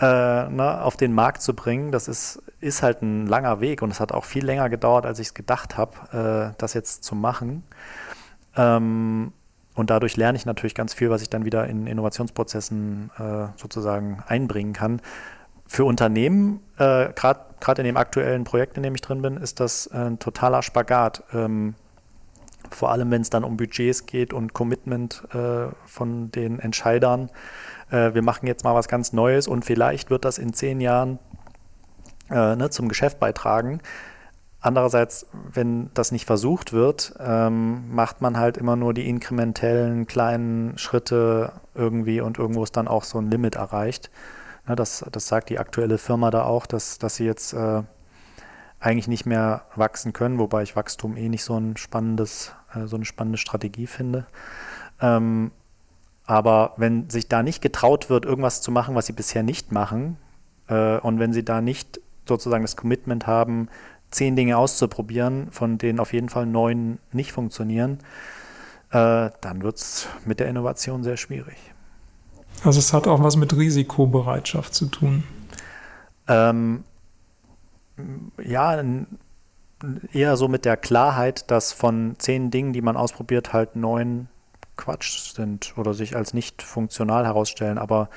äh, 0.00 0.04
ne, 0.04 0.80
auf 0.82 0.96
den 0.96 1.12
Markt 1.12 1.42
zu 1.42 1.54
bringen, 1.54 1.90
das 1.90 2.06
ist, 2.06 2.42
ist 2.60 2.82
halt 2.82 3.02
ein 3.02 3.26
langer 3.26 3.60
Weg 3.60 3.82
und 3.82 3.90
es 3.90 4.00
hat 4.00 4.12
auch 4.12 4.24
viel 4.24 4.44
länger 4.44 4.68
gedauert, 4.68 5.06
als 5.06 5.18
ich 5.18 5.28
es 5.28 5.34
gedacht 5.34 5.76
habe, 5.76 6.52
äh, 6.52 6.54
das 6.58 6.74
jetzt 6.74 7.04
zu 7.04 7.14
machen. 7.14 7.62
Ähm, 8.56 9.32
und 9.74 9.90
dadurch 9.90 10.16
lerne 10.16 10.36
ich 10.36 10.46
natürlich 10.46 10.74
ganz 10.74 10.92
viel, 10.92 11.10
was 11.10 11.22
ich 11.22 11.30
dann 11.30 11.44
wieder 11.44 11.66
in 11.66 11.86
Innovationsprozessen 11.86 13.10
äh, 13.18 13.46
sozusagen 13.56 14.22
einbringen 14.26 14.72
kann. 14.72 15.00
Für 15.66 15.84
Unternehmen, 15.84 16.60
äh, 16.76 17.12
gerade 17.14 17.82
in 17.82 17.84
dem 17.84 17.96
aktuellen 17.96 18.44
Projekt, 18.44 18.76
in 18.76 18.82
dem 18.82 18.94
ich 18.94 19.00
drin 19.00 19.22
bin, 19.22 19.36
ist 19.36 19.60
das 19.60 19.86
ein 19.88 20.18
totaler 20.18 20.62
Spagat. 20.62 21.22
Ähm, 21.32 21.74
vor 22.70 22.90
allem, 22.90 23.10
wenn 23.10 23.22
es 23.22 23.30
dann 23.30 23.44
um 23.44 23.56
Budgets 23.56 24.06
geht 24.06 24.32
und 24.32 24.52
Commitment 24.52 25.22
äh, 25.32 25.68
von 25.86 26.30
den 26.30 26.58
Entscheidern 26.58 27.30
äh, 27.90 28.14
wir 28.14 28.22
machen 28.22 28.46
jetzt 28.46 28.64
mal 28.64 28.74
was 28.74 28.88
ganz 28.88 29.12
Neues 29.12 29.48
und 29.48 29.64
vielleicht 29.64 30.10
wird 30.10 30.24
das 30.24 30.38
in 30.38 30.52
zehn 30.52 30.80
Jahren 30.80 31.18
äh, 32.30 32.56
ne, 32.56 32.70
zum 32.70 32.88
Geschäft 32.88 33.20
beitragen. 33.20 33.80
Andererseits, 34.62 35.26
wenn 35.32 35.90
das 35.94 36.12
nicht 36.12 36.26
versucht 36.26 36.74
wird, 36.74 37.14
ähm, 37.18 37.94
macht 37.94 38.20
man 38.20 38.36
halt 38.36 38.58
immer 38.58 38.76
nur 38.76 38.92
die 38.92 39.08
inkrementellen 39.08 40.06
kleinen 40.06 40.76
Schritte 40.76 41.52
irgendwie 41.74 42.20
und 42.20 42.38
irgendwo 42.38 42.62
ist 42.62 42.76
dann 42.76 42.86
auch 42.86 43.04
so 43.04 43.18
ein 43.18 43.30
Limit 43.30 43.54
erreicht. 43.54 44.10
Ne, 44.66 44.76
das, 44.76 45.04
das 45.10 45.28
sagt 45.28 45.48
die 45.48 45.58
aktuelle 45.58 45.96
Firma 45.96 46.30
da 46.30 46.44
auch, 46.44 46.66
dass, 46.66 46.98
dass 46.98 47.16
sie 47.16 47.24
jetzt 47.24 47.54
äh, 47.54 47.82
eigentlich 48.80 49.08
nicht 49.08 49.24
mehr 49.24 49.62
wachsen 49.76 50.12
können, 50.12 50.38
wobei 50.38 50.62
ich 50.62 50.76
Wachstum 50.76 51.16
eh 51.16 51.28
nicht 51.28 51.44
so 51.44 51.56
ein 51.56 51.78
spannendes, 51.78 52.54
äh, 52.74 52.86
so 52.86 52.96
eine 52.96 53.06
spannende 53.06 53.38
Strategie 53.38 53.86
finde. 53.86 54.26
Ähm, 55.00 55.52
aber 56.26 56.74
wenn 56.76 57.08
sich 57.08 57.28
da 57.28 57.42
nicht 57.42 57.62
getraut 57.62 58.10
wird, 58.10 58.24
irgendwas 58.26 58.60
zu 58.60 58.70
machen, 58.70 58.94
was 58.94 59.06
sie 59.06 59.12
bisher 59.12 59.42
nicht 59.42 59.72
machen, 59.72 60.18
äh, 60.68 60.98
und 60.98 61.18
wenn 61.18 61.32
sie 61.32 61.44
da 61.44 61.60
nicht 61.60 62.00
sozusagen 62.30 62.62
das 62.62 62.76
Commitment 62.76 63.26
haben, 63.26 63.68
zehn 64.10 64.36
Dinge 64.36 64.56
auszuprobieren, 64.56 65.50
von 65.50 65.78
denen 65.78 66.00
auf 66.00 66.12
jeden 66.12 66.28
Fall 66.28 66.46
neun 66.46 66.98
nicht 67.12 67.32
funktionieren, 67.32 67.98
äh, 68.90 69.30
dann 69.40 69.62
wird 69.62 69.76
es 69.76 70.08
mit 70.24 70.40
der 70.40 70.48
Innovation 70.48 71.04
sehr 71.04 71.16
schwierig. 71.16 71.56
Also 72.64 72.78
es 72.78 72.92
hat 72.92 73.06
auch 73.06 73.22
was 73.22 73.36
mit 73.36 73.56
Risikobereitschaft 73.56 74.74
zu 74.74 74.86
tun. 74.86 75.24
Ähm, 76.28 76.84
ja, 78.42 78.82
eher 80.12 80.36
so 80.36 80.48
mit 80.48 80.64
der 80.64 80.76
Klarheit, 80.76 81.50
dass 81.50 81.72
von 81.72 82.14
zehn 82.18 82.50
Dingen, 82.50 82.72
die 82.72 82.82
man 82.82 82.96
ausprobiert, 82.96 83.52
halt 83.52 83.76
neun 83.76 84.28
Quatsch 84.76 85.34
sind 85.34 85.74
oder 85.76 85.94
sich 85.94 86.16
als 86.16 86.34
nicht 86.34 86.62
funktional 86.62 87.24
herausstellen, 87.24 87.78
aber 87.78 88.08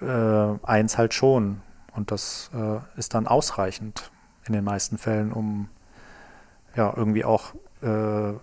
äh, 0.00 0.66
eins 0.66 0.98
halt 0.98 1.14
schon. 1.14 1.60
Und 1.96 2.10
das 2.10 2.50
äh, 2.54 2.78
ist 2.98 3.14
dann 3.14 3.26
ausreichend 3.26 4.10
in 4.46 4.52
den 4.52 4.64
meisten 4.64 4.98
Fällen, 4.98 5.32
um 5.32 5.68
ja 6.76 6.92
irgendwie 6.94 7.24
auch 7.24 7.54
äh, 7.82 8.34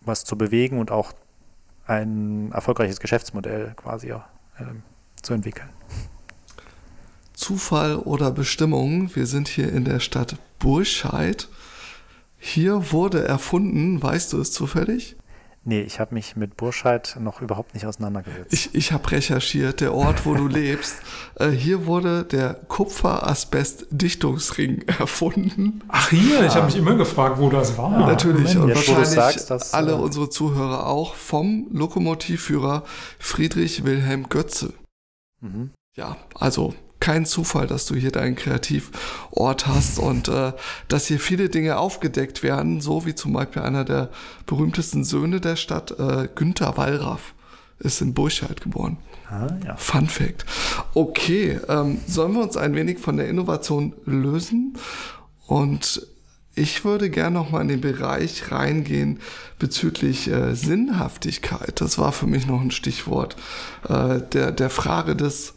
was 0.00 0.24
zu 0.24 0.36
bewegen 0.36 0.78
und 0.78 0.90
auch 0.90 1.12
ein 1.86 2.50
erfolgreiches 2.52 3.00
Geschäftsmodell 3.00 3.74
quasi 3.76 4.10
äh, 4.10 4.18
zu 5.22 5.34
entwickeln. 5.34 5.68
Zufall 7.32 7.96
oder 7.96 8.30
Bestimmung, 8.30 9.14
wir 9.14 9.26
sind 9.26 9.46
hier 9.46 9.72
in 9.72 9.84
der 9.84 10.00
Stadt 10.00 10.36
Burscheid. 10.58 11.48
Hier 12.38 12.92
wurde 12.92 13.26
erfunden, 13.26 14.02
weißt 14.02 14.32
du 14.32 14.40
es 14.40 14.52
zufällig? 14.52 15.16
Nee, 15.68 15.80
ich 15.80 15.98
habe 15.98 16.14
mich 16.14 16.36
mit 16.36 16.56
Burscheid 16.56 17.16
noch 17.18 17.42
überhaupt 17.42 17.74
nicht 17.74 17.86
auseinandergesetzt. 17.86 18.52
Ich, 18.52 18.72
ich 18.72 18.92
habe 18.92 19.10
recherchiert, 19.10 19.80
der 19.80 19.94
Ort, 19.94 20.24
wo 20.24 20.34
du 20.34 20.46
lebst. 20.62 20.98
Äh, 21.34 21.48
hier 21.48 21.86
wurde 21.86 22.22
der 22.22 22.54
Kupferasbest-Dichtungsring 22.54 24.82
erfunden. 25.00 25.82
Ach 25.88 26.10
hier, 26.10 26.38
ja. 26.38 26.46
ich 26.46 26.54
habe 26.54 26.66
mich 26.66 26.76
immer 26.76 26.94
gefragt, 26.94 27.40
wo 27.40 27.50
das 27.50 27.76
war. 27.76 28.06
Natürlich, 28.06 28.54
Moment. 28.54 28.60
und 28.60 28.68
Jetzt, 28.68 28.76
wahrscheinlich 28.76 29.08
sagst, 29.08 29.50
dass, 29.50 29.74
alle 29.74 29.90
äh, 29.92 29.96
unsere 29.96 30.30
Zuhörer 30.30 30.86
auch 30.86 31.16
vom 31.16 31.66
Lokomotivführer 31.72 32.84
Friedrich 33.18 33.84
Wilhelm 33.84 34.28
Götze. 34.28 34.72
Mhm. 35.40 35.70
Ja, 35.96 36.16
also 36.36 36.74
kein 37.00 37.26
Zufall, 37.26 37.66
dass 37.66 37.86
du 37.86 37.94
hier 37.94 38.10
deinen 38.10 38.36
Kreativort 38.36 39.66
hast 39.66 39.98
und 39.98 40.28
äh, 40.28 40.52
dass 40.88 41.06
hier 41.06 41.20
viele 41.20 41.48
Dinge 41.48 41.78
aufgedeckt 41.78 42.42
werden, 42.42 42.80
so 42.80 43.06
wie 43.06 43.14
zum 43.14 43.32
Beispiel 43.32 43.62
einer 43.62 43.84
der 43.84 44.10
berühmtesten 44.46 45.04
Söhne 45.04 45.40
der 45.40 45.56
Stadt, 45.56 45.98
äh, 45.98 46.28
Günther 46.34 46.76
Wallraff, 46.76 47.34
ist 47.78 48.00
in 48.00 48.14
Burscheid 48.14 48.60
geboren. 48.60 48.96
Ah, 49.28 49.48
ja. 49.64 49.76
Fun 49.76 50.06
Fact. 50.06 50.46
Okay, 50.94 51.60
ähm, 51.68 52.00
sollen 52.06 52.32
wir 52.32 52.42
uns 52.42 52.56
ein 52.56 52.74
wenig 52.74 52.98
von 52.98 53.16
der 53.16 53.28
Innovation 53.28 53.92
lösen? 54.04 54.78
Und 55.46 56.06
ich 56.54 56.84
würde 56.84 57.10
gerne 57.10 57.34
noch 57.34 57.50
mal 57.50 57.60
in 57.60 57.68
den 57.68 57.80
Bereich 57.82 58.50
reingehen 58.50 59.20
bezüglich 59.58 60.28
äh, 60.28 60.54
Sinnhaftigkeit. 60.54 61.80
Das 61.80 61.98
war 61.98 62.12
für 62.12 62.26
mich 62.26 62.46
noch 62.46 62.62
ein 62.62 62.70
Stichwort 62.70 63.36
äh, 63.88 64.20
der, 64.32 64.52
der 64.52 64.70
Frage 64.70 65.16
des 65.16 65.55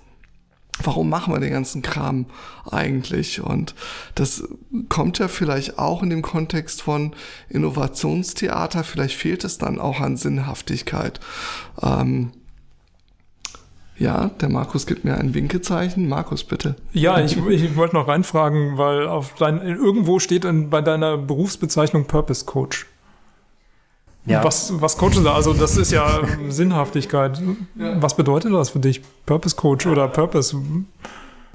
warum 0.84 1.10
machen 1.10 1.34
wir 1.34 1.40
den 1.40 1.52
ganzen 1.52 1.82
Kram 1.82 2.26
eigentlich? 2.70 3.42
Und 3.42 3.76
das 4.16 4.44
kommt 4.90 5.20
ja 5.20 5.28
vielleicht 5.28 5.78
auch 5.80 6.04
in 6.04 6.10
dem 6.10 6.22
Kontext 6.22 6.82
von 6.82 7.14
Innovationstheater, 7.50 8.84
vielleicht 8.84 9.16
fehlt 9.16 9.44
es 9.44 9.58
dann 9.58 9.80
auch 9.80 10.00
an 10.00 10.18
Sinnhaftigkeit. 10.18 11.20
Ähm, 11.82 12.32
ja, 14.00 14.32
der 14.40 14.48
Markus 14.48 14.88
gibt 14.88 15.04
mir 15.04 15.18
ein 15.18 15.34
Winkezeichen. 15.34 16.08
Markus, 16.08 16.46
bitte. 16.46 16.76
Ja, 16.94 17.20
ich, 17.20 17.36
ich 17.36 17.76
wollte 17.76 17.96
noch 17.96 18.08
reinfragen, 18.08 18.78
weil 18.78 19.06
auf 19.06 19.36
dein, 19.36 19.60
irgendwo 19.60 20.20
steht 20.20 20.46
in, 20.46 20.70
bei 20.70 20.82
deiner 20.82 21.18
Berufsbezeichnung 21.18 22.06
Purpose 22.06 22.46
Coach. 22.46 22.88
Ja. 24.30 24.44
Was, 24.44 24.80
was 24.80 24.98
coachen 24.98 25.24
da? 25.24 25.34
Also, 25.34 25.54
das 25.54 25.78
ist 25.78 25.92
ja 25.92 26.22
Sinnhaftigkeit. 26.50 27.42
Ja. 27.76 28.02
Was 28.02 28.16
bedeutet 28.16 28.54
das 28.54 28.70
für 28.70 28.80
dich? 28.80 29.02
Purpose 29.26 29.56
Coach 29.56 29.88
oder 29.88 30.08
Purpose? 30.08 30.56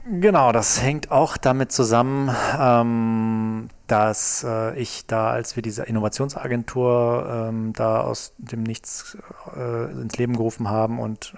Genau, 0.07 0.53
das 0.53 0.83
hängt 0.83 1.11
auch 1.11 1.39
damit 1.39 1.73
zusammen, 1.73 2.31
ähm, 2.61 3.69
dass 3.87 4.45
äh, 4.47 4.79
ich 4.79 5.07
da, 5.07 5.31
als 5.31 5.57
wir 5.57 5.63
diese 5.63 5.85
Innovationsagentur 5.85 7.49
ähm, 7.49 7.73
da 7.73 8.03
aus 8.03 8.35
dem 8.37 8.65
Nichts 8.65 9.17
äh, 9.57 9.91
ins 9.93 10.19
Leben 10.19 10.37
gerufen 10.37 10.69
haben 10.69 10.99
und 10.99 11.35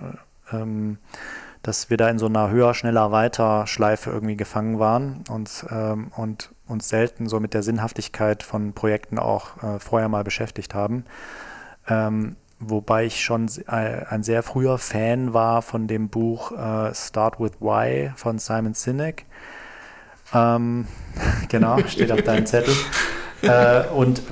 äh, 0.51 0.57
ähm, 0.57 0.99
dass 1.62 1.91
wir 1.91 1.97
da 1.97 2.09
in 2.09 2.18
so 2.18 2.26
einer 2.26 2.51
höher, 2.51 2.74
schneller, 2.74 3.12
weiter 3.12 3.66
Schleife 3.68 4.11
irgendwie 4.11 4.37
gefangen 4.37 4.80
waren 4.80 5.24
und, 5.30 5.66
ähm, 5.70 6.11
und 6.16 6.51
uns 6.69 6.89
selten 6.89 7.29
so 7.29 7.41
mit 7.41 7.55
der 7.55 7.62
Sinnhaftigkeit 7.62 8.43
von 8.43 8.73
Projekten 8.73 9.19
auch 9.19 9.62
äh, 9.62 9.79
vorher 9.79 10.09
mal 10.09 10.25
beschäftigt 10.25 10.75
haben. 10.75 11.05
Ähm, 11.89 12.37
wobei 12.59 13.05
ich 13.05 13.23
schon 13.23 13.49
ein 13.67 14.23
sehr 14.23 14.43
früher 14.43 14.79
Fan 14.79 15.35
war 15.35 15.62
von 15.62 15.87
dem 15.87 16.09
Buch 16.09 16.53
äh, 16.53 16.95
Start 16.95 17.39
with 17.39 17.53
Why 17.61 18.12
von 18.17 18.39
Simon 18.39 18.75
Sinek. 18.75 19.27
Ähm, 20.35 20.87
genau, 21.49 21.79
steht 21.87 22.11
auf 22.11 22.23
deinem 22.23 22.47
Zettel. 22.47 22.75
äh, 23.43 23.87
und 23.89 24.23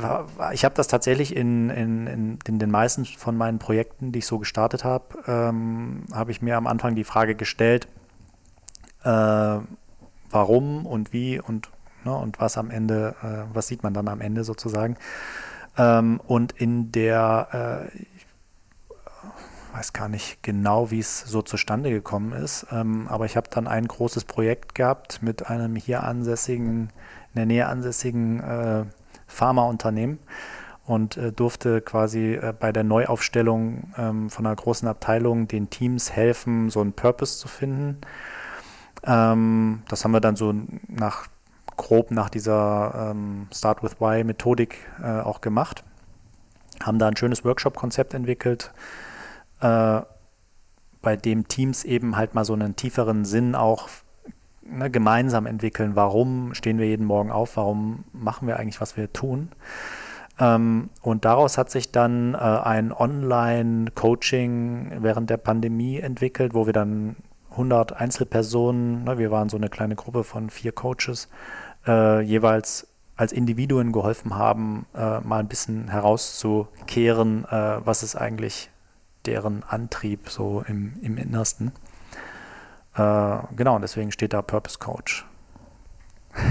ich 0.52 0.64
habe 0.64 0.74
das 0.74 0.88
tatsächlich 0.88 1.36
in, 1.36 1.68
in, 1.70 2.06
in, 2.06 2.38
in, 2.46 2.58
den 2.58 2.70
meisten 2.70 3.04
von 3.04 3.36
meinen 3.36 3.58
Projekten, 3.58 4.10
die 4.10 4.20
ich 4.20 4.26
so 4.26 4.38
gestartet 4.38 4.82
habe, 4.82 5.04
ähm, 5.26 6.04
habe 6.12 6.30
ich 6.30 6.40
mir 6.40 6.56
am 6.56 6.66
Anfang 6.66 6.94
die 6.94 7.04
Frage 7.04 7.34
gestellt, 7.34 7.86
äh, 9.04 9.58
warum 10.30 10.86
und 10.86 11.12
wie 11.12 11.38
und 11.38 11.68
ne, 12.04 12.14
und 12.14 12.40
was 12.40 12.58
am 12.58 12.70
Ende, 12.70 13.14
äh, 13.22 13.54
was 13.54 13.68
sieht 13.68 13.82
man 13.82 13.94
dann 13.94 14.08
am 14.08 14.20
Ende 14.20 14.44
sozusagen. 14.44 14.96
Ähm, 15.76 16.20
und 16.26 16.52
in 16.52 16.92
der, 16.92 17.90
äh, 17.92 19.76
weiß 19.76 19.92
gar 19.92 20.08
nicht 20.08 20.42
genau, 20.42 20.90
wie 20.90 21.00
es 21.00 21.20
so 21.20 21.42
zustande 21.42 21.90
gekommen 21.90 22.32
ist, 22.32 22.66
ähm, 22.70 23.08
aber 23.08 23.24
ich 23.26 23.36
habe 23.36 23.48
dann 23.50 23.66
ein 23.66 23.88
großes 23.88 24.24
Projekt 24.24 24.74
gehabt 24.74 25.20
mit 25.22 25.50
einem 25.50 25.74
hier 25.74 26.04
ansässigen, 26.04 26.90
in 27.32 27.36
der 27.36 27.46
Nähe 27.46 27.66
ansässigen 27.66 28.40
äh, 28.40 28.84
Pharmaunternehmen 29.26 30.20
und 30.86 31.16
äh, 31.16 31.32
durfte 31.32 31.80
quasi 31.80 32.34
äh, 32.34 32.54
bei 32.58 32.70
der 32.70 32.84
Neuaufstellung 32.84 33.92
ähm, 33.96 34.30
von 34.30 34.46
einer 34.46 34.54
großen 34.54 34.86
Abteilung 34.86 35.48
den 35.48 35.70
Teams 35.70 36.12
helfen, 36.12 36.70
so 36.70 36.80
einen 36.80 36.92
Purpose 36.92 37.38
zu 37.38 37.48
finden. 37.48 37.98
Ähm, 39.04 39.82
das 39.88 40.04
haben 40.04 40.12
wir 40.12 40.20
dann 40.20 40.36
so 40.36 40.54
nach 40.86 41.26
grob 41.76 42.10
nach 42.10 42.30
dieser 42.30 43.10
ähm, 43.10 43.48
Start 43.52 43.82
with 43.82 44.00
Why 44.00 44.24
Methodik 44.24 44.78
äh, 45.02 45.20
auch 45.20 45.40
gemacht. 45.40 45.84
Haben 46.82 46.98
da 46.98 47.08
ein 47.08 47.16
schönes 47.16 47.44
Workshop-Konzept 47.44 48.14
entwickelt, 48.14 48.72
äh, 49.60 50.00
bei 51.02 51.16
dem 51.16 51.48
Teams 51.48 51.84
eben 51.84 52.16
halt 52.16 52.34
mal 52.34 52.44
so 52.44 52.54
einen 52.54 52.76
tieferen 52.76 53.24
Sinn 53.24 53.54
auch 53.54 53.88
ne, 54.62 54.90
gemeinsam 54.90 55.46
entwickeln. 55.46 55.94
Warum 55.94 56.54
stehen 56.54 56.78
wir 56.78 56.86
jeden 56.86 57.06
Morgen 57.06 57.30
auf? 57.30 57.56
Warum 57.56 58.04
machen 58.12 58.48
wir 58.48 58.58
eigentlich, 58.58 58.80
was 58.80 58.96
wir 58.96 59.12
tun? 59.12 59.50
Ähm, 60.40 60.90
und 61.02 61.24
daraus 61.24 61.58
hat 61.58 61.70
sich 61.70 61.92
dann 61.92 62.34
äh, 62.34 62.38
ein 62.38 62.92
Online-Coaching 62.92 64.96
während 65.00 65.30
der 65.30 65.36
Pandemie 65.36 65.98
entwickelt, 65.98 66.54
wo 66.54 66.66
wir 66.66 66.72
dann 66.72 67.16
100 67.52 67.92
Einzelpersonen, 67.92 69.04
ne, 69.04 69.18
wir 69.18 69.30
waren 69.30 69.48
so 69.48 69.56
eine 69.56 69.68
kleine 69.68 69.94
Gruppe 69.94 70.24
von 70.24 70.50
vier 70.50 70.72
Coaches, 70.72 71.28
äh, 71.86 72.20
jeweils 72.20 72.86
als 73.16 73.32
Individuen 73.32 73.92
geholfen 73.92 74.34
haben, 74.34 74.86
äh, 74.94 75.20
mal 75.20 75.38
ein 75.40 75.48
bisschen 75.48 75.88
herauszukehren, 75.88 77.44
äh, 77.44 77.78
was 77.84 78.02
ist 78.02 78.16
eigentlich 78.16 78.70
deren 79.24 79.62
Antrieb 79.62 80.28
so 80.28 80.64
im, 80.66 80.94
im 81.00 81.16
Innersten. 81.16 81.72
Äh, 82.96 83.36
genau, 83.56 83.76
und 83.76 83.82
deswegen 83.82 84.10
steht 84.12 84.32
da 84.32 84.42
Purpose 84.42 84.78
Coach. 84.78 85.24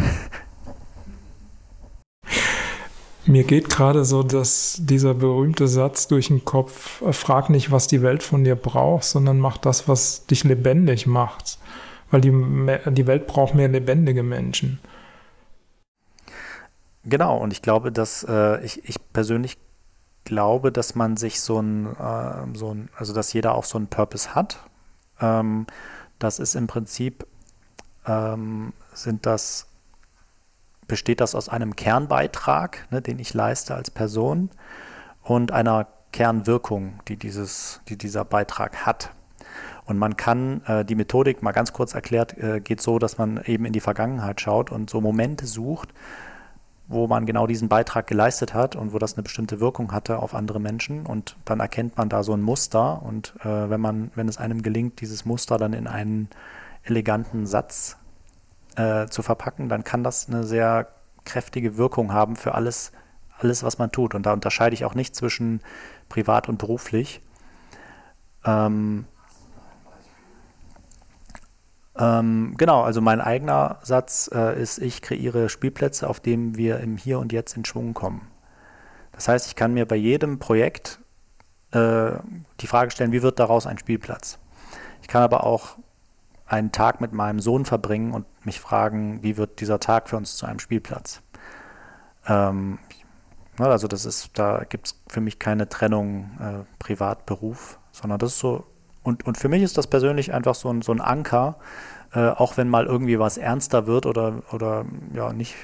Mir 3.25 3.43
geht 3.45 3.69
gerade 3.69 4.03
so, 4.03 4.21
dass 4.21 4.77
dieser 4.81 5.13
berühmte 5.13 5.69
Satz 5.69 6.09
durch 6.09 6.27
den 6.27 6.43
Kopf, 6.43 7.01
äh, 7.01 7.13
frag 7.13 7.49
nicht, 7.49 7.71
was 7.71 7.87
die 7.87 8.01
Welt 8.01 8.23
von 8.23 8.43
dir 8.43 8.55
braucht, 8.55 9.05
sondern 9.05 9.39
mach 9.39 9.57
das, 9.57 9.87
was 9.87 10.25
dich 10.25 10.43
lebendig 10.43 11.07
macht. 11.07 11.57
Weil 12.11 12.21
die, 12.21 12.31
die 12.91 13.07
Welt 13.07 13.27
braucht 13.27 13.55
mehr 13.55 13.69
lebendige 13.69 14.23
Menschen. 14.23 14.79
Genau, 17.05 17.37
und 17.37 17.51
ich 17.51 17.61
glaube, 17.61 17.91
dass 17.91 18.23
äh, 18.23 18.63
ich, 18.63 18.87
ich 18.87 18.97
persönlich 19.11 19.57
glaube, 20.23 20.71
dass 20.71 20.95
man 20.95 21.17
sich 21.17 21.41
so 21.41 21.59
ein, 21.59 21.87
äh, 21.97 22.57
so 22.57 22.73
ein, 22.73 22.89
also 22.97 23.13
dass 23.13 23.33
jeder 23.33 23.55
auch 23.55 23.65
so 23.65 23.77
einen 23.77 23.87
Purpose 23.87 24.33
hat. 24.35 24.59
Ähm, 25.19 25.67
das 26.19 26.39
ist 26.39 26.55
im 26.55 26.67
Prinzip, 26.67 27.27
ähm, 28.05 28.73
sind 28.93 29.25
das 29.25 29.67
besteht 30.87 31.21
das 31.21 31.35
aus 31.35 31.49
einem 31.49 31.75
Kernbeitrag, 31.75 32.87
ne, 32.91 33.01
den 33.01 33.19
ich 33.19 33.33
leiste 33.33 33.75
als 33.75 33.89
Person 33.89 34.49
und 35.23 35.51
einer 35.51 35.87
Kernwirkung, 36.11 36.99
die, 37.07 37.17
dieses, 37.17 37.81
die 37.87 37.97
dieser 37.97 38.25
Beitrag 38.25 38.85
hat. 38.85 39.11
Und 39.85 39.97
man 39.97 40.15
kann 40.15 40.61
äh, 40.65 40.85
die 40.85 40.95
Methodik 40.95 41.41
mal 41.41 41.51
ganz 41.51 41.73
kurz 41.73 41.93
erklärt, 41.93 42.37
äh, 42.37 42.61
geht 42.61 42.81
so, 42.81 42.99
dass 42.99 43.17
man 43.17 43.41
eben 43.45 43.65
in 43.65 43.73
die 43.73 43.79
Vergangenheit 43.79 44.39
schaut 44.39 44.71
und 44.71 44.89
so 44.89 45.01
Momente 45.01 45.45
sucht, 45.45 45.89
wo 46.87 47.07
man 47.07 47.25
genau 47.25 47.47
diesen 47.47 47.69
Beitrag 47.69 48.07
geleistet 48.07 48.53
hat 48.53 48.75
und 48.75 48.93
wo 48.93 48.99
das 48.99 49.13
eine 49.13 49.23
bestimmte 49.23 49.59
Wirkung 49.59 49.91
hatte 49.91 50.19
auf 50.19 50.35
andere 50.35 50.59
Menschen. 50.59 51.05
Und 51.05 51.37
dann 51.45 51.59
erkennt 51.59 51.97
man 51.97 52.09
da 52.09 52.23
so 52.23 52.33
ein 52.33 52.41
Muster. 52.41 53.01
Und 53.03 53.33
äh, 53.41 53.69
wenn 53.69 53.79
man, 53.79 54.11
wenn 54.15 54.27
es 54.27 54.37
einem 54.37 54.61
gelingt, 54.61 55.01
dieses 55.01 55.25
Muster 55.25 55.57
dann 55.57 55.73
in 55.73 55.87
einen 55.87 56.29
eleganten 56.83 57.45
Satz 57.45 57.97
äh, 58.75 59.07
zu 59.07 59.21
verpacken, 59.21 59.69
dann 59.69 59.83
kann 59.83 60.03
das 60.03 60.27
eine 60.27 60.43
sehr 60.43 60.89
kräftige 61.23 61.77
Wirkung 61.77 62.11
haben 62.11 62.35
für 62.35 62.53
alles, 62.53 62.91
alles, 63.39 63.63
was 63.63 63.77
man 63.77 63.91
tut. 63.91 64.13
Und 64.13 64.25
da 64.25 64.33
unterscheide 64.33 64.73
ich 64.73 64.83
auch 64.83 64.95
nicht 64.95 65.15
zwischen 65.15 65.61
privat 66.09 66.49
und 66.49 66.57
beruflich. 66.57 67.21
Ähm, 68.45 69.05
ähm, 71.97 72.55
genau, 72.57 72.81
also 72.81 73.01
mein 73.01 73.21
eigener 73.21 73.77
Satz 73.83 74.29
äh, 74.33 74.59
ist, 74.59 74.79
ich 74.79 75.01
kreiere 75.01 75.49
Spielplätze, 75.49 76.09
auf 76.09 76.19
denen 76.19 76.57
wir 76.57 76.79
im 76.79 76.97
Hier 76.97 77.19
und 77.19 77.31
Jetzt 77.31 77.55
in 77.55 77.65
Schwung 77.65 77.93
kommen. 77.93 78.27
Das 79.11 79.27
heißt, 79.27 79.47
ich 79.47 79.55
kann 79.55 79.73
mir 79.73 79.85
bei 79.85 79.95
jedem 79.95 80.39
Projekt 80.39 80.99
äh, 81.71 82.13
die 82.59 82.67
Frage 82.67 82.91
stellen, 82.91 83.11
wie 83.11 83.21
wird 83.21 83.39
daraus 83.39 83.67
ein 83.67 83.77
Spielplatz? 83.77 84.39
Ich 85.01 85.07
kann 85.07 85.21
aber 85.21 85.43
auch 85.43 85.77
einen 86.47 86.71
Tag 86.71 86.99
mit 86.99 87.13
meinem 87.13 87.39
Sohn 87.39 87.65
verbringen 87.65 88.11
und 88.11 88.25
mich 88.45 88.59
fragen, 88.59 89.21
wie 89.21 89.37
wird 89.37 89.59
dieser 89.61 89.79
Tag 89.79 90.09
für 90.09 90.17
uns 90.17 90.35
zu 90.37 90.45
einem 90.45 90.59
Spielplatz? 90.59 91.21
Ähm, 92.27 92.79
also 93.57 93.87
das 93.87 94.05
ist, 94.05 94.31
da 94.37 94.63
gibt 94.67 94.87
es 94.87 95.01
für 95.07 95.21
mich 95.21 95.37
keine 95.37 95.69
Trennung 95.69 96.31
äh, 96.39 96.65
Privat-Beruf, 96.79 97.79
sondern 97.91 98.17
das 98.17 98.33
ist 98.33 98.39
so, 98.39 98.65
und, 99.03 99.25
und 99.25 99.37
für 99.37 99.49
mich 99.49 99.61
ist 99.61 99.77
das 99.77 99.87
persönlich 99.87 100.33
einfach 100.33 100.55
so 100.55 100.69
ein, 100.69 100.81
so 100.81 100.91
ein 100.91 101.01
Anker, 101.01 101.57
äh, 102.13 102.29
auch 102.29 102.57
wenn 102.57 102.69
mal 102.69 102.85
irgendwie 102.85 103.19
was 103.19 103.37
ernster 103.37 103.85
wird 103.85 104.05
oder, 104.05 104.41
oder 104.51 104.85
ja, 105.13 105.33
nicht, 105.33 105.55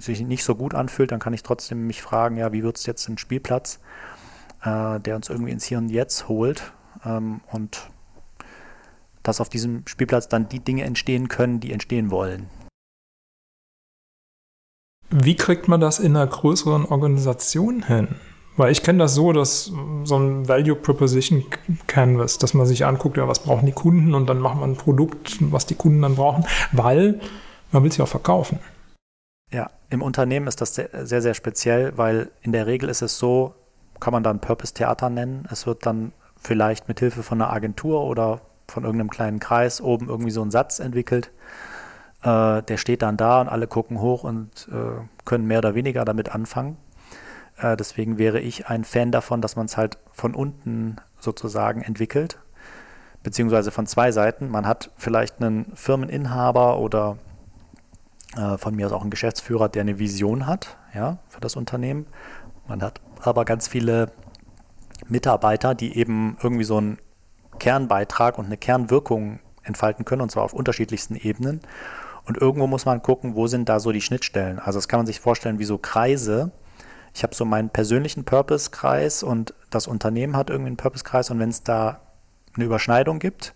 sich 0.00 0.20
nicht 0.20 0.44
so 0.44 0.54
gut 0.54 0.74
anfühlt, 0.74 1.10
dann 1.12 1.20
kann 1.20 1.34
ich 1.34 1.42
trotzdem 1.42 1.86
mich 1.86 2.02
fragen, 2.02 2.36
ja, 2.36 2.52
wie 2.52 2.62
wird 2.62 2.76
es 2.78 2.86
jetzt 2.86 3.08
ein 3.08 3.18
Spielplatz, 3.18 3.80
äh, 4.62 5.00
der 5.00 5.16
uns 5.16 5.28
irgendwie 5.28 5.52
ins 5.52 5.64
Hier 5.64 5.78
und 5.78 5.88
Jetzt 5.88 6.28
holt 6.28 6.72
ähm, 7.04 7.40
und 7.50 7.90
dass 9.22 9.40
auf 9.40 9.48
diesem 9.48 9.84
Spielplatz 9.86 10.28
dann 10.28 10.48
die 10.48 10.60
Dinge 10.60 10.84
entstehen 10.84 11.28
können, 11.28 11.58
die 11.58 11.72
entstehen 11.72 12.12
wollen. 12.12 12.48
Wie 15.10 15.36
kriegt 15.36 15.66
man 15.68 15.80
das 15.80 15.98
in 15.98 16.16
einer 16.16 16.26
größeren 16.26 16.84
Organisation 16.84 17.82
hin? 17.84 18.16
Weil 18.56 18.72
ich 18.72 18.82
kenne 18.82 19.00
das 19.00 19.14
so, 19.14 19.32
dass 19.32 19.70
so 20.04 20.16
ein 20.16 20.48
Value 20.48 20.76
Proposition 20.76 21.44
Canvas, 21.86 22.38
dass 22.38 22.54
man 22.54 22.66
sich 22.66 22.86
anguckt, 22.86 23.16
ja, 23.16 23.28
was 23.28 23.40
brauchen 23.40 23.66
die 23.66 23.72
Kunden 23.72 24.14
und 24.14 24.26
dann 24.26 24.38
macht 24.38 24.58
man 24.58 24.72
ein 24.72 24.76
Produkt, 24.76 25.36
was 25.52 25.66
die 25.66 25.74
Kunden 25.74 26.02
dann 26.02 26.14
brauchen, 26.14 26.46
weil 26.72 27.20
man 27.72 27.82
will 27.82 27.90
es 27.90 27.98
ja 27.98 28.04
auch 28.04 28.08
verkaufen. 28.08 28.58
Ja, 29.52 29.70
im 29.90 30.02
Unternehmen 30.02 30.46
ist 30.46 30.60
das 30.60 30.74
sehr, 30.74 31.20
sehr, 31.22 31.34
speziell, 31.34 31.96
weil 31.96 32.30
in 32.42 32.52
der 32.52 32.66
Regel 32.66 32.88
ist 32.88 33.02
es 33.02 33.18
so, 33.18 33.54
kann 34.00 34.12
man 34.12 34.22
dann 34.22 34.40
Purpose 34.40 34.74
Theater 34.74 35.10
nennen. 35.10 35.46
Es 35.50 35.66
wird 35.66 35.86
dann 35.86 36.12
vielleicht 36.40 36.88
mit 36.88 36.98
Hilfe 36.98 37.22
von 37.22 37.40
einer 37.40 37.52
Agentur 37.52 38.02
oder 38.02 38.40
von 38.68 38.84
irgendeinem 38.84 39.10
kleinen 39.10 39.38
Kreis 39.38 39.80
oben 39.80 40.08
irgendwie 40.08 40.30
so 40.30 40.42
ein 40.42 40.50
Satz 40.50 40.80
entwickelt. 40.80 41.30
Äh, 42.22 42.62
der 42.62 42.76
steht 42.76 43.02
dann 43.02 43.16
da 43.16 43.40
und 43.40 43.48
alle 43.48 43.66
gucken 43.66 44.00
hoch 44.00 44.24
und 44.24 44.68
äh, 44.72 45.04
können 45.24 45.46
mehr 45.46 45.58
oder 45.58 45.74
weniger 45.74 46.04
damit 46.04 46.34
anfangen. 46.34 46.76
Äh, 47.58 47.76
deswegen 47.76 48.18
wäre 48.18 48.40
ich 48.40 48.68
ein 48.68 48.84
Fan 48.84 49.12
davon, 49.12 49.40
dass 49.40 49.56
man 49.56 49.66
es 49.66 49.76
halt 49.76 49.98
von 50.12 50.34
unten 50.34 50.96
sozusagen 51.18 51.82
entwickelt, 51.82 52.38
beziehungsweise 53.22 53.70
von 53.70 53.86
zwei 53.86 54.12
Seiten. 54.12 54.48
Man 54.48 54.66
hat 54.66 54.90
vielleicht 54.96 55.40
einen 55.40 55.72
Firmeninhaber 55.74 56.78
oder 56.78 57.18
äh, 58.36 58.58
von 58.58 58.74
mir 58.74 58.86
aus 58.86 58.92
auch 58.92 59.02
einen 59.02 59.10
Geschäftsführer, 59.10 59.68
der 59.68 59.82
eine 59.82 59.98
Vision 59.98 60.46
hat 60.46 60.76
ja, 60.94 61.18
für 61.28 61.40
das 61.40 61.56
Unternehmen. 61.56 62.06
Man 62.68 62.82
hat 62.82 63.00
aber 63.20 63.44
ganz 63.44 63.68
viele 63.68 64.10
Mitarbeiter, 65.08 65.74
die 65.74 65.96
eben 65.96 66.36
irgendwie 66.42 66.64
so 66.64 66.80
ein 66.80 66.98
Kernbeitrag 67.58 68.38
und 68.38 68.46
eine 68.46 68.56
Kernwirkung 68.56 69.38
entfalten 69.62 70.04
können, 70.04 70.22
und 70.22 70.30
zwar 70.30 70.44
auf 70.44 70.52
unterschiedlichsten 70.52 71.16
Ebenen. 71.16 71.60
Und 72.24 72.38
irgendwo 72.38 72.66
muss 72.66 72.84
man 72.84 73.02
gucken, 73.02 73.34
wo 73.34 73.46
sind 73.46 73.68
da 73.68 73.78
so 73.78 73.92
die 73.92 74.00
Schnittstellen. 74.00 74.58
Also 74.58 74.78
das 74.78 74.88
kann 74.88 74.98
man 74.98 75.06
sich 75.06 75.20
vorstellen 75.20 75.58
wie 75.58 75.64
so 75.64 75.78
Kreise. 75.78 76.50
Ich 77.16 77.22
habe 77.22 77.34
so 77.34 77.46
meinen 77.46 77.70
persönlichen 77.70 78.24
Purpose-Kreis 78.24 79.22
und 79.22 79.54
das 79.70 79.86
Unternehmen 79.86 80.36
hat 80.36 80.50
irgendwie 80.50 80.66
einen 80.66 80.76
Purpose-Kreis 80.76 81.30
und 81.30 81.38
wenn 81.38 81.48
es 81.48 81.62
da 81.62 82.02
eine 82.54 82.66
Überschneidung 82.66 83.20
gibt, 83.20 83.54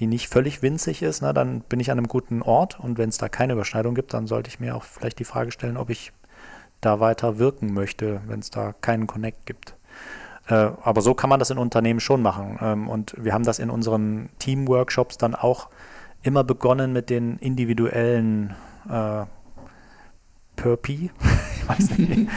die 0.00 0.06
nicht 0.06 0.30
völlig 0.30 0.62
winzig 0.62 1.02
ist, 1.02 1.20
na, 1.20 1.34
dann 1.34 1.60
bin 1.60 1.78
ich 1.78 1.90
an 1.90 1.98
einem 1.98 2.08
guten 2.08 2.40
Ort 2.40 2.80
und 2.80 2.96
wenn 2.96 3.10
es 3.10 3.18
da 3.18 3.28
keine 3.28 3.52
Überschneidung 3.52 3.94
gibt, 3.94 4.14
dann 4.14 4.26
sollte 4.26 4.48
ich 4.48 4.60
mir 4.60 4.74
auch 4.74 4.82
vielleicht 4.82 5.18
die 5.18 5.26
Frage 5.26 5.50
stellen, 5.50 5.76
ob 5.76 5.90
ich 5.90 6.14
da 6.80 7.00
weiter 7.00 7.38
wirken 7.38 7.74
möchte, 7.74 8.22
wenn 8.28 8.40
es 8.40 8.48
da 8.48 8.72
keinen 8.72 9.06
Connect 9.06 9.44
gibt. 9.44 9.76
Äh, 10.48 10.54
aber 10.54 11.02
so 11.02 11.12
kann 11.12 11.28
man 11.28 11.40
das 11.40 11.50
in 11.50 11.58
Unternehmen 11.58 12.00
schon 12.00 12.22
machen. 12.22 12.58
Ähm, 12.62 12.88
und 12.88 13.14
wir 13.18 13.34
haben 13.34 13.44
das 13.44 13.58
in 13.58 13.68
unseren 13.68 14.30
Team-Workshops 14.38 15.18
dann 15.18 15.34
auch 15.34 15.68
immer 16.22 16.44
begonnen 16.44 16.94
mit 16.94 17.10
den 17.10 17.36
individuellen 17.40 18.54
äh, 18.88 19.26
Purpi. 20.56 21.10
ich 21.56 21.68
weiß 21.68 21.98
nicht. 21.98 22.28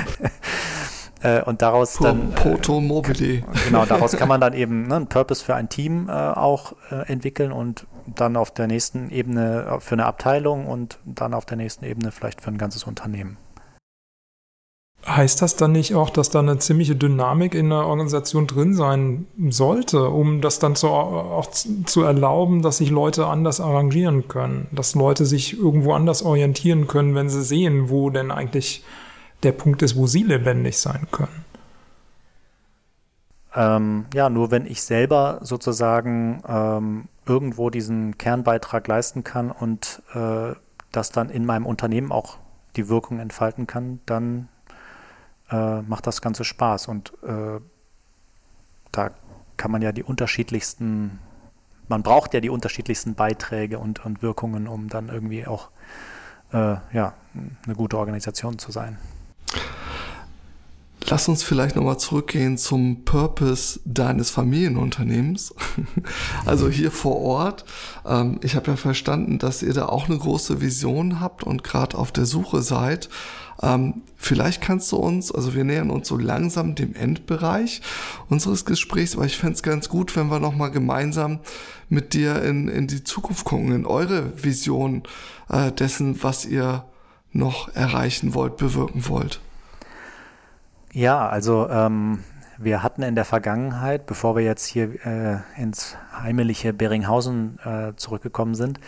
äh, 1.24 1.42
und 1.44 1.62
daraus 1.62 1.96
Pro, 1.96 2.04
dann. 2.06 2.32
Poto 2.32 2.82
Mobile. 2.82 3.44
Genau, 3.66 3.86
daraus 3.86 4.16
kann 4.16 4.28
man 4.28 4.42
dann 4.42 4.54
eben 4.54 4.88
ne, 4.88 4.96
einen 4.96 5.08
Purpose 5.08 5.44
für 5.44 5.56
ein 5.56 5.70
Team 5.70 6.10
äh, 6.10 6.12
auch 6.12 6.74
äh, 6.92 7.12
entwickeln 7.12 7.52
und 7.52 7.88
dann 8.06 8.36
auf 8.36 8.52
der 8.52 8.68
nächsten 8.68 9.10
Ebene 9.10 9.66
äh, 9.78 9.80
für 9.80 9.94
eine 9.94 10.06
Abteilung 10.06 10.68
und 10.68 11.00
dann 11.06 11.34
auf 11.34 11.46
der 11.46 11.58
nächsten 11.58 11.86
Ebene 11.86 12.12
vielleicht 12.12 12.42
für 12.42 12.50
ein 12.50 12.58
ganzes 12.58 12.84
Unternehmen. 12.84 13.38
Heißt 15.08 15.42
das 15.42 15.56
dann 15.56 15.72
nicht 15.72 15.96
auch, 15.96 16.10
dass 16.10 16.30
da 16.30 16.40
eine 16.40 16.58
ziemliche 16.58 16.96
Dynamik 16.96 17.56
in 17.56 17.70
der 17.70 17.86
Organisation 17.86 18.46
drin 18.46 18.74
sein 18.74 19.26
sollte, 19.50 20.10
um 20.10 20.42
das 20.42 20.60
dann 20.60 20.76
zu, 20.76 20.90
auch 20.90 21.50
zu 21.50 22.04
erlauben, 22.04 22.62
dass 22.62 22.80
sich 22.80 22.90
Leute 22.90 23.26
anders 23.26 23.62
arrangieren 23.62 24.28
können, 24.28 24.68
dass 24.74 24.96
Leute 24.96 25.26
sich 25.26 25.58
irgendwo 25.58 25.94
anders 25.94 26.24
orientieren 26.24 26.88
können, 26.88 27.16
wenn 27.16 27.30
sie 27.30 27.42
sehen, 27.42 27.90
wo 27.90 28.10
denn 28.10 28.32
eigentlich 28.32 28.84
der 29.44 29.54
Punkt 29.54 29.82
ist, 29.82 29.96
wo 29.96 30.08
sie 30.08 30.24
lebendig 30.24 30.78
sein 30.78 31.08
können? 31.10 31.46
Ähm, 33.56 34.06
ja, 34.14 34.30
nur 34.30 34.52
wenn 34.52 34.66
ich 34.66 34.82
selber 34.82 35.40
sozusagen 35.42 36.44
ähm, 36.48 37.08
irgendwo 37.26 37.70
diesen 37.70 38.18
Kernbeitrag 38.18 38.88
leisten 38.88 39.24
kann 39.24 39.52
und 39.52 40.02
äh, 40.14 40.54
das 40.92 41.12
dann 41.12 41.30
in 41.30 41.46
meinem 41.46 41.66
Unternehmen 41.66 42.12
auch 42.12 42.38
die 42.76 42.90
Wirkung 42.90 43.20
entfalten 43.20 43.68
kann, 43.68 44.00
dann 44.06 44.50
äh, 45.50 45.82
macht 45.82 46.08
das 46.08 46.22
Ganze 46.22 46.44
Spaß. 46.44 46.88
Und 46.88 47.14
äh, 47.24 47.60
da 48.92 49.12
kann 49.58 49.72
man 49.72 49.82
ja 49.82 49.92
die 49.92 50.04
unterschiedlichsten, 50.04 51.20
man 51.88 52.04
braucht 52.04 52.34
ja 52.34 52.40
die 52.40 52.50
unterschiedlichsten 52.50 53.16
Beiträge 53.16 53.80
und, 53.80 54.06
und 54.06 54.22
Wirkungen, 54.22 54.68
um 54.68 54.90
dann 54.90 55.10
irgendwie 55.10 55.48
auch 55.48 55.70
äh, 56.54 56.76
ja, 56.94 57.14
eine 57.66 57.76
gute 57.76 57.98
Organisation 57.98 58.60
zu 58.60 58.72
sein. 58.72 58.98
Lass 61.10 61.30
uns 61.30 61.42
vielleicht 61.42 61.78
nochmal 61.78 61.98
zurückgehen 61.98 62.58
zum 62.58 63.06
Purpose 63.06 63.80
deines 63.86 64.30
Familienunternehmens. 64.30 65.54
Also 66.46 66.70
hier 66.70 66.92
vor 66.92 67.18
Ort. 67.18 67.66
Ähm, 68.06 68.40
ich 68.42 68.56
habe 68.56 68.72
ja 68.72 68.78
verstanden, 68.78 69.38
dass 69.38 69.64
ihr 69.64 69.74
da 69.74 69.88
auch 69.88 70.08
eine 70.08 70.18
große 70.18 70.62
Vision 70.62 71.20
habt 71.20 71.44
und 71.44 71.64
gerade 71.64 71.98
auf 71.98 72.12
der 72.12 72.26
Suche 72.26 72.62
seid. 72.62 73.10
Ähm, 73.62 74.04
vielleicht 74.18 74.62
kannst 74.62 74.92
du 74.92 74.98
uns, 74.98 75.32
also 75.32 75.56
wir 75.56 75.64
nähern 75.64 75.90
uns 75.90 76.08
so 76.08 76.18
langsam 76.18 76.76
dem 76.76 76.96
Endbereich 76.96 77.82
unseres 78.30 78.66
Gesprächs, 78.66 79.16
aber 79.16 79.26
ich 79.26 79.38
fände 79.38 79.56
es 79.56 79.64
ganz 79.64 79.90
gut, 79.90 80.16
wenn 80.16 80.28
wir 80.30 80.40
nochmal 80.40 80.72
gemeinsam 80.72 81.40
mit 81.90 82.14
dir 82.14 82.44
in, 82.44 82.68
in 82.68 82.88
die 82.88 83.04
Zukunft 83.04 83.46
gucken, 83.46 83.72
in 83.72 83.86
eure 83.86 84.44
Vision 84.44 85.04
äh, 85.50 85.72
dessen, 85.72 86.22
was 86.22 86.46
ihr 86.46 86.86
noch 87.32 87.74
erreichen 87.76 88.34
wollt, 88.34 88.58
bewirken 88.58 89.08
wollt. 89.08 89.40
Ja, 90.94 91.28
also 91.28 91.70
ähm, 91.70 92.24
wir 92.58 92.82
hatten 92.82 93.04
in 93.04 93.16
der 93.16 93.26
Vergangenheit, 93.26 94.06
bevor 94.06 94.36
wir 94.36 94.44
jetzt 94.44 94.66
hier 94.66 95.06
äh, 95.06 95.38
ins 95.62 95.96
heimelige 96.12 96.74
Beringhausen 96.74 97.60
äh, 97.64 97.94
zurückgekommen 97.96 98.56
sind, 98.56 98.80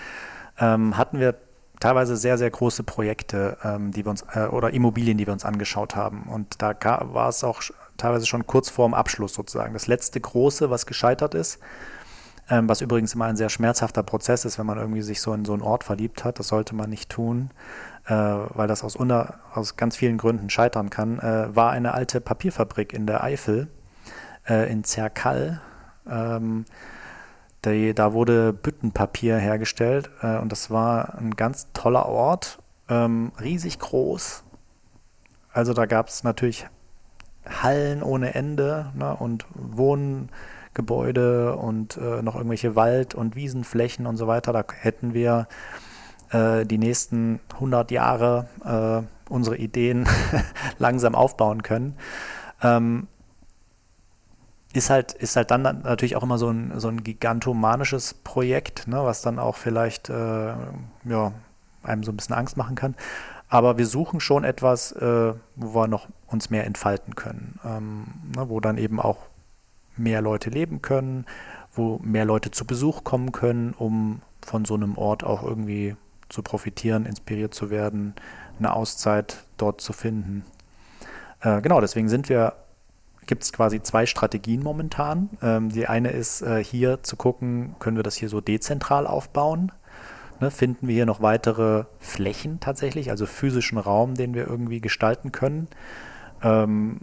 ähm, 0.60 0.98
hatten 0.98 1.20
wir 1.20 1.36
teilweise 1.80 2.18
sehr, 2.18 2.38
sehr 2.38 2.50
große 2.50 2.84
Projekte, 2.84 3.58
ähm, 3.64 3.92
die 3.92 4.06
wir 4.06 4.12
uns, 4.12 4.26
äh, 4.34 4.48
oder 4.48 4.74
Immobilien, 4.74 5.18
die 5.18 5.26
wir 5.26 5.34
uns 5.34 5.46
angeschaut 5.46 5.96
haben. 5.96 6.24
Und 6.24 6.62
da 6.62 6.76
war 7.14 7.30
es 7.30 7.44
auch 7.44 7.62
teilweise 7.98 8.26
schon 8.26 8.48
kurz 8.48 8.70
vorm 8.70 8.94
Abschluss 8.94 9.34
sozusagen. 9.34 9.74
Das 9.74 9.88
letzte 9.88 10.20
große, 10.20 10.70
was 10.70 10.86
gescheitert 10.86 11.34
ist, 11.36 11.60
ähm, 12.50 12.68
was 12.68 12.82
übrigens 12.82 13.14
immer 13.14 13.26
ein 13.26 13.38
sehr 13.38 13.50
schmerzhafter 13.50 14.04
Prozess 14.04 14.46
ist, 14.46 14.60
wenn 14.60 14.66
man 14.66 14.78
irgendwie 14.78 15.02
sich 15.02 15.22
so 15.22 15.34
in 15.34 15.46
so 15.46 15.54
einen 15.54 15.62
Ort 15.62 15.84
verliebt 15.84 16.24
hat. 16.24 16.40
Das 16.40 16.48
sollte 16.48 16.76
man 16.76 16.90
nicht 16.90 17.10
tun, 17.10 17.52
äh, 18.08 18.14
weil 18.14 18.68
das 18.68 18.84
aus, 18.84 18.96
unter, 18.96 19.40
aus 19.54 19.78
ganz 19.78 19.96
vielen 19.96 20.18
Gründen 20.18 20.50
scheitern 20.50 20.90
kann, 20.90 21.20
äh, 21.20 21.56
war 21.56 21.72
eine 21.72 21.94
alte 21.94 22.22
Papierfabrik 22.22 22.94
in 22.94 23.06
der 23.06 23.24
Eifel, 23.24 23.68
äh, 24.48 24.72
in 24.72 24.84
Zerkall. 24.84 25.62
Ähm, 26.10 26.66
die, 27.66 27.94
da 27.94 28.14
wurde 28.14 28.54
Büttenpapier 28.54 29.38
hergestellt 29.38 30.10
äh, 30.22 30.38
und 30.38 30.52
das 30.52 30.72
war 30.72 31.16
ein 31.16 31.36
ganz 31.36 31.68
toller 31.74 32.06
Ort, 32.06 32.60
ähm, 32.88 33.32
riesig 33.40 33.80
groß. 33.80 34.44
Also 35.52 35.74
da 35.74 35.86
gab 35.86 36.08
es 36.08 36.24
natürlich 36.24 36.68
Hallen 37.46 38.04
ohne 38.04 38.36
Ende 38.36 38.92
ne, 38.96 39.16
und 39.16 39.46
Wohngebäude 39.56 41.56
und 41.56 41.98
äh, 41.98 42.22
noch 42.22 42.36
irgendwelche 42.36 42.76
Wald- 42.76 43.16
und 43.16 43.36
Wiesenflächen 43.36 44.06
und 44.06 44.18
so 44.18 44.28
weiter. 44.28 44.54
Da 44.54 44.64
hätten 44.80 45.14
wir 45.14 45.48
äh, 46.32 46.66
die 46.66 46.78
nächsten 46.78 47.40
100 47.54 47.92
Jahre 47.92 48.48
äh, 48.64 49.32
unsere 49.32 49.58
Ideen 49.58 50.08
langsam 50.78 51.16
aufbauen 51.16 51.64
können. 51.64 51.96
Ähm, 52.62 53.08
ist 54.74 54.90
halt, 54.90 55.14
ist 55.14 55.36
halt 55.36 55.52
dann 55.52 55.64
natürlich 55.64 56.16
auch 56.16 56.24
immer 56.24 56.38
so 56.38 56.50
ein, 56.50 56.80
so 56.80 56.90
ein 56.90 57.04
gigantomanisches 57.04 58.14
Projekt, 58.14 58.88
ne, 58.88 59.04
was 59.04 59.22
dann 59.22 59.40
auch 59.40 59.56
vielleicht 59.56 60.10
äh, 60.10 60.54
ja, 61.06 61.32
einem 61.84 62.04
so 62.04 62.12
ein 62.12 62.18
bisschen 62.18 62.36
Angst 62.36 62.56
machen 62.56 62.76
kann. 62.76 62.96
Aber 63.48 63.80
wir 63.80 63.88
suchen 63.88 64.20
schon 64.20 64.44
etwas, 64.44 64.92
äh, 64.92 65.34
wo 65.56 65.74
wir 65.74 65.88
noch 65.88 66.08
uns 66.28 66.52
mehr 66.52 66.68
entfalten 66.68 67.16
können, 67.16 67.60
ähm, 67.66 68.06
ne, 68.36 68.48
wo 68.50 68.60
dann 68.60 68.78
eben 68.78 69.00
auch 69.00 69.18
mehr 69.98 70.22
Leute 70.22 70.52
leben 70.52 70.84
können, 70.84 71.26
wo 71.74 72.00
mehr 72.04 72.26
Leute 72.26 72.52
zu 72.52 72.66
Besuch 72.66 73.04
kommen 73.04 73.32
können, 73.32 73.74
um 73.74 74.22
von 74.46 74.66
so 74.66 74.76
einem 74.76 74.98
Ort 74.98 75.24
auch 75.24 75.44
irgendwie 75.44 75.96
zu 76.30 76.44
profitieren, 76.44 77.08
inspiriert 77.08 77.56
zu 77.56 77.72
werden, 77.72 78.14
eine 78.60 78.74
Auszeit 78.74 79.44
dort 79.58 79.82
zu 79.82 79.94
finden. 79.94 80.46
Äh, 81.42 81.62
genau, 81.62 81.82
deswegen 81.82 82.08
sind 82.08 82.30
wir 82.30 82.54
gibt 83.30 83.44
es 83.44 83.54
quasi 83.54 83.82
zwei 83.82 84.08
Strategien 84.08 84.64
momentan. 84.64 85.30
Ähm, 85.44 85.70
die 85.70 85.86
eine 85.86 86.10
ist 86.10 86.42
äh, 86.42 86.64
hier 86.64 87.04
zu 87.04 87.16
gucken, 87.16 87.76
können 87.78 87.96
wir 87.96 88.04
das 88.04 88.16
hier 88.16 88.28
so 88.28 88.42
dezentral 88.42 89.06
aufbauen? 89.06 89.72
Ne, 90.40 90.50
finden 90.50 90.88
wir 90.88 90.96
hier 90.96 91.06
noch 91.06 91.22
weitere 91.22 91.84
Flächen 92.00 92.60
tatsächlich, 92.60 93.12
also 93.12 93.28
physischen 93.28 93.78
Raum, 93.78 94.16
den 94.16 94.34
wir 94.34 94.48
irgendwie 94.48 94.82
gestalten 94.82 95.32
können? 95.32 95.68
Ähm, 96.42 97.02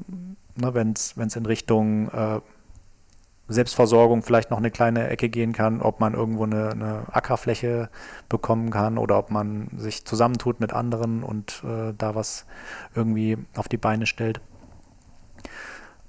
ne, 0.56 0.74
Wenn 0.74 0.92
es 0.94 1.36
in 1.36 1.46
Richtung 1.46 2.08
äh, 2.08 2.40
Selbstversorgung 3.46 4.22
vielleicht 4.22 4.50
noch 4.50 4.58
eine 4.58 4.72
kleine 4.72 5.08
Ecke 5.08 5.28
gehen 5.28 5.52
kann, 5.52 5.80
ob 5.80 6.00
man 6.00 6.14
irgendwo 6.14 6.42
eine, 6.42 6.70
eine, 6.70 7.02
Ackerfläche 7.12 7.88
bekommen 8.28 8.70
kann 8.70 8.98
oder 8.98 9.16
ob 9.16 9.30
man 9.30 9.68
sich 9.76 10.04
zusammentut 10.04 10.58
mit 10.58 10.72
anderen 10.72 11.22
und 11.22 11.62
äh, 11.64 11.94
da 11.96 12.16
was 12.16 12.46
irgendwie 12.96 13.38
auf 13.54 13.68
die 13.68 13.76
Beine 13.76 14.06
stellt. 14.06 14.40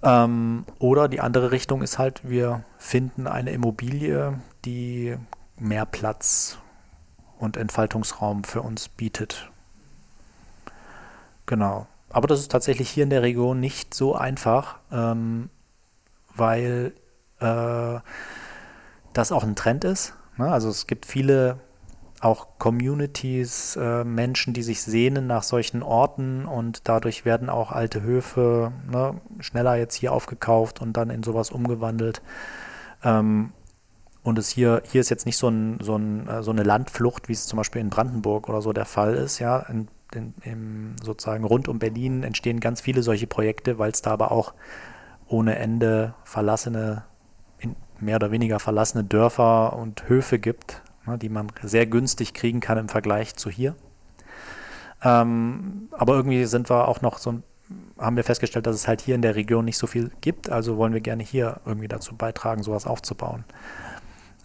Ähm, 0.04 0.66
oder 0.80 1.08
die 1.08 1.22
andere 1.22 1.52
Richtung 1.52 1.82
ist 1.82 1.98
halt, 1.98 2.30
wir 2.30 2.64
finden 2.78 3.28
eine 3.28 3.52
Immobilie, 3.52 4.40
die 4.66 5.18
mehr 5.58 5.86
Platz 5.86 6.58
und 7.40 7.58
Entfaltungsraum 7.58 8.44
für 8.44 8.62
uns 8.62 8.90
bietet. 8.90 9.50
Genau. 11.46 11.88
Aber 12.10 12.28
das 12.28 12.40
ist 12.40 12.52
tatsächlich 12.52 12.90
hier 12.90 13.04
in 13.04 13.10
der 13.10 13.22
Region 13.22 13.60
nicht 13.60 13.94
so 13.94 14.16
einfach, 14.16 14.78
ähm, 14.92 15.50
weil 16.36 16.94
äh, 17.40 18.00
das 19.14 19.32
auch 19.32 19.44
ein 19.44 19.56
Trend 19.56 19.84
ist. 19.84 20.14
Ne? 20.38 20.50
Also 20.50 20.70
es 20.70 20.88
gibt 20.88 21.06
viele 21.06 21.60
auch 22.22 22.48
Communities, 22.58 23.76
äh, 23.76 24.04
Menschen, 24.04 24.54
die 24.54 24.64
sich 24.64 24.82
sehnen 24.82 25.28
nach 25.28 25.44
solchen 25.44 25.84
Orten 25.84 26.46
und 26.46 26.88
dadurch 26.88 27.26
werden 27.26 27.50
auch 27.50 27.72
alte 27.72 28.02
Höfe 28.02 28.72
ne, 28.92 29.22
schneller 29.40 29.76
jetzt 29.76 29.96
hier 29.96 30.12
aufgekauft 30.12 30.82
und 30.82 30.94
dann 30.94 31.10
in 31.10 31.24
sowas 31.24 31.52
umgewandelt. 31.52 32.22
Ähm, 33.04 33.52
und 34.24 34.40
es 34.40 34.50
hier, 34.50 34.82
hier 34.86 35.02
ist 35.02 35.10
jetzt 35.10 35.26
nicht 35.26 35.38
so, 35.38 35.48
ein, 35.48 35.78
so, 35.80 35.96
ein, 35.96 36.28
äh, 36.28 36.44
so 36.44 36.52
eine 36.52 36.64
Landflucht, 36.64 37.30
wie 37.30 37.34
es 37.34 37.46
zum 37.46 37.58
Beispiel 37.58 37.82
in 37.82 37.90
Brandenburg 37.90 38.50
oder 38.50 38.62
so 38.62 38.74
der 38.74 38.86
Fall 38.86 39.14
ist, 39.14 39.40
ja. 39.40 39.60
In, 39.60 39.88
in, 40.14 40.34
im, 40.44 40.96
sozusagen 41.04 41.44
rund 41.44 41.68
um 41.68 41.80
Berlin 41.80 42.24
entstehen 42.24 42.60
ganz 42.60 42.82
viele 42.82 43.04
solche 43.04 43.28
Projekte, 43.28 43.78
weil 43.78 43.92
es 43.92 44.02
da 44.02 44.12
aber 44.12 44.32
auch 44.32 44.54
ohne 45.28 45.58
Ende 45.58 46.14
verlassene, 46.24 47.04
mehr 48.00 48.16
oder 48.16 48.32
weniger 48.32 48.60
verlassene 48.60 49.04
Dörfer 49.04 49.78
und 49.78 50.10
Höfe 50.10 50.40
gibt, 50.40 50.82
die 51.16 51.30
man 51.30 51.48
sehr 51.64 51.86
günstig 51.86 52.34
kriegen 52.34 52.60
kann 52.60 52.78
im 52.78 52.90
Vergleich 52.90 53.36
zu 53.36 53.50
hier. 53.50 53.76
Ähm, 55.04 55.88
aber 55.92 56.16
irgendwie 56.16 56.44
sind 56.46 56.70
wir 56.70 56.88
auch 56.88 57.02
noch 57.02 57.20
so, 57.20 57.42
haben 57.98 58.16
wir 58.18 58.24
festgestellt, 58.24 58.68
dass 58.68 58.76
es 58.76 58.88
halt 58.88 59.02
hier 59.02 59.16
in 59.16 59.22
der 59.22 59.36
Region 59.36 59.66
nicht 59.66 59.78
so 59.78 59.88
viel 59.88 60.12
gibt. 60.20 60.50
Also 60.50 60.78
wollen 60.78 60.94
wir 60.94 61.02
gerne 61.02 61.24
hier 61.24 61.62
irgendwie 61.66 61.88
dazu 61.88 62.16
beitragen, 62.16 62.64
sowas 62.64 62.86
aufzubauen. 62.86 63.46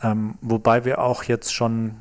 Ähm, 0.03 0.35
wobei 0.41 0.85
wir 0.85 1.01
auch 1.01 1.25
jetzt 1.25 1.53
schon 1.55 1.97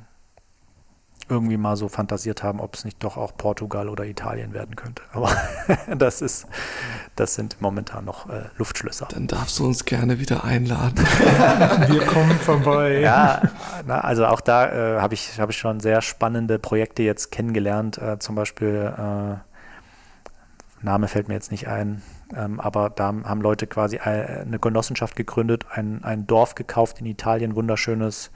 irgendwie 1.31 1.57
mal 1.57 1.77
so 1.77 1.87
fantasiert 1.87 2.43
haben, 2.43 2.59
ob 2.59 2.75
es 2.75 2.85
nicht 2.85 3.03
doch 3.03 3.17
auch 3.17 3.35
Portugal 3.35 3.89
oder 3.89 4.05
Italien 4.05 4.53
werden 4.53 4.75
könnte. 4.75 5.01
Aber 5.13 5.31
das 5.97 6.21
ist, 6.21 6.45
das 7.15 7.35
sind 7.35 7.61
momentan 7.61 8.05
noch 8.05 8.29
äh, 8.29 8.43
Luftschlösser. 8.57 9.07
Dann 9.09 9.27
darfst 9.27 9.57
du 9.57 9.65
uns 9.65 9.85
gerne 9.85 10.19
wieder 10.19 10.43
einladen. 10.43 10.97
Wir 11.87 12.05
kommen 12.05 12.37
vorbei. 12.37 12.99
Ja, 12.99 13.41
na, 13.87 14.01
also 14.01 14.25
auch 14.27 14.41
da 14.41 14.97
äh, 14.97 15.01
habe 15.01 15.13
ich, 15.13 15.39
hab 15.39 15.49
ich 15.49 15.57
schon 15.57 15.79
sehr 15.79 16.01
spannende 16.01 16.59
Projekte 16.59 17.03
jetzt 17.03 17.31
kennengelernt. 17.31 17.97
Äh, 17.97 18.19
zum 18.19 18.35
Beispiel, 18.35 18.93
äh, 18.97 19.51
Name 20.83 21.07
fällt 21.07 21.27
mir 21.27 21.35
jetzt 21.35 21.51
nicht 21.51 21.67
ein, 21.67 22.01
ähm, 22.35 22.59
aber 22.59 22.89
da 22.89 23.05
haben 23.07 23.41
Leute 23.41 23.67
quasi 23.67 23.97
äh, 23.97 23.99
eine 24.41 24.59
Genossenschaft 24.59 25.15
gegründet, 25.15 25.65
ein, 25.69 26.03
ein 26.03 26.27
Dorf 26.27 26.55
gekauft 26.55 26.99
in 26.99 27.05
Italien, 27.05 27.55
wunderschönes 27.55 28.31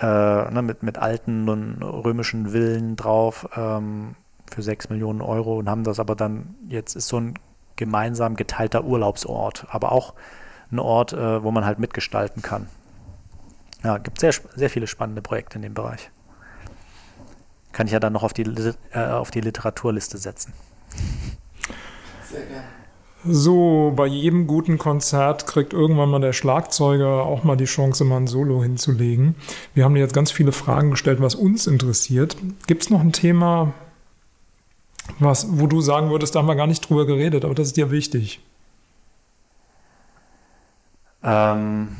äh, 0.00 0.50
ne, 0.50 0.62
mit, 0.62 0.82
mit 0.82 0.98
alten 0.98 1.48
römischen 1.82 2.48
Villen 2.48 2.96
drauf, 2.96 3.48
ähm, 3.56 4.16
für 4.50 4.62
6 4.62 4.90
Millionen 4.90 5.20
Euro 5.20 5.58
und 5.58 5.68
haben 5.68 5.84
das 5.84 5.98
aber 5.98 6.16
dann, 6.16 6.54
jetzt 6.68 6.94
ist 6.96 7.08
so 7.08 7.18
ein 7.18 7.34
gemeinsam 7.76 8.36
geteilter 8.36 8.84
Urlaubsort, 8.84 9.66
aber 9.70 9.92
auch 9.92 10.14
ein 10.70 10.78
Ort, 10.78 11.12
äh, 11.12 11.42
wo 11.42 11.50
man 11.50 11.64
halt 11.64 11.78
mitgestalten 11.78 12.42
kann. 12.42 12.68
Ja, 13.82 13.98
gibt 13.98 14.20
sehr, 14.20 14.32
sehr 14.54 14.70
viele 14.70 14.86
spannende 14.86 15.22
Projekte 15.22 15.56
in 15.56 15.62
dem 15.62 15.74
Bereich. 15.74 16.10
Kann 17.72 17.86
ich 17.86 17.92
ja 17.92 18.00
dann 18.00 18.12
noch 18.12 18.22
auf 18.22 18.32
die, 18.32 18.44
äh, 18.92 18.98
auf 18.98 19.30
die 19.30 19.40
Literaturliste 19.40 20.18
setzen. 20.18 20.52
Sehr 22.30 22.46
gerne. 22.46 22.83
So, 23.26 23.92
bei 23.96 24.06
jedem 24.06 24.46
guten 24.46 24.76
Konzert 24.76 25.46
kriegt 25.46 25.72
irgendwann 25.72 26.10
mal 26.10 26.20
der 26.20 26.34
Schlagzeuger 26.34 27.22
auch 27.22 27.42
mal 27.42 27.56
die 27.56 27.64
Chance, 27.64 28.04
mal 28.04 28.18
ein 28.18 28.26
Solo 28.26 28.62
hinzulegen. 28.62 29.34
Wir 29.72 29.84
haben 29.84 29.94
dir 29.94 30.00
jetzt 30.00 30.12
ganz 30.12 30.30
viele 30.30 30.52
Fragen 30.52 30.90
gestellt, 30.90 31.22
was 31.22 31.34
uns 31.34 31.66
interessiert. 31.66 32.36
Gibt 32.66 32.82
es 32.82 32.90
noch 32.90 33.00
ein 33.00 33.12
Thema, 33.12 33.72
was, 35.18 35.58
wo 35.58 35.66
du 35.66 35.80
sagen 35.80 36.10
würdest, 36.10 36.34
da 36.34 36.40
haben 36.40 36.48
wir 36.48 36.54
gar 36.54 36.66
nicht 36.66 36.88
drüber 36.88 37.06
geredet, 37.06 37.46
aber 37.46 37.54
das 37.54 37.68
ist 37.68 37.78
dir 37.78 37.90
wichtig? 37.90 38.40
Ähm, 41.22 41.96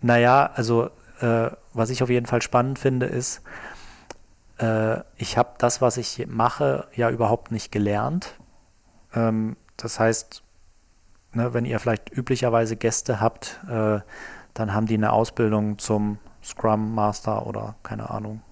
naja, 0.00 0.50
also 0.54 0.90
äh, 1.20 1.50
was 1.72 1.90
ich 1.90 2.02
auf 2.02 2.10
jeden 2.10 2.26
Fall 2.26 2.42
spannend 2.42 2.80
finde, 2.80 3.06
ist, 3.06 3.42
äh, 4.58 4.98
ich 5.16 5.38
habe 5.38 5.50
das, 5.58 5.80
was 5.80 5.96
ich 5.96 6.26
mache, 6.26 6.88
ja 6.96 7.10
überhaupt 7.10 7.52
nicht 7.52 7.70
gelernt. 7.70 8.34
Ähm, 9.14 9.56
das 9.82 9.98
heißt, 9.98 10.42
ne, 11.32 11.54
wenn 11.54 11.64
ihr 11.64 11.78
vielleicht 11.80 12.10
üblicherweise 12.10 12.76
Gäste 12.76 13.20
habt, 13.20 13.60
äh, 13.68 14.00
dann 14.54 14.74
haben 14.74 14.86
die 14.86 14.94
eine 14.94 15.12
Ausbildung 15.12 15.78
zum 15.78 16.18
Scrum 16.42 16.94
Master 16.94 17.46
oder 17.46 17.76
keine 17.82 18.10
Ahnung. 18.10 18.42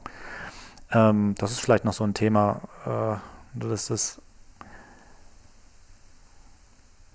Ähm, 0.92 1.34
das 1.38 1.50
ist 1.52 1.60
vielleicht 1.60 1.84
noch 1.84 1.92
so 1.92 2.04
ein 2.04 2.14
Thema, 2.14 2.60
äh, 2.86 3.58
dass 3.58 3.86
das 3.86 4.20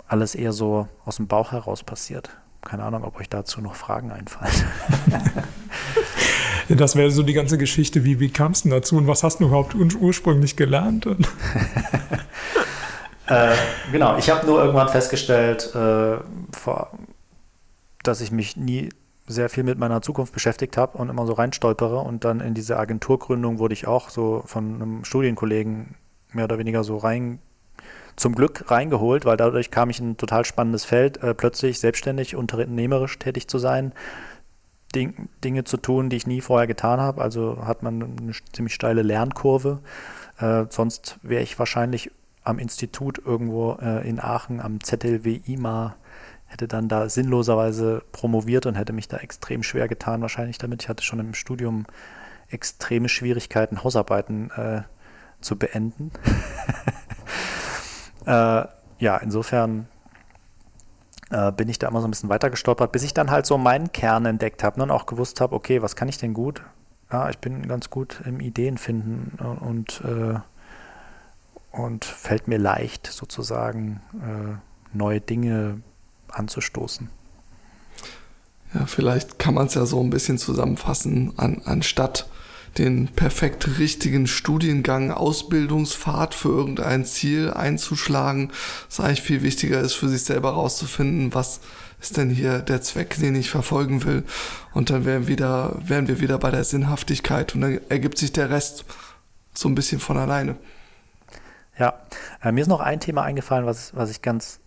alles 0.07 0.35
eher 0.35 0.53
so 0.53 0.87
aus 1.05 1.15
dem 1.17 1.27
Bauch 1.27 1.51
heraus 1.51 1.83
passiert. 1.83 2.29
Keine 2.61 2.83
Ahnung, 2.83 3.03
ob 3.03 3.19
euch 3.19 3.29
dazu 3.29 3.61
noch 3.61 3.75
Fragen 3.75 4.11
einfallen. 4.11 4.53
das 6.69 6.95
wäre 6.95 7.11
so 7.11 7.23
die 7.23 7.33
ganze 7.33 7.57
Geschichte, 7.57 8.05
wie, 8.05 8.19
wie 8.19 8.29
kam 8.29 8.51
es 8.53 8.61
denn 8.61 8.71
dazu 8.71 8.95
und 8.95 9.07
was 9.07 9.23
hast 9.23 9.39
du 9.39 9.45
überhaupt 9.45 9.75
ursprünglich 9.75 10.55
gelernt? 10.55 11.07
Äh, 13.27 13.55
genau, 13.91 14.17
ich 14.17 14.29
habe 14.29 14.45
nur 14.45 14.59
irgendwann 14.59 14.89
festgestellt, 14.89 15.73
äh, 15.75 16.17
vor, 16.51 16.91
dass 18.03 18.21
ich 18.21 18.31
mich 18.31 18.57
nie 18.57 18.89
sehr 19.25 19.49
viel 19.49 19.63
mit 19.63 19.79
meiner 19.79 20.01
Zukunft 20.01 20.33
beschäftigt 20.33 20.75
habe 20.75 20.97
und 20.97 21.09
immer 21.09 21.25
so 21.25 21.33
reinstolpere. 21.33 21.99
Und 21.99 22.25
dann 22.25 22.41
in 22.41 22.53
diese 22.53 22.77
Agenturgründung 22.77 23.59
wurde 23.59 23.73
ich 23.73 23.87
auch 23.87 24.09
so 24.09 24.43
von 24.45 24.75
einem 24.75 25.05
Studienkollegen 25.05 25.95
mehr 26.33 26.45
oder 26.45 26.57
weniger 26.57 26.83
so 26.83 26.97
rein, 26.97 27.39
zum 28.15 28.35
Glück 28.35 28.69
reingeholt, 28.69 29.25
weil 29.25 29.37
dadurch 29.37 29.71
kam 29.71 29.89
ich 29.89 29.99
in 29.99 30.11
ein 30.11 30.17
total 30.17 30.45
spannendes 30.45 30.85
Feld, 30.85 31.23
äh, 31.23 31.33
plötzlich 31.33 31.79
selbstständig, 31.79 32.35
unternehmerisch 32.35 33.17
tätig 33.17 33.47
zu 33.47 33.57
sein, 33.57 33.91
Ding, 34.93 35.29
Dinge 35.43 35.63
zu 35.63 35.77
tun, 35.77 36.09
die 36.09 36.17
ich 36.17 36.27
nie 36.27 36.41
vorher 36.41 36.67
getan 36.67 36.99
habe. 36.99 37.21
Also 37.21 37.65
hat 37.65 37.81
man 37.81 38.03
eine 38.03 38.33
ziemlich 38.51 38.75
steile 38.75 39.01
Lernkurve. 39.01 39.79
Äh, 40.37 40.65
sonst 40.69 41.17
wäre 41.23 41.41
ich 41.41 41.57
wahrscheinlich 41.57 42.11
am 42.43 42.59
Institut 42.59 43.21
irgendwo 43.23 43.77
äh, 43.81 44.07
in 44.07 44.19
Aachen 44.19 44.59
am 44.59 44.83
ZLW 44.83 45.41
IMA, 45.45 45.95
hätte 46.45 46.67
dann 46.67 46.87
da 46.87 47.09
sinnloserweise 47.09 48.03
promoviert 48.11 48.65
und 48.65 48.75
hätte 48.75 48.93
mich 48.93 49.07
da 49.07 49.17
extrem 49.17 49.63
schwer 49.63 49.87
getan, 49.87 50.21
wahrscheinlich 50.21 50.57
damit. 50.57 50.83
Ich 50.83 50.89
hatte 50.89 51.03
schon 51.03 51.19
im 51.19 51.33
Studium 51.33 51.85
extreme 52.49 53.09
Schwierigkeiten, 53.09 53.83
Hausarbeiten 53.83 54.51
äh, 54.51 54.81
zu 55.41 55.57
beenden. 55.57 56.11
äh, 58.25 58.65
ja, 58.99 59.17
insofern 59.17 59.87
äh, 61.31 61.51
bin 61.51 61.69
ich 61.69 61.79
da 61.79 61.87
immer 61.87 62.01
so 62.01 62.07
ein 62.07 62.11
bisschen 62.11 62.29
weiter 62.29 62.49
gestolpert, 62.49 62.91
bis 62.91 63.03
ich 63.03 63.13
dann 63.13 63.31
halt 63.31 63.45
so 63.45 63.57
meinen 63.57 63.91
Kern 63.91 64.25
entdeckt 64.25 64.63
habe 64.63 64.77
ne, 64.77 64.83
und 64.83 64.91
auch 64.91 65.05
gewusst 65.05 65.41
habe, 65.41 65.55
okay, 65.55 65.81
was 65.81 65.95
kann 65.95 66.07
ich 66.07 66.19
denn 66.19 66.33
gut? 66.33 66.61
Ja, 67.11 67.29
ich 67.29 67.39
bin 67.39 67.67
ganz 67.67 67.89
gut 67.89 68.21
im 68.25 68.39
Ideen 68.39 68.77
finden 68.77 69.37
und 69.59 70.01
äh, 70.01 70.39
und 71.73 72.05
fällt 72.05 72.47
mir 72.47 72.59
leicht, 72.59 73.07
sozusagen 73.07 73.99
äh, 74.21 74.95
neue 74.95 75.19
Dinge 75.19 75.81
anzustoßen. 76.29 77.09
Ja, 78.73 78.85
vielleicht 78.85 79.39
kann 79.39 79.55
man 79.55 79.67
es 79.67 79.73
ja 79.73 79.85
so 79.85 80.01
ein 80.01 80.09
bisschen 80.09 80.37
zusammenfassen, 80.37 81.33
an, 81.37 81.61
anstatt 81.65 82.27
den 82.77 83.07
perfekt 83.07 83.77
richtigen 83.77 84.25
Studiengang, 84.25 85.11
Ausbildungspfad 85.11 86.33
für 86.33 86.49
irgendein 86.49 87.05
Ziel 87.05 87.51
einzuschlagen, 87.51 88.51
ist 88.89 88.99
eigentlich 88.99 89.21
viel 89.21 89.43
wichtiger 89.43 89.79
ist, 89.79 89.93
für 89.93 90.09
sich 90.09 90.23
selber 90.23 90.53
herauszufinden, 90.53 91.33
was 91.35 91.59
ist 92.01 92.17
denn 92.17 92.29
hier 92.29 92.59
der 92.59 92.81
Zweck, 92.81 93.17
den 93.19 93.35
ich 93.35 93.49
verfolgen 93.49 94.03
will. 94.03 94.23
Und 94.73 94.89
dann 94.89 95.05
wären, 95.05 95.27
wieder, 95.27 95.79
wären 95.85 96.07
wir 96.07 96.19
wieder 96.19 96.37
bei 96.39 96.49
der 96.49 96.63
Sinnhaftigkeit 96.63 97.53
und 97.53 97.61
dann 97.61 97.79
ergibt 97.89 98.17
sich 98.17 98.31
der 98.31 98.49
Rest 98.49 98.85
so 99.53 99.69
ein 99.69 99.75
bisschen 99.75 99.99
von 99.99 100.17
alleine. 100.17 100.55
Ja, 101.77 102.01
äh, 102.43 102.51
mir 102.51 102.61
ist 102.61 102.67
noch 102.67 102.81
ein 102.81 102.99
Thema 102.99 103.23
eingefallen, 103.23 103.65
was, 103.65 103.95
was 103.95 104.09
ich 104.09 104.21
ganz 104.21 104.59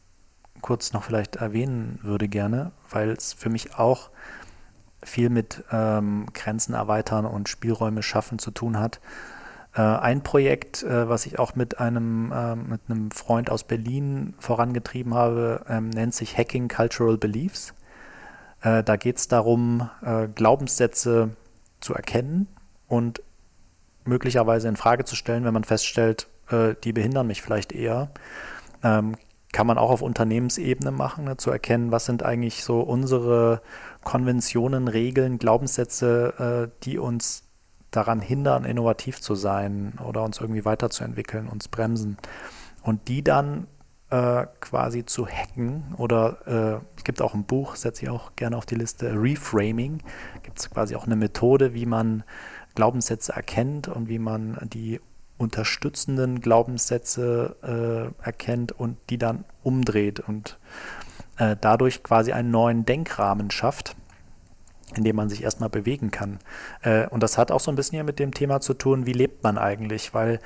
kurz 0.61 0.93
noch 0.93 1.05
vielleicht 1.05 1.37
erwähnen 1.37 2.01
würde 2.03 2.29
gerne, 2.29 2.73
weil 2.91 3.11
es 3.11 3.33
für 3.33 3.51
mich 3.51 3.79
auch 3.79 4.11
viel 5.03 5.31
mit 5.31 5.63
ähm, 5.71 6.27
Grenzen 6.33 6.75
erweitern 6.75 7.27
und 7.27 7.49
Spielräume 7.49 8.03
schaffen 8.03 8.39
zu 8.39 8.51
tun 8.51 8.79
hat. 8.79 9.01
Äh, 9.75 9.83
ein 9.83 10.23
Projekt, 10.23 10.83
äh, 10.83 11.09
was 11.09 11.27
ich 11.27 11.39
auch 11.39 11.55
mit 11.55 11.79
einem, 11.79 12.33
äh, 12.33 12.57
mit 12.57 12.81
einem 12.89 13.11
Freund 13.13 13.51
aus 13.51 13.63
Berlin 13.63 14.35
vorangetrieben 14.39 15.15
habe, 15.15 15.65
ähm, 15.69 15.91
nennt 15.91 16.15
sich 16.15 16.37
Hacking 16.37 16.69
Cultural 16.69 17.19
Beliefs. 17.19 17.75
Äh, 18.63 18.83
da 18.83 18.97
geht 18.97 19.19
es 19.19 19.29
darum, 19.29 19.89
äh, 20.03 20.27
Glaubenssätze 20.29 21.31
zu 21.81 21.95
erkennen 21.95 22.49
und 22.89 23.23
möglicherweise 24.05 24.69
in 24.69 24.77
Frage 24.77 25.05
zu 25.05 25.15
stellen, 25.15 25.45
wenn 25.45 25.55
man 25.55 25.65
feststellt, 25.65 26.27
äh, 26.51 26.75
die 26.85 26.93
behindern 26.93 27.27
mich 27.27 27.43
vielleicht 27.43 27.73
eher. 27.73 28.11
Ähm, 28.83 29.17
kann 29.53 29.67
man 29.67 29.79
auch 29.79 29.91
auf 29.91 30.03
Unternehmensebene 30.03 30.91
machen, 30.91 31.25
ne, 31.25 31.37
zu 31.37 31.51
erkennen, 31.51 31.91
was 31.91 32.05
sind 32.05 32.23
eigentlich 32.23 32.63
so 32.63 32.81
unsere 32.81 33.63
Konventionen, 34.05 34.89
Regeln, 34.89 35.39
Glaubenssätze, 35.39 36.69
äh, 36.71 36.85
die 36.85 36.99
uns 36.99 37.45
daran 37.91 38.21
hindern, 38.21 38.65
innovativ 38.65 39.21
zu 39.21 39.35
sein 39.35 39.95
oder 40.07 40.23
uns 40.25 40.41
irgendwie 40.41 40.65
weiterzuentwickeln, 40.65 41.49
uns 41.49 41.69
bremsen. 41.69 42.19
Und 42.83 43.09
die 43.09 43.25
dann 43.25 43.67
äh, 44.11 44.47
quasi 44.61 45.05
zu 45.07 45.27
hacken 45.27 45.95
oder 45.97 46.47
äh, 46.47 46.87
es 46.97 47.05
gibt 47.05 47.23
auch 47.23 47.35
ein 47.35 47.45
Buch, 47.45 47.77
setze 47.77 48.05
ich 48.05 48.11
auch 48.11 48.37
gerne 48.37 48.57
auf 48.57 48.67
die 48.67 48.75
Liste, 48.75 49.13
Reframing. 49.15 50.03
Gibt 50.43 50.59
es 50.59 50.71
quasi 50.71 50.95
auch 50.97 51.07
eine 51.07 51.17
Methode, 51.17 51.75
wie 51.75 51.87
man 51.87 52.23
Glaubenssätze 52.75 53.33
erkennt 53.33 53.89
und 53.89 54.09
wie 54.09 54.19
man 54.19 54.59
die 54.73 55.01
unterstützenden 55.39 56.41
Glaubenssätze 56.41 58.13
äh, 58.23 58.25
erkennt 58.25 58.73
und 58.73 58.97
die 59.11 59.19
dann 59.19 59.45
umdreht 59.63 60.21
und 60.21 60.59
äh, 61.39 61.57
dadurch 61.61 62.03
quasi 62.03 62.33
einen 62.33 62.51
neuen 62.51 62.87
Denkrahmen 62.87 63.51
schafft, 63.51 63.97
in 64.95 65.05
dem 65.05 65.17
man 65.17 65.29
sich 65.29 65.43
erstmal 65.43 65.69
bewegen 65.69 66.11
kann. 66.11 66.39
Äh, 66.83 67.07
und 67.09 67.23
das 67.23 67.37
hat 67.37 67.51
auch 67.51 67.61
so 67.61 67.71
ein 67.71 67.77
bisschen 67.77 68.05
mit 68.07 68.19
dem 68.19 68.33
Thema 68.33 68.61
zu 68.61 68.75
tun, 68.75 69.07
wie 69.07 69.13
lebt 69.13 69.43
man 69.43 69.59
eigentlich, 69.59 70.15
weil 70.15 70.41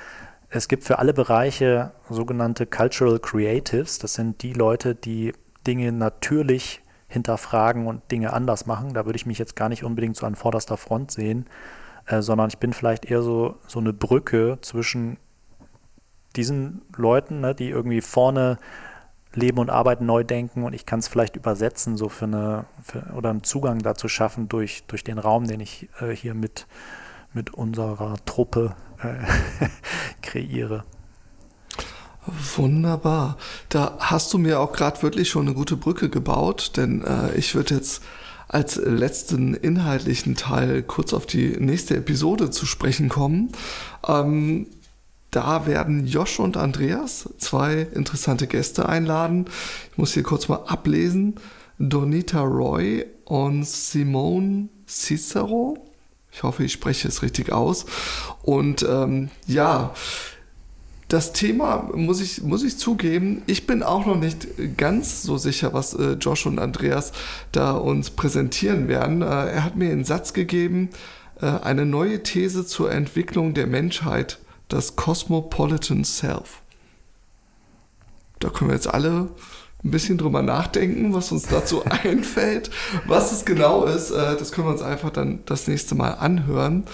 es 0.49 0.67
gibt 0.67 0.83
für 0.83 0.99
alle 0.99 1.13
Bereiche 1.13 1.91
sogenannte 2.09 2.65
Cultural 2.65 3.19
Creatives. 3.19 3.99
Das 3.99 4.15
sind 4.15 4.43
die 4.43 4.51
Leute, 4.51 4.95
die 4.95 5.31
Dinge 5.65 5.93
natürlich 5.93 6.81
hinterfragen 7.07 7.87
und 7.87 8.09
Dinge 8.11 8.33
anders 8.33 8.65
machen. 8.65 8.93
Da 8.93 9.05
würde 9.05 9.15
ich 9.15 9.25
mich 9.25 9.39
jetzt 9.39 9.55
gar 9.55 9.69
nicht 9.69 9.83
unbedingt 9.85 10.17
so 10.17 10.25
an 10.25 10.35
vorderster 10.35 10.75
Front 10.75 11.11
sehen, 11.11 11.45
äh, 12.05 12.21
sondern 12.21 12.49
ich 12.49 12.57
bin 12.57 12.73
vielleicht 12.73 13.05
eher 13.05 13.21
so, 13.21 13.57
so 13.67 13.79
eine 13.79 13.93
Brücke 13.93 14.57
zwischen 14.61 15.17
diesen 16.35 16.81
Leuten, 16.95 17.41
ne, 17.41 17.53
die 17.55 17.69
irgendwie 17.69 18.01
vorne 18.01 18.57
leben 19.33 19.59
und 19.59 19.69
arbeiten, 19.69 20.05
neu 20.05 20.23
denken 20.23 20.63
und 20.63 20.73
ich 20.73 20.85
kann 20.85 20.99
es 20.99 21.07
vielleicht 21.07 21.35
übersetzen, 21.35 21.97
so 21.97 22.09
für 22.09 22.25
eine, 22.25 22.65
für, 22.81 23.13
oder 23.15 23.29
einen 23.29 23.43
Zugang 23.43 23.79
dazu 23.79 24.07
schaffen 24.07 24.49
durch, 24.49 24.83
durch 24.87 25.03
den 25.03 25.17
Raum, 25.17 25.47
den 25.47 25.61
ich 25.61 25.89
äh, 26.01 26.11
hier 26.11 26.33
mit, 26.33 26.67
mit 27.33 27.53
unserer 27.53 28.15
Truppe 28.25 28.75
äh, 29.01 29.67
kreiere. 30.21 30.83
Wunderbar. 32.55 33.37
Da 33.69 33.97
hast 33.99 34.31
du 34.33 34.37
mir 34.37 34.59
auch 34.59 34.73
gerade 34.73 35.01
wirklich 35.01 35.29
schon 35.29 35.47
eine 35.47 35.55
gute 35.55 35.75
Brücke 35.75 36.09
gebaut, 36.09 36.73
denn 36.75 37.03
äh, 37.03 37.33
ich 37.35 37.55
würde 37.55 37.75
jetzt 37.75 38.03
als 38.51 38.75
letzten 38.75 39.53
inhaltlichen 39.53 40.35
Teil 40.35 40.83
kurz 40.83 41.13
auf 41.13 41.25
die 41.25 41.55
nächste 41.57 41.95
Episode 41.95 42.49
zu 42.49 42.65
sprechen 42.65 43.07
kommen. 43.07 43.53
Ähm, 44.05 44.67
da 45.31 45.65
werden 45.65 46.05
Josh 46.05 46.41
und 46.41 46.57
Andreas 46.57 47.29
zwei 47.37 47.87
interessante 47.93 48.47
Gäste 48.47 48.89
einladen. 48.89 49.45
Ich 49.91 49.97
muss 49.97 50.13
hier 50.13 50.23
kurz 50.23 50.49
mal 50.49 50.65
ablesen. 50.67 51.35
Donita 51.79 52.41
Roy 52.41 53.05
und 53.23 53.65
Simone 53.65 54.67
Cicero. 54.85 55.77
Ich 56.33 56.43
hoffe, 56.43 56.65
ich 56.65 56.73
spreche 56.73 57.07
es 57.07 57.21
richtig 57.21 57.53
aus. 57.53 57.85
Und 58.43 58.83
ähm, 58.83 59.29
ja, 59.47 59.93
das 61.11 61.33
Thema 61.33 61.89
muss 61.93 62.21
ich, 62.21 62.41
muss 62.41 62.63
ich 62.63 62.77
zugeben, 62.77 63.41
ich 63.45 63.67
bin 63.67 63.83
auch 63.83 64.05
noch 64.05 64.15
nicht 64.15 64.47
ganz 64.77 65.23
so 65.23 65.37
sicher, 65.37 65.73
was 65.73 65.93
äh, 65.93 66.13
Josh 66.13 66.45
und 66.45 66.57
Andreas 66.57 67.11
da 67.51 67.73
uns 67.73 68.11
präsentieren 68.11 68.87
werden. 68.87 69.21
Äh, 69.21 69.25
er 69.25 69.65
hat 69.65 69.75
mir 69.75 69.91
einen 69.91 70.05
Satz 70.05 70.31
gegeben, 70.31 70.89
äh, 71.41 71.47
eine 71.47 71.85
neue 71.85 72.23
These 72.23 72.65
zur 72.65 72.93
Entwicklung 72.93 73.53
der 73.53 73.67
Menschheit, 73.67 74.39
das 74.69 74.95
Cosmopolitan 74.95 76.05
Self. 76.05 76.61
Da 78.39 78.49
können 78.49 78.69
wir 78.69 78.75
jetzt 78.75 78.91
alle 78.91 79.31
ein 79.83 79.91
bisschen 79.91 80.17
drüber 80.17 80.41
nachdenken, 80.41 81.13
was 81.13 81.33
uns 81.33 81.45
dazu 81.47 81.83
einfällt. 82.03 82.71
Was 83.05 83.33
es 83.33 83.43
genau 83.43 83.83
ist, 83.83 84.11
äh, 84.11 84.37
das 84.37 84.53
können 84.53 84.67
wir 84.67 84.71
uns 84.71 84.81
einfach 84.81 85.09
dann 85.09 85.43
das 85.45 85.67
nächste 85.67 85.93
Mal 85.93 86.11
anhören. 86.11 86.85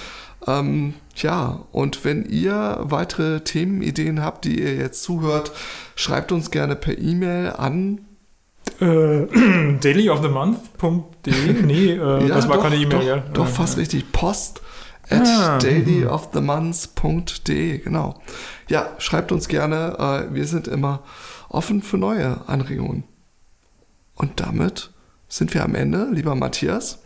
Ähm, 0.45 0.93
ja, 1.15 1.61
und 1.71 2.05
wenn 2.05 2.25
ihr 2.25 2.77
weitere 2.81 3.39
Themenideen 3.41 4.21
habt, 4.21 4.45
die 4.45 4.61
ihr 4.61 4.75
jetzt 4.75 5.01
zuhört, 5.03 5.51
schreibt 5.95 6.31
uns 6.31 6.51
gerne 6.51 6.75
per 6.75 6.95
E-Mail 6.97 7.53
an. 7.57 8.01
Äh, 8.79 9.25
dailyofthemonth.de? 9.81 11.53
Nee, 11.63 11.93
äh, 11.93 11.97
Ja, 12.27 12.35
das 12.35 12.47
war 12.47 12.57
doch, 12.57 12.63
keine 12.63 12.75
E-Mail, 12.75 12.99
Doch, 12.99 13.03
gell? 13.03 13.23
doch 13.33 13.47
fast 13.47 13.77
richtig. 13.77 14.11
Post 14.11 14.61
at 15.09 15.25
Ah, 15.25 15.57
dailyofthemonth.de, 15.57 17.79
genau. 17.79 18.21
Ja, 18.67 18.89
schreibt 18.99 19.31
uns 19.31 19.47
gerne. 19.47 20.27
Äh, 20.29 20.35
wir 20.35 20.45
sind 20.45 20.67
immer 20.67 21.01
offen 21.49 21.81
für 21.81 21.97
neue 21.97 22.41
Anregungen. 22.47 23.05
Und 24.15 24.39
damit 24.41 24.91
sind 25.29 25.53
wir 25.53 25.63
am 25.63 25.75
Ende, 25.75 26.09
lieber 26.11 26.35
Matthias. 26.35 26.99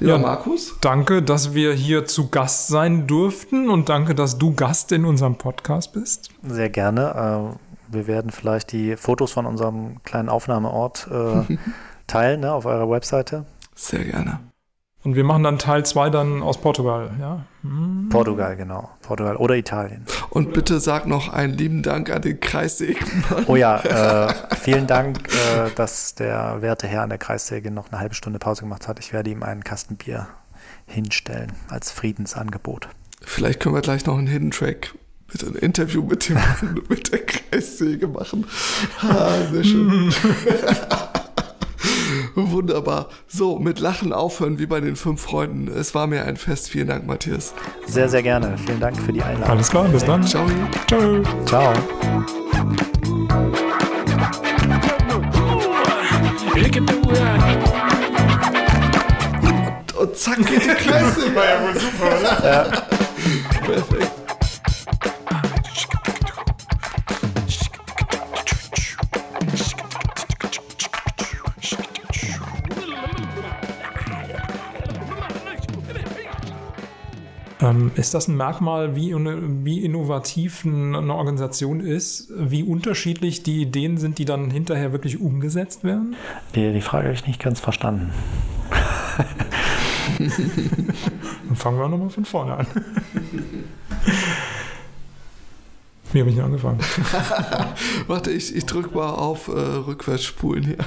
Lieber 0.00 0.12
Ja. 0.12 0.18
Markus, 0.18 0.74
Danke, 0.80 1.22
dass 1.22 1.54
wir 1.54 1.72
hier 1.74 2.06
zu 2.06 2.28
Gast 2.30 2.68
sein 2.68 3.06
durften 3.06 3.68
und 3.68 3.88
danke, 3.88 4.14
dass 4.14 4.38
du 4.38 4.54
Gast 4.54 4.92
in 4.92 5.04
unserem 5.04 5.36
Podcast 5.36 5.92
bist. 5.92 6.30
Sehr 6.42 6.70
gerne. 6.70 7.52
Äh, 7.52 7.94
wir 7.94 8.06
werden 8.06 8.30
vielleicht 8.30 8.72
die 8.72 8.96
Fotos 8.96 9.32
von 9.32 9.46
unserem 9.46 10.02
kleinen 10.02 10.28
Aufnahmeort 10.28 11.08
äh, 11.10 11.56
teilen 12.06 12.40
ne, 12.40 12.52
auf 12.52 12.66
eurer 12.66 12.90
Webseite. 12.90 13.44
sehr 13.74 14.04
gerne. 14.04 14.49
Und 15.02 15.16
wir 15.16 15.24
machen 15.24 15.42
dann 15.44 15.58
Teil 15.58 15.84
2 15.84 16.10
dann 16.10 16.42
aus 16.42 16.60
Portugal, 16.60 17.10
ja? 17.18 17.44
Hm. 17.62 18.08
Portugal, 18.10 18.54
genau. 18.56 18.90
Portugal 19.00 19.36
oder 19.36 19.56
Italien. 19.56 20.04
Und 20.28 20.52
bitte 20.52 20.78
sag 20.78 21.06
noch 21.06 21.32
einen 21.32 21.54
lieben 21.54 21.82
Dank 21.82 22.10
an 22.10 22.20
den 22.20 22.38
Kreissägenmann. 22.38 23.46
Oh 23.46 23.56
ja, 23.56 24.28
äh, 24.28 24.34
vielen 24.60 24.86
Dank, 24.86 25.18
äh, 25.28 25.70
dass 25.74 26.14
der 26.16 26.60
werte 26.60 26.86
Herr 26.86 27.02
an 27.02 27.08
der 27.08 27.18
Kreissäge 27.18 27.70
noch 27.70 27.90
eine 27.90 27.98
halbe 27.98 28.14
Stunde 28.14 28.38
Pause 28.38 28.62
gemacht 28.62 28.88
hat. 28.88 28.98
Ich 28.98 29.14
werde 29.14 29.30
ihm 29.30 29.42
einen 29.42 29.64
Kasten 29.64 29.96
Bier 29.96 30.28
hinstellen 30.86 31.52
als 31.68 31.90
Friedensangebot. 31.90 32.88
Vielleicht 33.22 33.60
können 33.60 33.74
wir 33.74 33.82
gleich 33.82 34.04
noch 34.04 34.18
einen 34.18 34.26
Hidden 34.26 34.50
Track 34.50 34.94
mit 35.32 35.44
einem 35.44 35.56
Interview 35.56 36.02
mit 36.02 36.28
dem 36.28 36.34
Mann 36.34 36.82
mit 36.88 37.12
der 37.12 37.24
Kreissäge 37.24 38.06
machen. 38.08 38.46
Ah, 39.00 39.32
sehr 39.50 39.64
schön. 39.64 40.12
Wunderbar. 42.34 43.08
So, 43.26 43.58
mit 43.58 43.80
Lachen 43.80 44.12
aufhören 44.12 44.58
wie 44.58 44.66
bei 44.66 44.80
den 44.80 44.96
fünf 44.96 45.20
Freunden. 45.20 45.68
Es 45.68 45.94
war 45.94 46.06
mir 46.06 46.24
ein 46.24 46.36
Fest. 46.36 46.70
Vielen 46.70 46.88
Dank, 46.88 47.06
Matthias. 47.06 47.54
Sehr, 47.86 48.08
sehr 48.08 48.22
gerne. 48.22 48.56
Vielen 48.58 48.80
Dank 48.80 48.96
für 48.96 49.12
die 49.12 49.22
Einladung. 49.22 49.50
Alles 49.50 49.70
klar, 49.70 49.84
bis 49.88 50.04
dann. 50.04 50.26
Ciao. 50.26 50.46
Ciao. 50.86 51.22
Ciao. 51.46 51.72
Und 59.98 60.16
zack 60.16 60.38
geht 60.38 60.64
die 60.64 60.68
Kreissäge. 60.68 61.34
War 61.34 61.44
ja 61.48 61.62
wohl 61.62 61.78
super, 61.78 62.20
oder? 62.20 62.86
Perfekt. 63.66 64.19
Ähm, 77.62 77.90
ist 77.94 78.14
das 78.14 78.26
ein 78.28 78.36
Merkmal, 78.36 78.96
wie, 78.96 79.14
wie 79.14 79.84
innovativ 79.84 80.64
ein- 80.64 80.94
eine 80.94 81.14
Organisation 81.14 81.80
ist, 81.80 82.28
wie 82.36 82.62
unterschiedlich 82.62 83.42
die 83.42 83.60
Ideen 83.62 83.98
sind, 83.98 84.18
die 84.18 84.24
dann 84.24 84.50
hinterher 84.50 84.92
wirklich 84.92 85.20
umgesetzt 85.20 85.84
werden? 85.84 86.16
Die, 86.54 86.72
die 86.72 86.80
Frage 86.80 87.04
habe 87.08 87.14
ich 87.14 87.26
nicht 87.26 87.42
ganz 87.42 87.60
verstanden. 87.60 88.12
Dann 90.18 91.56
fangen 91.56 91.78
wir 91.78 91.88
nochmal 91.88 92.10
von 92.10 92.24
vorne 92.24 92.56
an. 92.56 92.66
Wie 96.12 96.20
habe 96.20 96.30
ich 96.30 96.36
denn 96.36 96.44
angefangen? 96.44 96.80
Warte, 98.08 98.30
ich, 98.30 98.54
ich 98.54 98.66
drück 98.66 98.94
mal 98.94 99.10
auf 99.10 99.48
äh, 99.48 99.52
Rückwärtsspulen 99.52 100.64
hier. 100.64 100.78